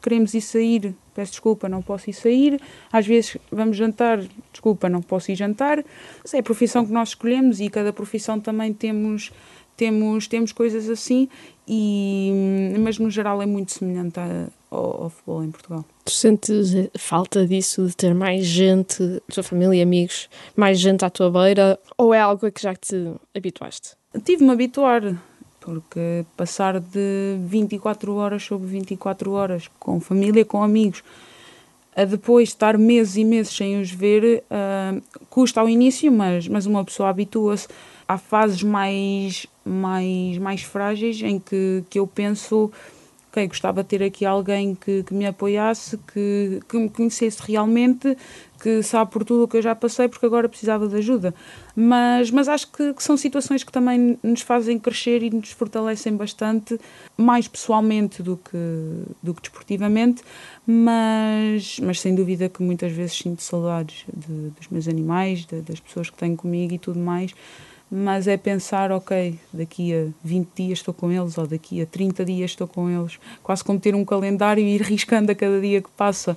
queremos 0.02 0.32
ir 0.34 0.40
sair, 0.40 0.94
peço 1.14 1.32
desculpa, 1.32 1.68
não 1.68 1.82
posso 1.82 2.08
ir 2.10 2.12
sair, 2.14 2.60
às 2.92 3.06
vezes 3.06 3.36
vamos 3.50 3.76
jantar, 3.76 4.18
desculpa, 4.52 4.88
não 4.88 5.00
posso 5.02 5.30
ir 5.30 5.34
jantar, 5.34 5.84
mas 6.22 6.34
é 6.34 6.38
a 6.38 6.42
profissão 6.42 6.84
que 6.86 6.92
nós 6.92 7.10
escolhemos 7.10 7.60
e 7.60 7.68
cada 7.70 7.92
profissão 7.92 8.38
também 8.40 8.72
temos 8.72 9.30
temos, 9.76 10.26
temos 10.28 10.52
coisas 10.52 10.90
assim, 10.90 11.26
e, 11.66 12.74
mas 12.80 12.98
no 12.98 13.08
geral 13.10 13.40
é 13.40 13.46
muito 13.46 13.72
semelhante 13.72 14.20
a- 14.20 14.48
ao, 14.70 15.04
ao 15.04 15.10
futebol 15.10 15.44
em 15.44 15.50
Portugal. 15.50 15.84
Tu 16.04 16.12
sentes 16.12 16.72
falta 16.96 17.46
disso, 17.46 17.86
de 17.86 17.96
ter 17.96 18.14
mais 18.14 18.44
gente, 18.44 19.22
tua 19.32 19.42
família 19.42 19.76
e 19.76 19.82
amigos, 19.82 20.28
mais 20.56 20.78
gente 20.78 21.04
à 21.04 21.10
tua 21.10 21.30
beira? 21.30 21.78
Ou 21.98 22.14
é 22.14 22.20
algo 22.20 22.46
a 22.46 22.50
que 22.50 22.62
já 22.62 22.74
te 22.74 23.12
habituaste? 23.34 23.90
Tive-me 24.24 24.50
a 24.50 24.52
habituar, 24.54 25.02
porque 25.60 26.24
passar 26.36 26.80
de 26.80 27.36
24 27.40 28.14
horas 28.14 28.42
sobre 28.42 28.66
24 28.68 29.32
horas 29.32 29.70
com 29.78 30.00
família, 30.00 30.44
com 30.44 30.62
amigos, 30.62 31.02
a 31.94 32.04
depois 32.04 32.48
estar 32.48 32.78
meses 32.78 33.16
e 33.16 33.24
meses 33.24 33.54
sem 33.54 33.80
os 33.80 33.90
ver, 33.90 34.42
ah, 34.50 34.96
custa 35.28 35.60
ao 35.60 35.68
início, 35.68 36.10
mas, 36.10 36.48
mas 36.48 36.66
uma 36.66 36.84
pessoa 36.84 37.08
habitua-se. 37.08 37.68
Há 38.08 38.18
fases 38.18 38.62
mais, 38.62 39.46
mais, 39.64 40.38
mais 40.38 40.62
frágeis 40.62 41.22
em 41.22 41.38
que, 41.38 41.84
que 41.88 41.98
eu 41.98 42.06
penso, 42.06 42.70
ok, 43.30 43.46
gostava 43.46 43.82
de 43.82 43.88
ter 43.88 44.02
aqui 44.02 44.26
alguém 44.26 44.74
que, 44.74 45.04
que 45.04 45.14
me 45.14 45.24
apoiasse, 45.24 45.96
que, 46.12 46.60
que 46.68 46.76
me 46.76 46.88
conhecesse 46.90 47.38
realmente, 47.46 48.16
que 48.60 48.82
sabe 48.82 49.10
por 49.10 49.24
tudo 49.24 49.44
o 49.44 49.48
que 49.48 49.56
eu 49.56 49.62
já 49.62 49.74
passei, 49.74 50.08
porque 50.08 50.26
agora 50.26 50.48
precisava 50.48 50.86
de 50.88 50.96
ajuda. 50.96 51.32
Mas, 51.74 52.30
mas 52.30 52.48
acho 52.48 52.70
que, 52.72 52.92
que 52.92 53.02
são 53.02 53.16
situações 53.16 53.62
que 53.64 53.70
também 53.72 54.18
nos 54.22 54.42
fazem 54.42 54.78
crescer 54.78 55.22
e 55.22 55.30
nos 55.30 55.52
fortalecem 55.52 56.14
bastante, 56.16 56.78
mais 57.16 57.46
pessoalmente 57.48 58.22
do 58.22 58.36
que, 58.36 58.58
do 59.22 59.32
que 59.32 59.42
desportivamente, 59.42 60.22
mas, 60.66 61.78
mas 61.80 62.00
sem 62.00 62.14
dúvida 62.14 62.48
que 62.48 62.62
muitas 62.62 62.90
vezes 62.92 63.16
sinto 63.16 63.42
saudades 63.42 64.04
de- 64.12 64.50
dos 64.50 64.68
meus 64.70 64.88
animais, 64.88 65.46
de- 65.46 65.60
das 65.62 65.78
pessoas 65.80 66.10
que 66.10 66.16
tenho 66.18 66.36
comigo 66.36 66.74
e 66.74 66.78
tudo 66.78 66.98
mais. 66.98 67.32
Mas 67.90 68.28
é 68.28 68.36
pensar, 68.36 68.92
ok, 68.92 69.36
daqui 69.52 69.92
a 69.92 70.06
20 70.22 70.48
dias 70.54 70.78
estou 70.78 70.94
com 70.94 71.10
eles, 71.10 71.36
ou 71.36 71.46
daqui 71.46 71.82
a 71.82 71.86
30 71.86 72.24
dias 72.24 72.52
estou 72.52 72.68
com 72.68 72.88
eles, 72.88 73.18
quase 73.42 73.64
como 73.64 73.80
ter 73.80 73.96
um 73.96 74.04
calendário 74.04 74.62
e 74.62 74.76
ir 74.76 74.82
riscando 74.82 75.32
a 75.32 75.34
cada 75.34 75.60
dia 75.60 75.82
que 75.82 75.90
passa. 75.96 76.36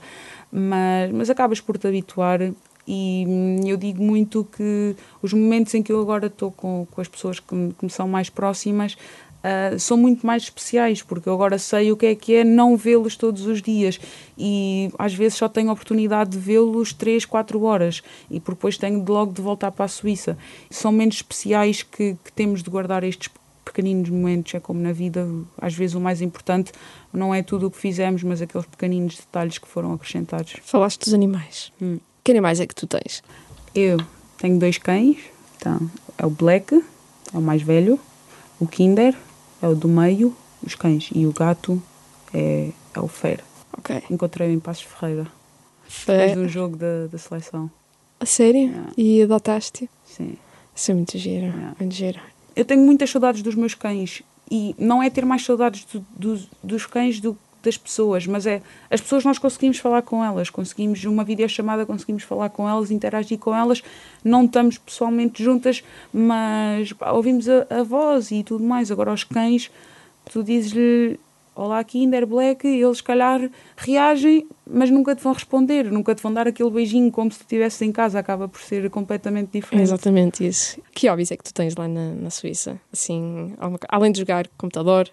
Mas, 0.52 1.12
mas 1.12 1.30
acabas 1.30 1.62
por 1.62 1.78
te 1.78 1.88
habituar 1.88 2.42
e 2.88 3.26
hum, 3.28 3.62
eu 3.66 3.78
digo 3.78 4.04
muito 4.04 4.48
que 4.56 4.96
os 5.22 5.32
momentos 5.32 5.74
em 5.74 5.82
que 5.82 5.92
eu 5.92 6.02
agora 6.02 6.28
estou 6.28 6.52
com, 6.52 6.86
com 6.92 7.02
as 7.02 7.08
pessoas 7.08 7.40
que 7.40 7.56
me, 7.56 7.74
que 7.74 7.86
me 7.86 7.92
são 7.92 8.08
mais 8.08 8.30
próximas 8.30 8.98
ah, 9.44 9.78
são 9.78 9.98
muito 9.98 10.26
mais 10.26 10.44
especiais, 10.44 11.02
porque 11.02 11.28
eu 11.28 11.34
agora 11.34 11.60
sei 11.60 11.92
o 11.92 11.98
que 11.98 12.06
é 12.06 12.16
que 12.16 12.36
é 12.36 12.44
não 12.46 12.78
vê-los 12.78 13.18
todos 13.18 13.46
os 13.46 13.62
dias 13.62 14.00
e 14.38 14.90
às 14.98 15.14
vezes 15.14 15.38
só 15.38 15.50
tenho 15.50 15.70
a 15.70 15.74
oportunidade 15.74 16.32
de 16.32 16.38
vê-los 16.38 16.94
3, 16.94 17.26
4 17.26 17.62
horas 17.62 18.02
e 18.32 18.40
depois 18.40 18.78
tenho 18.78 19.04
de 19.04 19.12
logo 19.12 19.34
de 19.34 19.42
voltar 19.42 19.72
para 19.72 19.84
a 19.84 19.90
Suíça. 19.90 20.38
São 20.72 20.94
momentos 20.94 21.18
especiais 21.18 21.84
que, 21.84 22.16
que 22.24 22.32
temos 22.32 22.64
de 22.64 22.70
guardar 22.70 23.04
estes 23.04 23.30
pequeninos 23.66 24.10
momentos, 24.10 24.54
é 24.54 24.60
como 24.60 24.80
na 24.80 24.94
vida, 24.94 25.28
às 25.58 25.74
vezes 25.74 25.96
o 25.96 26.00
mais 26.00 26.22
importante 26.22 26.72
não 27.12 27.36
é 27.36 27.44
tudo 27.44 27.68
o 27.68 27.72
que 27.72 27.78
fizemos, 27.78 28.24
mas 28.24 28.42
aqueles 28.42 28.68
pequeninos 28.68 29.18
detalhes 29.18 29.58
que 29.58 29.68
foram 29.68 29.94
acrescentados. 29.94 30.56
Falaste 30.64 31.04
dos 31.04 31.14
animais. 31.14 31.72
Hum. 31.82 32.00
Que 32.24 32.32
animais 32.32 32.62
é 32.62 32.68
que 32.68 32.76
tu 32.76 32.88
tens? 32.88 33.22
Eu 33.76 33.98
tenho 34.38 34.58
dois 34.58 34.78
cães, 34.78 35.18
então 35.58 35.90
é 36.18 36.26
o 36.26 36.30
Black, 36.30 36.76
é 37.34 37.38
o 37.38 37.42
mais 37.42 37.62
velho, 37.62 38.00
o 38.60 38.68
Kinder 38.68 39.16
é 39.64 39.68
o 39.68 39.74
do 39.76 39.88
meio, 39.88 40.36
os 40.62 40.76
cães, 40.76 41.10
e 41.16 41.26
o 41.26 41.32
gato 41.34 41.82
é, 42.34 42.70
é 42.94 43.00
o 43.00 43.08
Fer. 43.08 43.44
Ok. 43.78 44.04
Encontrei-o 44.12 44.52
em 44.52 44.60
Passos 44.60 44.84
Ferreira, 44.84 45.26
depois 46.06 46.34
de 46.34 46.40
um 46.40 46.48
jogo 46.48 46.76
da, 46.78 47.08
da 47.08 47.18
seleção. 47.18 47.72
a 48.20 48.26
sério? 48.26 48.62
Yeah. 48.70 48.92
E 48.98 49.22
adotaste? 49.24 49.90
Sim. 50.06 50.38
Isso 50.76 50.92
é 50.92 50.94
muito 50.94 51.18
giro. 51.18 51.46
Yeah. 51.46 51.76
Muito 51.80 51.94
giro. 51.96 52.20
Eu 52.56 52.66
tenho 52.66 52.82
muitas 52.86 53.10
saudades 53.10 53.42
dos 53.42 53.56
meus 53.56 53.74
cães 53.74 54.22
e 54.52 54.76
não 54.78 55.02
é 55.02 55.10
ter 55.10 55.26
mais 55.26 55.44
saudades 55.44 55.86
do- 55.86 56.06
dos- 56.16 56.48
dos 56.62 56.86
cães 56.86 57.20
do 57.20 57.38
das 57.64 57.78
pessoas, 57.78 58.28
mas 58.28 58.46
é 58.46 58.62
as 58.92 59.00
pessoas 59.02 59.24
nós 59.24 59.38
conseguimos 59.40 59.78
falar 59.78 60.02
com 60.02 60.24
elas, 60.24 60.50
conseguimos 60.50 61.04
uma 61.06 61.24
videochamada, 61.24 61.86
conseguimes 61.86 62.24
falar 62.24 62.50
com 62.50 62.68
elas, 62.68 62.92
interagir 62.92 63.38
com 63.40 63.56
elas, 63.56 63.82
não 64.24 64.46
estamos 64.46 64.78
pessoalmente 64.78 65.44
juntas, 65.44 65.84
mas 66.14 66.94
pá, 66.94 67.12
ouvimos 67.12 67.48
a, 67.50 67.66
a 67.70 67.84
voz 67.84 68.32
e 68.32 68.44
tudo 68.44 68.64
mais. 68.64 68.92
Agora 68.92 69.12
aos 69.12 69.24
cães, 69.24 69.72
tu 70.32 70.44
dizes-lhe 70.44 71.20
Olá 71.56 71.84
Kinder 71.84 72.26
Black, 72.26 72.68
e 72.68 72.82
eles 72.82 72.98
se 72.98 73.04
calhar 73.04 73.48
reagem, 73.78 74.48
mas 74.66 74.90
nunca 74.90 75.16
te 75.16 75.22
vão 75.24 75.34
responder, 75.34 75.84
nunca 75.92 76.16
te 76.16 76.22
vão 76.24 76.34
dar 76.34 76.48
aquele 76.48 76.70
beijinho 76.72 77.12
como 77.12 77.32
se 77.32 77.42
estivesse 77.42 77.86
em 77.86 77.92
casa, 77.92 78.18
acaba 78.18 78.48
por 78.48 78.60
ser 78.60 78.90
completamente 78.90 79.50
É 79.50 79.60
diferente. 79.62 79.84
exatamente 79.84 80.48
isso. 80.48 80.82
Que 80.96 81.08
hobbies 81.08 81.32
é 81.32 81.38
que 81.38 81.44
tu 81.44 81.54
tens 81.54 81.76
lá 81.76 81.88
na, 81.88 82.10
na 82.16 82.30
Suíça? 82.32 82.80
Assim, 82.92 83.54
além 83.88 84.12
de 84.12 84.20
jogar 84.20 84.48
computador? 84.58 85.08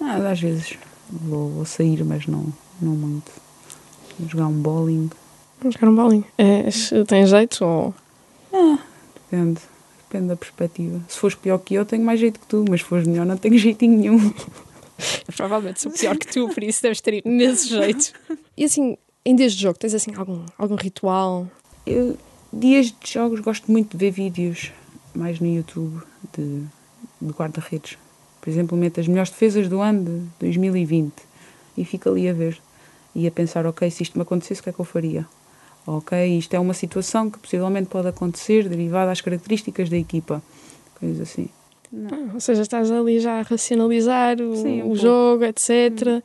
Ah, 0.00 0.16
às 0.30 0.40
vezes 0.40 0.76
vou, 1.10 1.50
vou 1.50 1.64
sair, 1.64 2.04
mas 2.04 2.26
não, 2.26 2.52
não 2.80 2.92
muito. 2.92 3.30
Vou 4.18 4.28
jogar 4.28 4.46
um 4.46 4.60
bowling. 4.60 5.10
Vamos 5.60 5.74
jogar 5.74 5.88
um 5.90 5.94
bolinho. 5.94 6.24
É, 6.38 6.68
tem 7.06 7.26
jeito 7.26 7.64
ou... 7.64 7.94
Ah, 8.52 8.78
depende. 9.14 9.60
Depende 10.08 10.28
da 10.28 10.36
perspectiva. 10.36 11.00
Se 11.08 11.18
fores 11.18 11.34
pior 11.34 11.58
que 11.58 11.74
eu, 11.74 11.84
tenho 11.84 12.04
mais 12.04 12.20
jeito 12.20 12.38
que 12.38 12.46
tu, 12.46 12.64
mas 12.68 12.80
se 12.80 12.86
fores 12.86 13.06
melhor, 13.06 13.26
não 13.26 13.36
tenho 13.36 13.56
jeitinho 13.58 13.98
nenhum. 13.98 14.32
Provavelmente 15.34 15.80
sou 15.80 15.92
pior 15.92 16.16
que 16.16 16.26
tu, 16.26 16.48
por 16.48 16.62
isso 16.62 16.82
deves 16.82 17.00
ter 17.00 17.14
ido 17.14 17.28
nesse 17.28 17.68
jeito. 17.68 18.12
E 18.56 18.64
assim, 18.64 18.96
em 19.24 19.34
dias 19.34 19.52
de 19.52 19.62
jogo, 19.62 19.78
tens 19.78 19.94
assim 19.94 20.14
algum, 20.14 20.44
algum 20.56 20.76
ritual? 20.76 21.46
Eu, 21.84 22.16
dias 22.52 22.86
de 22.86 23.12
jogos, 23.12 23.40
gosto 23.40 23.70
muito 23.70 23.96
de 23.96 24.06
ver 24.06 24.10
vídeos, 24.12 24.72
mais 25.14 25.40
no 25.40 25.46
YouTube, 25.46 26.00
de, 26.36 26.62
de 27.20 27.32
guarda-redes. 27.32 27.98
Por 28.46 28.50
exemplo, 28.50 28.78
meto 28.78 29.00
as 29.00 29.08
melhores 29.08 29.30
defesas 29.30 29.68
do 29.68 29.80
ano 29.80 30.04
de 30.04 30.26
2020 30.38 31.12
e 31.76 31.84
fico 31.84 32.08
ali 32.08 32.28
a 32.28 32.32
ver. 32.32 32.56
E 33.12 33.26
a 33.26 33.30
pensar, 33.32 33.66
ok, 33.66 33.90
se 33.90 34.04
isto 34.04 34.16
me 34.16 34.22
acontecesse, 34.22 34.60
o 34.60 34.64
que 34.64 34.70
é 34.70 34.72
que 34.72 34.78
eu 34.78 34.84
faria? 34.84 35.26
ok, 35.86 36.26
isto 36.36 36.54
é 36.54 36.58
uma 36.58 36.74
situação 36.74 37.30
que 37.30 37.38
possivelmente 37.38 37.88
pode 37.88 38.08
acontecer 38.08 38.68
derivada 38.68 39.12
às 39.12 39.20
características 39.20 39.88
da 39.88 39.96
equipa, 39.96 40.42
coisas 40.98 41.20
assim. 41.20 41.48
Ah, 41.94 42.32
ou 42.34 42.40
seja, 42.40 42.62
estás 42.62 42.90
ali 42.90 43.20
já 43.20 43.38
a 43.38 43.42
racionalizar 43.42 44.40
o, 44.40 44.56
Sim, 44.56 44.82
um 44.82 44.90
o 44.90 44.96
jogo, 44.96 45.44
etc. 45.44 46.22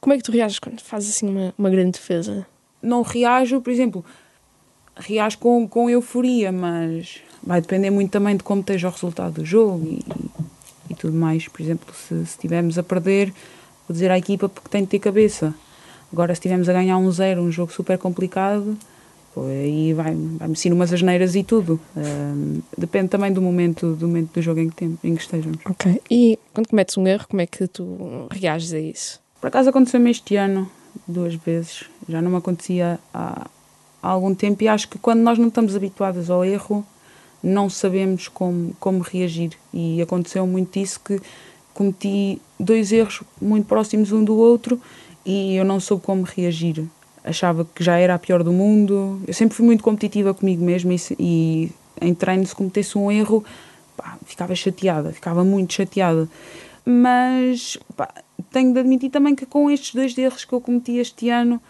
Como 0.00 0.12
é 0.12 0.16
que 0.16 0.24
tu 0.24 0.32
reages 0.32 0.58
quando 0.58 0.80
fazes 0.80 1.10
assim 1.10 1.28
uma, 1.28 1.54
uma 1.56 1.70
grande 1.70 1.92
defesa? 1.92 2.44
Não 2.82 3.02
reajo, 3.02 3.60
por 3.60 3.70
exemplo, 3.70 4.04
reajo 4.96 5.38
com, 5.38 5.68
com 5.68 5.88
euforia, 5.88 6.50
mas 6.50 7.20
vai 7.42 7.60
depender 7.60 7.90
muito 7.90 8.10
também 8.10 8.36
de 8.36 8.42
como 8.42 8.60
esteja 8.60 8.88
o 8.88 8.90
resultado 8.90 9.34
do 9.34 9.44
jogo 9.44 9.86
e, 9.86 10.04
e 10.88 10.94
tudo 10.94 11.14
mais. 11.16 11.48
Por 11.48 11.60
exemplo, 11.62 11.94
se, 11.94 12.14
estivermos 12.22 12.78
a 12.78 12.82
perder, 12.82 13.26
vou 13.88 13.92
dizer 13.94 14.10
à 14.10 14.18
equipa 14.18 14.48
porque 14.48 14.68
tem 14.68 14.82
de 14.82 14.88
ter 14.88 14.98
cabeça. 14.98 15.54
Agora, 16.12 16.34
se 16.34 16.38
estivermos 16.38 16.68
a 16.68 16.72
ganhar 16.72 16.96
um 16.98 17.10
zero, 17.10 17.42
um 17.42 17.50
jogo 17.52 17.72
super 17.72 17.98
complicado, 17.98 18.76
pô, 19.34 19.42
aí 19.46 19.92
vai- 19.92 20.14
vai-me 20.14 20.56
vai 20.56 20.72
umas 20.72 20.92
asneiras 20.92 21.34
e 21.34 21.42
tudo. 21.44 21.78
Ahm, 21.96 22.60
depende 22.76 23.08
também 23.08 23.32
do 23.32 23.42
momento, 23.42 23.94
do 23.94 24.06
momento 24.08 24.32
do 24.34 24.40
jogo 24.42 24.60
em 24.60 24.70
que, 24.70 24.76
tem, 24.76 24.98
em 25.04 25.14
que 25.14 25.20
estejamos. 25.22 25.58
Ok. 25.66 26.00
E 26.10 26.38
quando 26.54 26.68
cometes 26.68 26.96
um 26.96 27.06
erro, 27.06 27.26
como 27.28 27.42
é 27.42 27.46
que 27.46 27.66
tu 27.68 28.26
reages 28.30 28.72
a 28.72 28.78
isso? 28.80 29.20
Por 29.40 29.48
acaso 29.48 29.68
aconteceu-me 29.68 30.10
este 30.10 30.34
ano 30.36 30.70
duas 31.06 31.34
vezes, 31.34 31.84
já 32.08 32.20
não 32.20 32.30
me 32.30 32.36
acontecia 32.38 32.98
há, 33.14 33.46
há 34.02 34.08
algum 34.08 34.34
tempo 34.34 34.62
e 34.64 34.68
acho 34.68 34.88
que 34.88 34.98
quando 34.98 35.20
nós 35.20 35.38
não 35.38 35.48
estamos 35.48 35.76
habituados 35.76 36.28
ao 36.30 36.44
erro, 36.44 36.84
não 37.42 37.68
sabemos 37.70 38.28
como, 38.28 38.74
como 38.80 39.00
reagir. 39.00 39.52
E 39.72 40.00
aconteceu 40.02 40.46
muito 40.46 40.78
isso 40.78 41.00
que 41.00 41.20
cometi 41.72 42.40
dois 42.58 42.90
erros 42.90 43.22
muito 43.40 43.66
próximos 43.66 44.10
um 44.10 44.24
do 44.24 44.36
outro 44.36 44.80
e 45.24 45.56
eu 45.56 45.64
não 45.64 45.78
soube 45.78 46.04
como 46.04 46.22
reagir. 46.24 46.84
Achava 47.22 47.64
que 47.74 47.84
já 47.84 47.96
era 47.96 48.14
a 48.14 48.18
pior 48.18 48.42
do 48.42 48.52
mundo. 48.52 49.20
Eu 49.26 49.34
sempre 49.34 49.56
fui 49.56 49.64
muito 49.64 49.84
competitiva 49.84 50.32
comigo 50.32 50.64
mesma 50.64 50.94
e, 50.94 51.00
e 51.18 51.72
em 52.00 52.14
treino, 52.14 52.46
se 52.46 52.54
cometesse 52.54 52.96
um 52.96 53.10
erro, 53.10 53.44
pá, 53.96 54.16
ficava 54.24 54.54
chateada, 54.54 55.12
ficava 55.12 55.44
muito 55.44 55.74
chateada. 55.74 56.28
Mas 56.84 57.76
pá, 57.96 58.08
tenho 58.50 58.72
de 58.72 58.80
admitir 58.80 59.10
também 59.10 59.34
que 59.34 59.44
com 59.44 59.70
estes 59.70 59.94
dois 59.94 60.16
erros 60.16 60.44
que 60.44 60.52
eu 60.52 60.60
cometi 60.60 60.96
este 60.96 61.28
ano, 61.28 61.60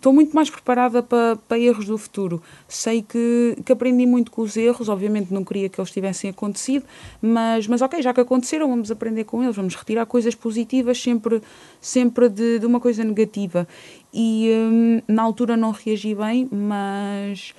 estou 0.00 0.14
muito 0.14 0.34
mais 0.34 0.48
preparada 0.48 1.02
para, 1.02 1.36
para 1.46 1.58
erros 1.58 1.84
do 1.84 1.98
futuro. 1.98 2.42
Sei 2.66 3.02
que, 3.02 3.56
que 3.64 3.70
aprendi 3.70 4.06
muito 4.06 4.30
com 4.30 4.40
os 4.40 4.56
erros, 4.56 4.88
obviamente 4.88 5.32
não 5.32 5.44
queria 5.44 5.68
que 5.68 5.78
eles 5.78 5.90
tivessem 5.90 6.30
acontecido, 6.30 6.86
mas, 7.20 7.66
mas 7.66 7.82
ok, 7.82 8.00
já 8.00 8.14
que 8.14 8.20
aconteceram, 8.20 8.68
vamos 8.68 8.90
aprender 8.90 9.24
com 9.24 9.42
eles, 9.42 9.54
vamos 9.54 9.74
retirar 9.74 10.06
coisas 10.06 10.34
positivas 10.34 11.00
sempre, 11.00 11.42
sempre 11.80 12.30
de, 12.30 12.58
de 12.58 12.64
uma 12.66 12.80
coisa 12.80 13.04
negativa. 13.04 13.68
E 14.12 14.50
hum, 14.52 15.02
na 15.06 15.22
altura 15.22 15.54
não 15.54 15.70
reagi 15.70 16.14
bem, 16.14 16.48
mas, 16.50 17.54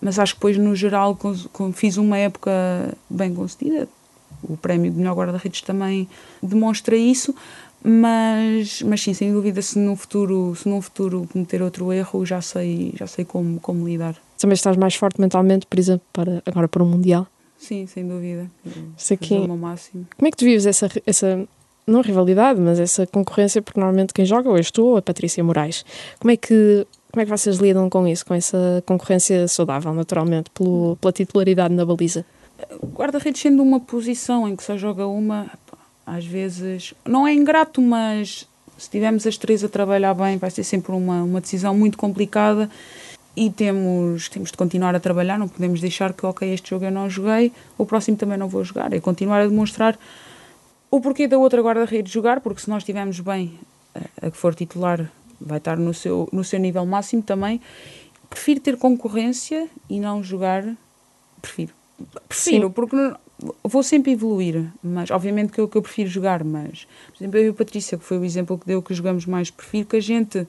mas 0.00 0.16
acho 0.18 0.34
que 0.34 0.38
depois, 0.38 0.56
no 0.56 0.74
geral, 0.76 1.16
com- 1.16 1.34
com- 1.52 1.72
fiz 1.72 1.96
uma 1.96 2.16
época 2.16 2.50
bem 3.10 3.34
concedida. 3.34 3.88
O 4.44 4.56
prémio 4.56 4.90
de 4.92 4.96
melhor 4.96 5.16
guarda-redes 5.16 5.60
também 5.60 6.08
demonstra 6.40 6.96
isso, 6.96 7.34
mas, 7.82 8.82
mas 8.82 9.00
sim, 9.02 9.14
sem 9.14 9.32
dúvida, 9.32 9.60
se 9.62 9.78
no 9.78 9.96
futuro, 9.96 10.54
se 10.54 10.68
no 10.68 10.80
futuro 10.80 11.26
cometer 11.32 11.62
outro 11.62 11.92
erro, 11.92 12.24
já 12.26 12.40
sei, 12.40 12.92
já 12.96 13.06
sei 13.06 13.24
como, 13.24 13.58
como 13.60 13.86
lidar. 13.86 14.16
Também 14.38 14.54
estás 14.54 14.76
mais 14.76 14.94
forte 14.94 15.20
mentalmente, 15.20 15.66
por 15.66 15.78
exemplo, 15.78 16.06
para, 16.12 16.42
agora 16.46 16.68
para 16.68 16.82
o 16.82 16.86
Mundial. 16.86 17.26
Sim, 17.58 17.86
sem 17.86 18.06
dúvida. 18.06 18.50
Sei 18.96 19.16
que- 19.16 19.34
o 19.34 19.46
meu 19.46 19.56
máximo. 19.56 20.06
Como 20.16 20.26
é 20.28 20.30
que 20.30 20.36
tu 20.36 20.44
vives 20.44 20.64
essa, 20.66 20.88
essa, 21.06 21.46
não 21.86 22.00
rivalidade, 22.00 22.58
mas 22.60 22.78
essa 22.80 23.06
concorrência? 23.06 23.60
Porque 23.60 23.78
normalmente 23.78 24.14
quem 24.14 24.24
joga 24.24 24.48
ou 24.48 24.56
és 24.56 24.70
tu 24.70 24.84
ou 24.84 24.96
a 24.96 25.02
Patrícia 25.02 25.44
Moraes. 25.44 25.84
Como 26.18 26.30
é 26.30 26.36
que, 26.38 26.86
como 27.12 27.20
é 27.20 27.24
que 27.24 27.30
vocês 27.30 27.56
lidam 27.58 27.90
com 27.90 28.06
isso, 28.08 28.24
com 28.24 28.32
essa 28.34 28.82
concorrência 28.86 29.46
saudável, 29.46 29.92
naturalmente, 29.92 30.48
pelo, 30.50 30.96
pela 31.00 31.12
titularidade 31.12 31.74
na 31.74 31.84
baliza? 31.84 32.24
Guarda-redes 32.94 33.40
sendo 33.42 33.62
uma 33.62 33.80
posição 33.80 34.46
em 34.48 34.54
que 34.56 34.62
só 34.62 34.76
joga 34.76 35.06
uma, 35.06 35.46
às 36.10 36.26
vezes, 36.26 36.92
não 37.06 37.26
é 37.26 37.32
ingrato, 37.32 37.80
mas 37.80 38.48
se 38.76 38.90
tivermos 38.90 39.26
as 39.26 39.36
três 39.36 39.62
a 39.62 39.68
trabalhar 39.68 40.12
bem, 40.14 40.38
vai 40.38 40.50
ser 40.50 40.64
sempre 40.64 40.92
uma, 40.92 41.22
uma 41.22 41.40
decisão 41.40 41.72
muito 41.76 41.96
complicada 41.96 42.68
e 43.36 43.48
temos, 43.48 44.28
temos 44.28 44.50
de 44.50 44.56
continuar 44.56 44.94
a 44.94 45.00
trabalhar, 45.00 45.38
não 45.38 45.46
podemos 45.46 45.80
deixar 45.80 46.12
que, 46.12 46.26
ok, 46.26 46.52
este 46.52 46.70
jogo 46.70 46.84
eu 46.84 46.90
não 46.90 47.08
joguei, 47.08 47.52
o 47.78 47.86
próximo 47.86 48.16
também 48.16 48.36
não 48.36 48.48
vou 48.48 48.64
jogar, 48.64 48.92
é 48.92 48.98
continuar 48.98 49.40
a 49.40 49.46
demonstrar 49.46 49.96
o 50.90 51.00
porquê 51.00 51.28
da 51.28 51.38
outra 51.38 51.62
guarda-redes 51.62 52.12
jogar, 52.12 52.40
porque 52.40 52.60
se 52.60 52.68
nós 52.68 52.82
estivermos 52.82 53.20
bem, 53.20 53.56
a, 53.94 54.26
a 54.26 54.30
que 54.32 54.36
for 54.36 54.52
titular 54.52 55.08
vai 55.40 55.58
estar 55.58 55.76
no 55.76 55.94
seu, 55.94 56.28
no 56.32 56.42
seu 56.42 56.58
nível 56.58 56.84
máximo 56.84 57.22
também. 57.22 57.60
Prefiro 58.28 58.60
ter 58.60 58.76
concorrência 58.76 59.68
e 59.88 60.00
não 60.00 60.22
jogar, 60.22 60.64
prefiro. 61.40 61.72
Prefiro, 62.28 62.66
Sim. 62.66 62.72
porque 62.72 62.96
vou 63.64 63.82
sempre 63.82 64.12
evoluir, 64.12 64.64
mas 64.82 65.10
obviamente 65.10 65.52
que 65.52 65.60
eu, 65.60 65.68
que 65.68 65.76
eu 65.76 65.82
prefiro 65.82 66.08
jogar, 66.08 66.44
mas 66.44 66.86
por 67.08 67.22
exemplo, 67.22 67.38
eu 67.38 67.46
e 67.46 67.48
a 67.48 67.54
Patrícia, 67.54 67.98
que 67.98 68.04
foi 68.04 68.18
o 68.18 68.24
exemplo 68.24 68.58
que 68.58 68.66
deu 68.66 68.82
que 68.82 68.92
jogamos 68.94 69.26
mais, 69.26 69.50
prefiro 69.50 69.86
que 69.86 69.96
a 69.96 70.00
gente 70.00 70.46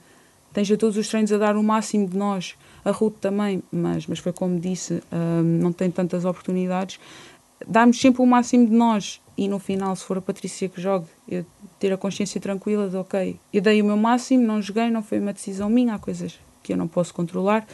esteja 0.47 0.77
todos 0.77 0.97
os 0.97 1.07
treinos 1.07 1.31
a 1.31 1.37
dar 1.37 1.55
o 1.55 1.63
máximo 1.63 2.07
de 2.07 2.17
nós, 2.17 2.55
a 2.83 2.91
Ruth 2.91 3.15
também, 3.21 3.63
mas, 3.71 4.05
mas 4.07 4.19
foi 4.19 4.33
como 4.33 4.59
disse, 4.59 5.01
hum, 5.11 5.59
não 5.61 5.71
tem 5.71 5.89
tantas 5.89 6.25
oportunidades, 6.25 6.99
darmos 7.67 7.99
sempre 7.99 8.21
o 8.21 8.25
máximo 8.25 8.67
de 8.67 8.73
nós. 8.73 9.21
E 9.37 9.47
no 9.47 9.59
final, 9.59 9.95
se 9.95 10.03
for 10.03 10.17
a 10.17 10.21
Patrícia 10.21 10.67
que 10.67 10.79
jogue, 10.79 11.07
eu 11.27 11.45
ter 11.79 11.91
a 11.91 11.97
consciência 11.97 12.39
tranquila 12.39 12.89
de 12.89 12.97
ok, 12.97 13.39
eu 13.51 13.61
dei 13.61 13.81
o 13.81 13.85
meu 13.85 13.97
máximo, 13.97 14.43
não 14.43 14.61
joguei, 14.61 14.91
não 14.91 15.01
foi 15.01 15.19
uma 15.19 15.33
decisão 15.33 15.69
minha, 15.69 15.95
há 15.95 15.99
coisas 15.99 16.39
que 16.61 16.73
eu 16.73 16.77
não 16.77 16.87
posso 16.87 17.13
controlar, 17.13 17.65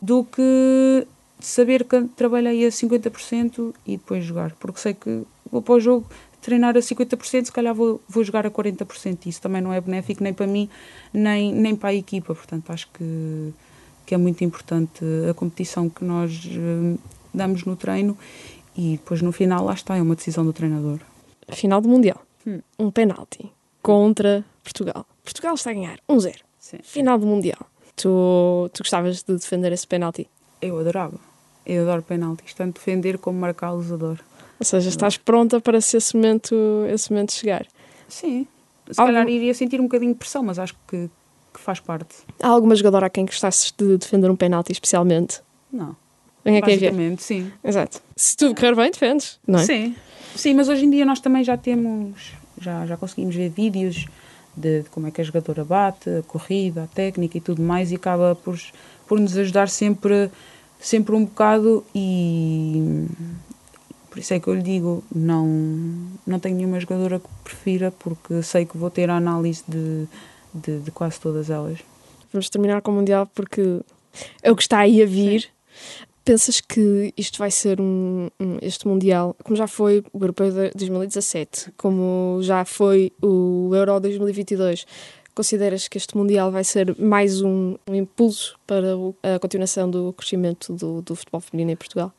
do 0.00 0.24
que 0.24 1.06
saber 1.46 1.84
que 1.84 2.04
trabalhei 2.16 2.66
a 2.66 2.68
50% 2.68 3.74
e 3.86 3.96
depois 3.96 4.24
jogar, 4.24 4.52
porque 4.60 4.80
sei 4.80 4.94
que 4.94 5.22
vou 5.50 5.62
para 5.62 5.74
o 5.74 5.80
jogo 5.80 6.06
treinar 6.40 6.76
a 6.76 6.80
50%, 6.80 7.44
se 7.44 7.52
calhar 7.52 7.74
vou, 7.74 8.00
vou 8.08 8.24
jogar 8.24 8.46
a 8.46 8.50
40%, 8.50 9.26
isso 9.26 9.40
também 9.40 9.62
não 9.62 9.72
é 9.72 9.80
benéfico 9.80 10.22
nem 10.22 10.34
para 10.34 10.46
mim, 10.46 10.68
nem, 11.12 11.52
nem 11.52 11.76
para 11.76 11.90
a 11.90 11.94
equipa, 11.94 12.34
portanto 12.34 12.70
acho 12.70 12.88
que, 12.92 13.52
que 14.04 14.14
é 14.14 14.18
muito 14.18 14.42
importante 14.42 15.04
a 15.30 15.34
competição 15.34 15.88
que 15.88 16.04
nós 16.04 16.48
eh, 16.50 16.98
damos 17.32 17.64
no 17.64 17.76
treino 17.76 18.18
e 18.76 18.92
depois 18.92 19.22
no 19.22 19.30
final 19.30 19.64
lá 19.64 19.74
está, 19.74 19.96
é 19.96 20.02
uma 20.02 20.16
decisão 20.16 20.44
do 20.44 20.52
treinador. 20.52 20.98
Final 21.50 21.80
do 21.80 21.88
Mundial. 21.88 22.20
Hum. 22.46 22.60
Um 22.78 22.90
penalti 22.90 23.50
contra 23.80 24.44
Portugal. 24.64 25.06
Portugal 25.22 25.54
está 25.54 25.70
a 25.70 25.74
ganhar 25.74 25.98
1-0. 26.08 26.36
Sim. 26.58 26.78
Final 26.82 27.18
do 27.18 27.26
Mundial. 27.26 27.66
Tu, 27.94 28.70
tu 28.72 28.82
gostavas 28.82 29.22
de 29.22 29.34
defender 29.34 29.72
esse 29.72 29.86
penalti? 29.86 30.28
Eu 30.60 30.78
adorava, 30.78 31.18
eu 31.66 31.82
adoro 31.82 32.02
penaltis, 32.02 32.54
tanto 32.54 32.74
defender 32.74 33.18
como 33.18 33.38
marcá-los 33.38 33.90
adoro. 33.92 34.20
Ou 34.58 34.64
seja, 34.64 34.88
estás 34.88 35.16
pronta 35.16 35.60
para 35.60 35.80
se 35.80 35.96
esse 35.96 36.14
momento, 36.16 36.54
esse 36.92 37.10
momento 37.10 37.32
chegar. 37.32 37.66
Sim, 38.08 38.46
se 38.90 39.00
Algum- 39.00 39.12
calhar 39.14 39.28
iria 39.28 39.52
sentir 39.54 39.80
um 39.80 39.84
bocadinho 39.84 40.12
de 40.12 40.18
pressão, 40.18 40.42
mas 40.42 40.58
acho 40.58 40.74
que, 40.88 41.08
que 41.52 41.60
faz 41.60 41.80
parte. 41.80 42.14
Há 42.40 42.48
alguma 42.48 42.74
jogadora 42.76 43.06
a 43.06 43.10
quem 43.10 43.24
gostasses 43.26 43.72
de 43.76 43.96
defender 43.98 44.30
um 44.30 44.36
penalti 44.36 44.70
especialmente? 44.72 45.40
Não, 45.72 45.96
quem 46.44 46.60
basicamente, 46.60 47.22
sim. 47.22 47.50
Exato. 47.64 48.00
Se 48.14 48.36
tudo 48.36 48.54
correr 48.54 48.74
bem, 48.76 48.90
defendes, 48.90 49.38
não 49.46 49.58
é? 49.58 49.64
Sim, 49.64 49.96
sim, 50.36 50.54
mas 50.54 50.68
hoje 50.68 50.84
em 50.84 50.90
dia 50.90 51.04
nós 51.04 51.18
também 51.20 51.42
já 51.42 51.56
temos, 51.56 52.32
já, 52.60 52.86
já 52.86 52.96
conseguimos 52.96 53.34
ver 53.34 53.48
vídeos 53.48 54.06
de, 54.56 54.82
de 54.82 54.90
como 54.90 55.06
é 55.06 55.10
que 55.10 55.20
a 55.20 55.24
jogadora 55.24 55.64
bate, 55.64 56.08
a 56.10 56.22
corrida, 56.22 56.84
a 56.84 56.86
técnica 56.86 57.38
e 57.38 57.40
tudo 57.40 57.62
mais, 57.62 57.90
e 57.90 57.94
acaba 57.96 58.34
por, 58.34 58.58
por 59.08 59.18
nos 59.18 59.36
ajudar 59.36 59.68
sempre, 59.68 60.30
sempre 60.82 61.14
um 61.14 61.24
bocado 61.24 61.84
e 61.94 63.06
por 64.10 64.18
isso 64.18 64.34
é 64.34 64.40
que 64.40 64.48
eu 64.48 64.54
lhe 64.54 64.62
digo, 64.62 65.02
não, 65.14 65.46
não 66.26 66.38
tenho 66.38 66.56
nenhuma 66.56 66.78
jogadora 66.78 67.18
que 67.18 67.28
prefira, 67.42 67.90
porque 67.90 68.42
sei 68.42 68.66
que 68.66 68.76
vou 68.76 68.90
ter 68.90 69.08
a 69.08 69.16
análise 69.16 69.62
de, 69.66 70.06
de, 70.52 70.80
de 70.80 70.90
quase 70.90 71.18
todas 71.18 71.48
elas. 71.48 71.78
Vamos 72.30 72.50
terminar 72.50 72.82
com 72.82 72.90
o 72.90 72.94
Mundial 72.94 73.26
porque 73.34 73.80
é 74.42 74.52
o 74.52 74.56
que 74.56 74.62
está 74.62 74.80
aí 74.80 75.02
a 75.02 75.06
vir. 75.06 75.48
Pensas 76.24 76.60
que 76.60 77.12
isto 77.16 77.38
vai 77.38 77.50
ser 77.50 77.80
um, 77.80 78.28
um- 78.38 78.58
este 78.60 78.86
Mundial, 78.86 79.34
como 79.42 79.56
já 79.56 79.66
foi 79.66 80.04
o 80.12 80.18
Europeu 80.22 80.50
de 80.50 80.70
2017, 80.76 81.72
como 81.76 82.38
já 82.42 82.64
foi 82.64 83.12
o 83.20 83.70
Euro 83.74 83.98
2022, 83.98 84.86
consideras 85.34 85.88
que 85.88 85.96
este 85.98 86.16
Mundial 86.16 86.50
vai 86.50 86.64
ser 86.64 86.96
mais 86.98 87.40
um, 87.42 87.76
um 87.88 87.94
impulso 87.94 88.58
para 88.66 88.96
o- 88.96 89.14
a 89.22 89.38
continuação 89.38 89.90
do 89.90 90.12
crescimento 90.12 90.72
do, 90.74 91.02
do 91.02 91.14
futebol 91.16 91.40
feminino 91.40 91.70
em 91.72 91.76
Portugal? 91.76 92.12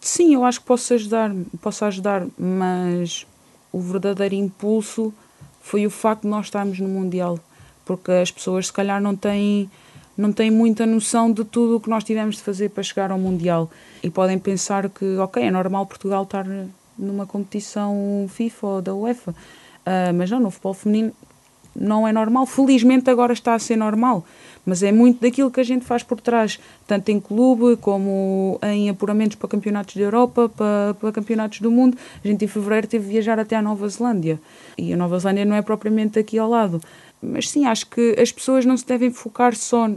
Sim, 0.00 0.34
eu 0.34 0.44
acho 0.44 0.60
que 0.60 0.66
posso 0.66 0.94
ajudar, 0.94 1.34
posso 1.62 1.84
ajudar, 1.84 2.26
mas 2.38 3.26
o 3.72 3.80
verdadeiro 3.80 4.34
impulso 4.34 5.12
foi 5.60 5.86
o 5.86 5.90
facto 5.90 6.22
de 6.22 6.28
nós 6.28 6.46
estarmos 6.46 6.78
no 6.78 6.88
Mundial, 6.88 7.38
porque 7.84 8.12
as 8.12 8.30
pessoas 8.30 8.66
se 8.66 8.72
calhar 8.72 9.00
não 9.00 9.16
têm, 9.16 9.68
não 10.16 10.30
têm 10.32 10.50
muita 10.50 10.84
noção 10.86 11.32
de 11.32 11.42
tudo 11.44 11.76
o 11.76 11.80
que 11.80 11.88
nós 11.88 12.04
tivemos 12.04 12.36
de 12.36 12.42
fazer 12.42 12.68
para 12.70 12.82
chegar 12.82 13.10
ao 13.10 13.18
Mundial 13.18 13.70
e 14.02 14.10
podem 14.10 14.38
pensar 14.38 14.88
que, 14.90 15.16
ok, 15.16 15.42
é 15.42 15.50
normal 15.50 15.86
Portugal 15.86 16.22
estar 16.24 16.46
numa 16.98 17.26
competição 17.26 18.26
FIFA 18.28 18.66
ou 18.66 18.82
da 18.82 18.94
UEFA, 18.94 19.34
Ah, 19.86 20.12
mas 20.14 20.30
não, 20.30 20.40
no 20.40 20.50
futebol 20.50 20.72
feminino 20.74 21.12
não 21.74 22.06
é 22.06 22.12
normal. 22.12 22.46
Felizmente 22.46 23.10
agora 23.10 23.32
está 23.32 23.54
a 23.54 23.58
ser 23.58 23.76
normal, 23.76 24.24
mas 24.64 24.82
é 24.82 24.92
muito 24.92 25.20
daquilo 25.20 25.50
que 25.50 25.60
a 25.60 25.64
gente 25.64 25.84
faz 25.84 26.02
por 26.02 26.20
trás, 26.20 26.58
tanto 26.86 27.10
em 27.10 27.20
clube 27.20 27.76
como 27.76 28.58
em 28.62 28.88
apuramentos 28.88 29.36
para 29.36 29.48
campeonatos 29.48 29.96
da 29.96 30.02
Europa, 30.02 30.48
para, 30.48 30.94
para 30.94 31.12
campeonatos 31.12 31.60
do 31.60 31.70
mundo. 31.70 31.96
A 32.24 32.28
gente 32.28 32.44
em 32.44 32.48
fevereiro 32.48 32.86
teve 32.86 33.04
de 33.04 33.12
viajar 33.12 33.38
até 33.38 33.56
à 33.56 33.62
Nova 33.62 33.88
Zelândia 33.88 34.40
e 34.78 34.92
a 34.92 34.96
Nova 34.96 35.18
Zelândia 35.18 35.44
não 35.44 35.56
é 35.56 35.62
propriamente 35.62 36.18
aqui 36.18 36.38
ao 36.38 36.48
lado. 36.48 36.80
Mas 37.22 37.48
sim, 37.48 37.64
acho 37.64 37.86
que 37.86 38.16
as 38.20 38.30
pessoas 38.30 38.64
não 38.64 38.76
se 38.76 38.86
devem 38.86 39.10
focar 39.10 39.54
só 39.54 39.90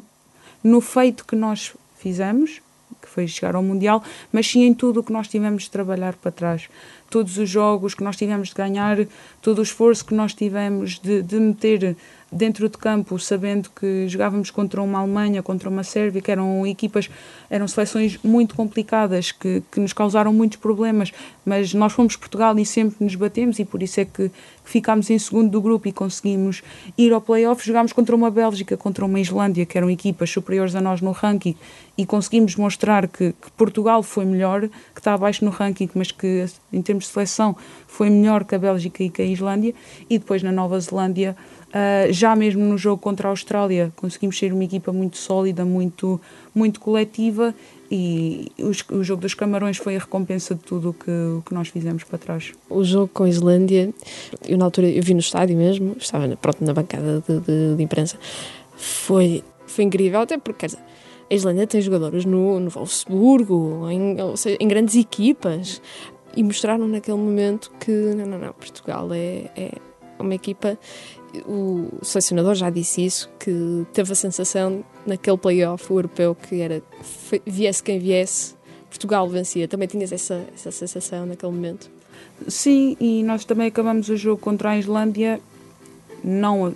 no 0.63 0.81
feito 0.81 1.25
que 1.25 1.35
nós 1.35 1.73
fizemos, 1.97 2.61
que 3.01 3.07
foi 3.07 3.27
chegar 3.27 3.55
ao 3.55 3.63
Mundial, 3.63 4.03
mas 4.31 4.47
sim 4.47 4.63
em 4.63 4.73
tudo 4.73 4.99
o 4.99 5.03
que 5.03 5.11
nós 5.11 5.27
tivemos 5.27 5.63
de 5.63 5.71
trabalhar 5.71 6.13
para 6.15 6.31
trás. 6.31 6.69
Todos 7.09 7.37
os 7.37 7.49
jogos 7.49 7.93
que 7.93 8.03
nós 8.03 8.15
tivemos 8.15 8.49
de 8.49 8.55
ganhar, 8.55 8.97
todo 9.41 9.59
o 9.59 9.63
esforço 9.63 10.05
que 10.05 10.13
nós 10.13 10.33
tivemos 10.33 10.99
de, 10.99 11.21
de 11.21 11.39
meter 11.39 11.95
dentro 12.31 12.67
de 12.67 12.77
campo, 12.77 13.17
sabendo 13.17 13.69
que 13.69 14.07
jogávamos 14.07 14.51
contra 14.51 14.81
uma 14.81 14.99
Alemanha, 14.99 15.41
contra 15.41 15.69
uma 15.69 15.83
Sérvia, 15.83 16.21
que 16.21 16.31
eram 16.31 16.67
equipas, 16.67 17.09
eram 17.49 17.67
seleções 17.67 18.19
muito 18.23 18.55
complicadas, 18.55 19.31
que, 19.31 19.63
que 19.71 19.79
nos 19.79 19.93
causaram 19.93 20.33
muitos 20.33 20.57
problemas, 20.57 21.11
mas 21.45 21.73
nós 21.73 21.93
fomos 21.93 22.15
Portugal 22.15 22.57
e 22.59 22.65
sempre 22.65 22.97
nos 22.99 23.15
batemos 23.15 23.59
e 23.59 23.65
por 23.65 23.81
isso 23.81 23.99
é 24.01 24.05
que 24.05 24.29
ficámos 24.65 25.09
em 25.09 25.17
segundo 25.17 25.49
do 25.49 25.61
grupo 25.61 25.87
e 25.87 25.93
conseguimos 25.93 26.61
ir 26.97 27.13
ao 27.13 27.21
play-off. 27.21 27.65
Jogámos 27.65 27.93
contra 27.93 28.15
uma 28.15 28.29
Bélgica, 28.29 28.75
contra 28.75 29.05
uma 29.05 29.19
Islândia, 29.19 29.65
que 29.65 29.77
eram 29.77 29.89
equipas 29.89 30.29
superiores 30.29 30.75
a 30.75 30.81
nós 30.81 30.99
no 30.99 31.11
ranking 31.11 31.55
e 31.97 32.05
conseguimos 32.05 32.55
mostrar 32.57 33.07
que, 33.07 33.31
que 33.31 33.51
Portugal 33.55 34.03
foi 34.03 34.25
melhor, 34.25 34.67
que 34.67 34.99
está 34.99 35.13
abaixo 35.13 35.45
no 35.45 35.51
ranking, 35.51 35.89
mas 35.95 36.11
que 36.11 36.45
em 36.71 36.81
termos 36.81 37.05
de 37.05 37.11
seleção 37.11 37.55
foi 37.87 38.09
melhor 38.09 38.43
que 38.43 38.53
a 38.53 38.59
Bélgica 38.59 39.01
e 39.03 39.09
que 39.09 39.21
a 39.21 39.25
Islândia 39.25 39.73
e 40.09 40.19
depois 40.19 40.43
na 40.43 40.51
Nova 40.51 40.79
Zelândia 40.79 41.35
Uh, 41.67 42.11
já 42.13 42.33
mesmo 42.33 42.63
no 42.63 42.77
jogo 42.77 43.01
contra 43.01 43.27
a 43.27 43.31
Austrália 43.31 43.91
conseguimos 43.97 44.37
ser 44.37 44.53
uma 44.53 44.63
equipa 44.63 44.93
muito 44.93 45.17
sólida, 45.17 45.65
muito, 45.65 46.19
muito 46.55 46.79
coletiva 46.79 47.53
e 47.91 48.49
os, 48.57 48.85
o 48.89 49.03
jogo 49.03 49.21
dos 49.21 49.33
Camarões 49.33 49.75
foi 49.75 49.97
a 49.97 49.99
recompensa 49.99 50.55
de 50.55 50.61
tudo 50.61 50.91
o 50.91 50.93
que, 50.93 51.11
que 51.45 51.53
nós 51.53 51.67
fizemos 51.67 52.05
para 52.05 52.17
trás. 52.17 52.53
O 52.69 52.85
jogo 52.85 53.09
com 53.13 53.23
a 53.23 53.29
Islândia, 53.29 53.93
eu 54.47 54.57
na 54.57 54.63
altura 54.63 54.87
eu 54.87 55.03
vi 55.03 55.13
no 55.13 55.19
estádio 55.19 55.57
mesmo, 55.57 55.97
estava 55.99 56.33
pronto 56.37 56.63
na 56.63 56.73
bancada 56.73 57.21
de, 57.27 57.39
de, 57.41 57.75
de 57.75 57.83
imprensa, 57.83 58.17
foi, 58.77 59.43
foi 59.65 59.83
incrível, 59.83 60.21
até 60.21 60.37
porque 60.37 60.59
quer 60.59 60.65
dizer, 60.67 60.79
a 61.29 61.33
Islândia 61.33 61.67
tem 61.67 61.81
jogadores 61.81 62.23
no, 62.23 62.61
no 62.61 62.69
Wolfsburgo, 62.69 63.89
em, 63.89 64.15
seja, 64.37 64.57
em 64.59 64.67
grandes 64.69 64.95
equipas, 64.95 65.81
e 66.35 66.43
mostraram 66.43 66.87
naquele 66.87 67.17
momento 67.17 67.71
que 67.79 67.91
não, 67.91 68.25
não, 68.25 68.39
não, 68.39 68.53
Portugal 68.53 69.09
é, 69.11 69.49
é 69.55 69.71
uma 70.19 70.35
equipa 70.35 70.77
o 71.45 71.89
selecionador 72.01 72.55
já 72.55 72.69
disse 72.69 73.05
isso, 73.05 73.29
que 73.39 73.85
teve 73.93 74.11
a 74.11 74.15
sensação 74.15 74.83
naquele 75.05 75.37
playoff 75.37 75.89
europeu 75.89 76.35
que 76.35 76.61
era 76.61 76.81
viesse 77.45 77.83
quem 77.83 77.99
viesse, 77.99 78.55
Portugal 78.89 79.27
vencia. 79.27 79.67
Também 79.67 79.87
tinhas 79.87 80.11
essa, 80.11 80.45
essa 80.53 80.71
sensação 80.71 81.25
naquele 81.25 81.51
momento? 81.51 81.89
Sim, 82.47 82.95
e 82.99 83.23
nós 83.23 83.45
também 83.45 83.67
acabamos 83.67 84.09
o 84.09 84.15
jogo 84.15 84.41
contra 84.41 84.71
a 84.71 84.77
Islândia, 84.77 85.39
não 86.23 86.73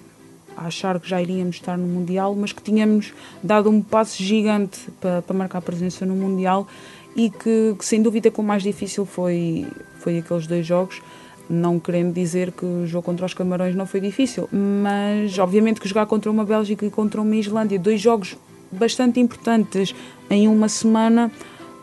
a 0.56 0.68
achar 0.68 1.00
que 1.00 1.08
já 1.08 1.22
iríamos 1.22 1.56
estar 1.56 1.78
no 1.78 1.88
Mundial, 1.88 2.36
mas 2.36 2.52
que 2.52 2.62
tínhamos 2.62 3.14
dado 3.42 3.70
um 3.70 3.82
passo 3.82 4.22
gigante 4.22 4.92
para, 5.00 5.22
para 5.22 5.36
marcar 5.36 5.62
presença 5.62 6.06
no 6.06 6.16
Mundial 6.16 6.68
e 7.16 7.30
que, 7.30 7.76
que 7.78 7.86
sem 7.86 8.02
dúvida 8.02 8.32
o 8.36 8.44
mais 8.44 8.64
difícil 8.64 9.06
foi, 9.06 9.66
foi 10.00 10.18
aqueles 10.18 10.48
dois 10.48 10.66
jogos 10.66 11.02
não 11.50 11.80
querendo 11.80 12.14
dizer 12.14 12.52
que 12.52 12.66
o 12.66 12.86
jogo 12.86 13.06
contra 13.06 13.26
os 13.26 13.34
Camarões 13.34 13.76
não 13.76 13.86
foi 13.86 14.00
difícil, 14.00 14.48
mas 14.52 15.38
obviamente 15.38 15.80
que 15.80 15.88
jogar 15.88 16.06
contra 16.06 16.30
uma 16.30 16.46
Bélgica 16.46 16.86
e 16.86 16.90
contra 16.90 17.22
uma 17.22 17.36
Islândia, 17.36 17.78
dois 17.78 18.00
jogos 18.00 18.38
bastante 18.72 19.20
importantes 19.20 19.94
em 20.30 20.48
uma 20.48 20.70
semana, 20.70 21.32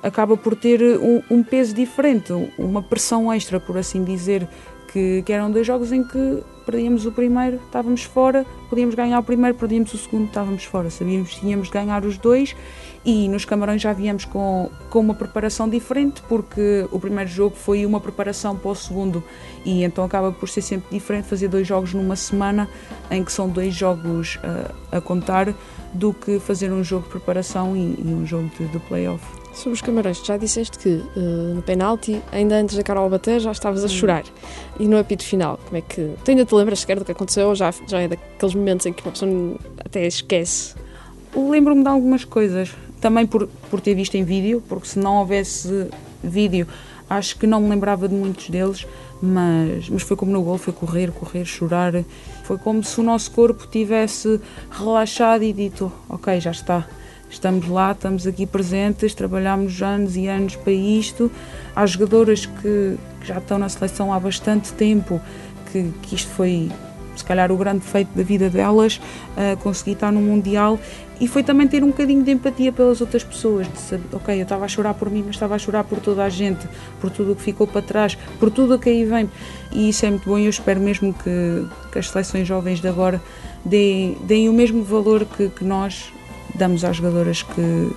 acaba 0.03 0.37
por 0.37 0.57
ter 0.57 0.81
um, 0.99 1.23
um 1.31 1.43
peso 1.43 1.75
diferente, 1.75 2.33
uma 2.59 2.83
pressão 2.83 3.33
extra, 3.33 3.61
por 3.61 3.77
assim 3.77 4.05
dizer, 4.05 4.49
que, 4.93 5.23
que, 5.23 5.33
eram 5.33 5.51
dois 5.51 5.67
jogos 5.67 5.93
em 5.93 6.03
que 6.03 6.43
perdíamos 6.65 7.05
o 7.07 7.13
primeiro, 7.13 7.57
estávamos 7.67 8.05
fora, 8.05 8.47
podíamos 8.69 8.95
ganhar 8.95 9.19
o 9.19 9.23
primeiro, 9.23 9.57
perdíamos 9.57 9.93
o 9.93 9.99
segundo, 9.99 10.27
estávamos 10.27 10.65
fora. 10.65 10.91
Sabíamos 10.91 11.31
que 11.31 11.41
tínhamos 11.41 11.69
de 11.69 11.73
ganhar 11.73 12.05
os 12.05 12.17
dois 12.17 12.55
e 13.05 13.29
nos 13.29 13.45
Camarões 13.45 13.81
já 13.81 13.93
viemos 13.93 14.25
com, 14.25 14.71
com 14.91 15.01
uma 15.01 15.15
preparação 15.15 15.69
diferente, 15.69 16.23
porque 16.29 16.87
o 16.91 16.99
primeiro 16.99 17.31
jogo 17.31 17.57
foi 17.57 17.87
uma 17.87 18.01
preparação 18.01 18.57
para 18.57 18.71
o 18.71 18.75
segundo, 18.75 19.23
e 19.65 19.83
então 19.85 20.05
acaba 20.05 20.33
por 20.33 20.49
ser 20.49 20.63
sempre 20.63 20.89
diferente 20.91 21.27
fazer 21.27 21.49
dois 21.49 21.67
jogos 21.67 21.95
numa 21.95 22.17
semana, 22.17 22.69
em 23.11 23.25
que 23.25 23.33
são 23.33 23.49
dois 23.49 23.75
jogos 23.75 24.37
uh, 24.37 24.75
a 24.93 25.01
contar, 25.01 25.55
do 25.93 26.13
que 26.13 26.39
fazer 26.39 26.71
um 26.71 26.85
jogo 26.85 27.05
de 27.05 27.11
preparação 27.11 27.77
e, 27.77 27.95
e 27.99 28.15
um 28.15 28.27
jogo 28.27 28.51
de, 28.59 28.67
de 28.67 28.79
playoff. 28.81 29.25
Sobre 29.55 29.73
os 29.73 29.81
Camarões, 29.81 30.23
já 30.25 30.37
disseste 30.37 30.79
que 30.79 30.89
uh, 30.89 31.55
no 31.55 31.63
penalti, 31.63 32.23
ainda 32.31 32.57
antes 32.57 32.77
da 32.77 32.83
Carol 32.83 33.09
bater, 33.09 33.41
já 33.41 33.51
estavas 33.51 33.85
a 33.85 33.89
chorar. 33.89 34.25
E 34.79 34.87
no 34.87 34.99
apito 34.99 35.25
final, 35.25 35.59
como 35.65 35.77
é 35.77 35.81
que. 35.81 36.15
Tu 36.25 36.31
ainda 36.31 36.45
te 36.45 36.55
lembras 36.55 36.81
sequer 36.81 36.99
do 36.99 37.05
que 37.05 37.13
aconteceu 37.13 37.49
ou 37.49 37.55
já, 37.55 37.73
já 37.87 38.01
é 38.01 38.07
daqueles 38.07 38.55
momentos 38.55 38.87
em 38.87 38.93
que 38.93 39.03
uma 39.03 39.11
pessoa 39.11 39.57
até 39.85 40.07
esquece? 40.07 40.75
Lembro-me 41.35 41.83
de 41.83 41.89
algumas 41.89 42.25
coisas 42.25 42.73
também 43.01 43.27
por, 43.27 43.49
por 43.71 43.81
ter 43.81 43.95
visto 43.95 44.15
em 44.17 44.25
vídeo, 44.25 44.63
porque 44.69 44.89
se 44.89 44.99
não 44.99 45.17
houvesse 45.17 45.89
vídeo, 46.23 46.67
acho 47.09 47.39
que 47.39 47.47
não 47.47 47.61
me 47.61 47.71
lembrava 47.71 48.09
de 48.09 48.15
muitos 48.15 48.51
deles, 48.51 48.87
mas, 49.21 49.89
mas 49.89 50.03
foi 50.03 50.17
como 50.17 50.33
no 50.33 50.43
gol, 50.43 50.59
foi 50.59 50.73
correr, 50.73 51.11
correr, 51.11 51.45
chorar. 51.45 52.05
Foi 52.45 52.59
como 52.59 52.83
se 52.83 53.01
o 53.01 53.03
nosso 53.03 53.31
corpo 53.31 53.67
tivesse 53.67 54.41
relaxado 54.71 55.43
e 55.43 55.53
dito, 55.53 55.93
ok, 56.09 56.41
já 56.41 56.51
está, 56.51 56.87
estamos 57.31 57.69
lá, 57.69 57.93
estamos 57.93 58.27
aqui 58.27 58.47
presentes, 58.47 59.15
trabalhamos 59.15 59.83
anos 59.83 60.17
e 60.17 60.27
anos 60.27 60.57
para 60.57 60.73
isto. 60.73 61.31
Há 61.75 61.85
jogadoras 61.87 62.47
que, 62.47 62.97
que 63.21 63.27
já 63.27 63.39
estão 63.39 63.59
na 63.59 63.69
seleção 63.69 64.13
há 64.13 64.21
bastante 64.21 64.73
tempo, 64.73 65.21
que, 65.71 65.91
que 66.03 66.15
isto 66.15 66.31
foi 66.31 66.71
se 67.19 67.25
calhar 67.25 67.51
o 67.53 67.57
grande 67.57 67.81
feito 67.81 68.09
da 68.15 68.23
vida 68.23 68.49
delas, 68.49 69.01
uh, 69.37 69.57
conseguir 69.59 69.93
estar 69.93 70.13
no 70.13 70.21
Mundial 70.21 70.79
e 71.21 71.27
foi 71.27 71.43
também 71.43 71.67
ter 71.67 71.83
um 71.83 71.89
bocadinho 71.89 72.23
de 72.23 72.31
empatia 72.31 72.71
pelas 72.71 73.01
outras 73.01 73.25
pessoas, 73.25 73.71
de 73.71 73.79
saber, 73.79 74.05
ok, 74.13 74.39
eu 74.39 74.45
estava 74.45 74.65
a 74.65 74.69
chorar 74.69 74.95
por 74.95 75.11
mim, 75.11 75.23
mas 75.27 75.35
estava 75.35 75.57
a 75.57 75.59
chorar 75.59 75.83
por 75.83 75.99
toda 75.99 76.23
a 76.23 76.29
gente, 76.29 76.69
por 77.01 77.11
tudo 77.11 77.33
o 77.33 77.37
que 77.37 77.43
ficou 77.43 77.67
para 77.67 77.83
trás, 77.83 78.17
por 78.39 78.51
tudo 78.51 78.77
o 78.77 78.79
que 78.79 78.89
aí 78.89 79.05
vem. 79.05 79.29
E 79.73 79.89
isso 79.89 80.07
é 80.07 80.11
muito 80.11 80.29
bom 80.29 80.39
e 80.39 80.45
eu 80.45 80.51
espero 80.51 80.81
mesmo 80.81 81.13
que, 81.13 81.67
que 81.91 81.99
as 81.99 82.09
seleções 82.09 82.47
jovens 82.47 82.81
de 82.81 82.87
agora 82.87 83.21
deem, 83.65 84.17
deem 84.23 84.49
o 84.49 84.53
mesmo 84.53 84.85
valor 84.85 85.25
que, 85.25 85.49
que 85.49 85.65
nós 85.65 86.13
damos 86.55 86.85
às 86.85 86.97
jogadoras 86.97 87.43
que, 87.43 87.93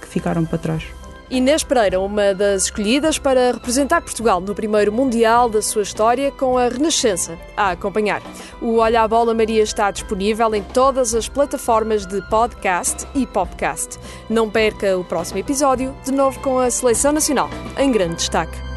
que 0.00 0.08
ficaram 0.08 0.44
para 0.46 0.58
trás. 0.58 1.01
Inês 1.32 1.64
Pereira, 1.64 1.98
uma 1.98 2.34
das 2.34 2.64
escolhidas 2.64 3.18
para 3.18 3.52
representar 3.52 4.02
Portugal 4.02 4.38
no 4.38 4.54
primeiro 4.54 4.92
Mundial 4.92 5.48
da 5.48 5.62
sua 5.62 5.80
história 5.80 6.30
com 6.30 6.58
a 6.58 6.68
Renascença, 6.68 7.38
a 7.56 7.70
acompanhar. 7.70 8.20
O 8.60 8.76
Olha 8.76 9.00
a 9.00 9.08
Bola 9.08 9.32
Maria 9.32 9.62
está 9.62 9.90
disponível 9.90 10.54
em 10.54 10.62
todas 10.62 11.14
as 11.14 11.30
plataformas 11.30 12.04
de 12.04 12.20
podcast 12.28 13.08
e 13.14 13.26
podcast. 13.26 13.98
Não 14.28 14.50
perca 14.50 14.98
o 14.98 15.04
próximo 15.04 15.38
episódio, 15.38 15.96
de 16.04 16.12
novo 16.12 16.38
com 16.40 16.58
a 16.58 16.70
Seleção 16.70 17.12
Nacional, 17.12 17.48
em 17.78 17.90
grande 17.90 18.16
destaque. 18.16 18.71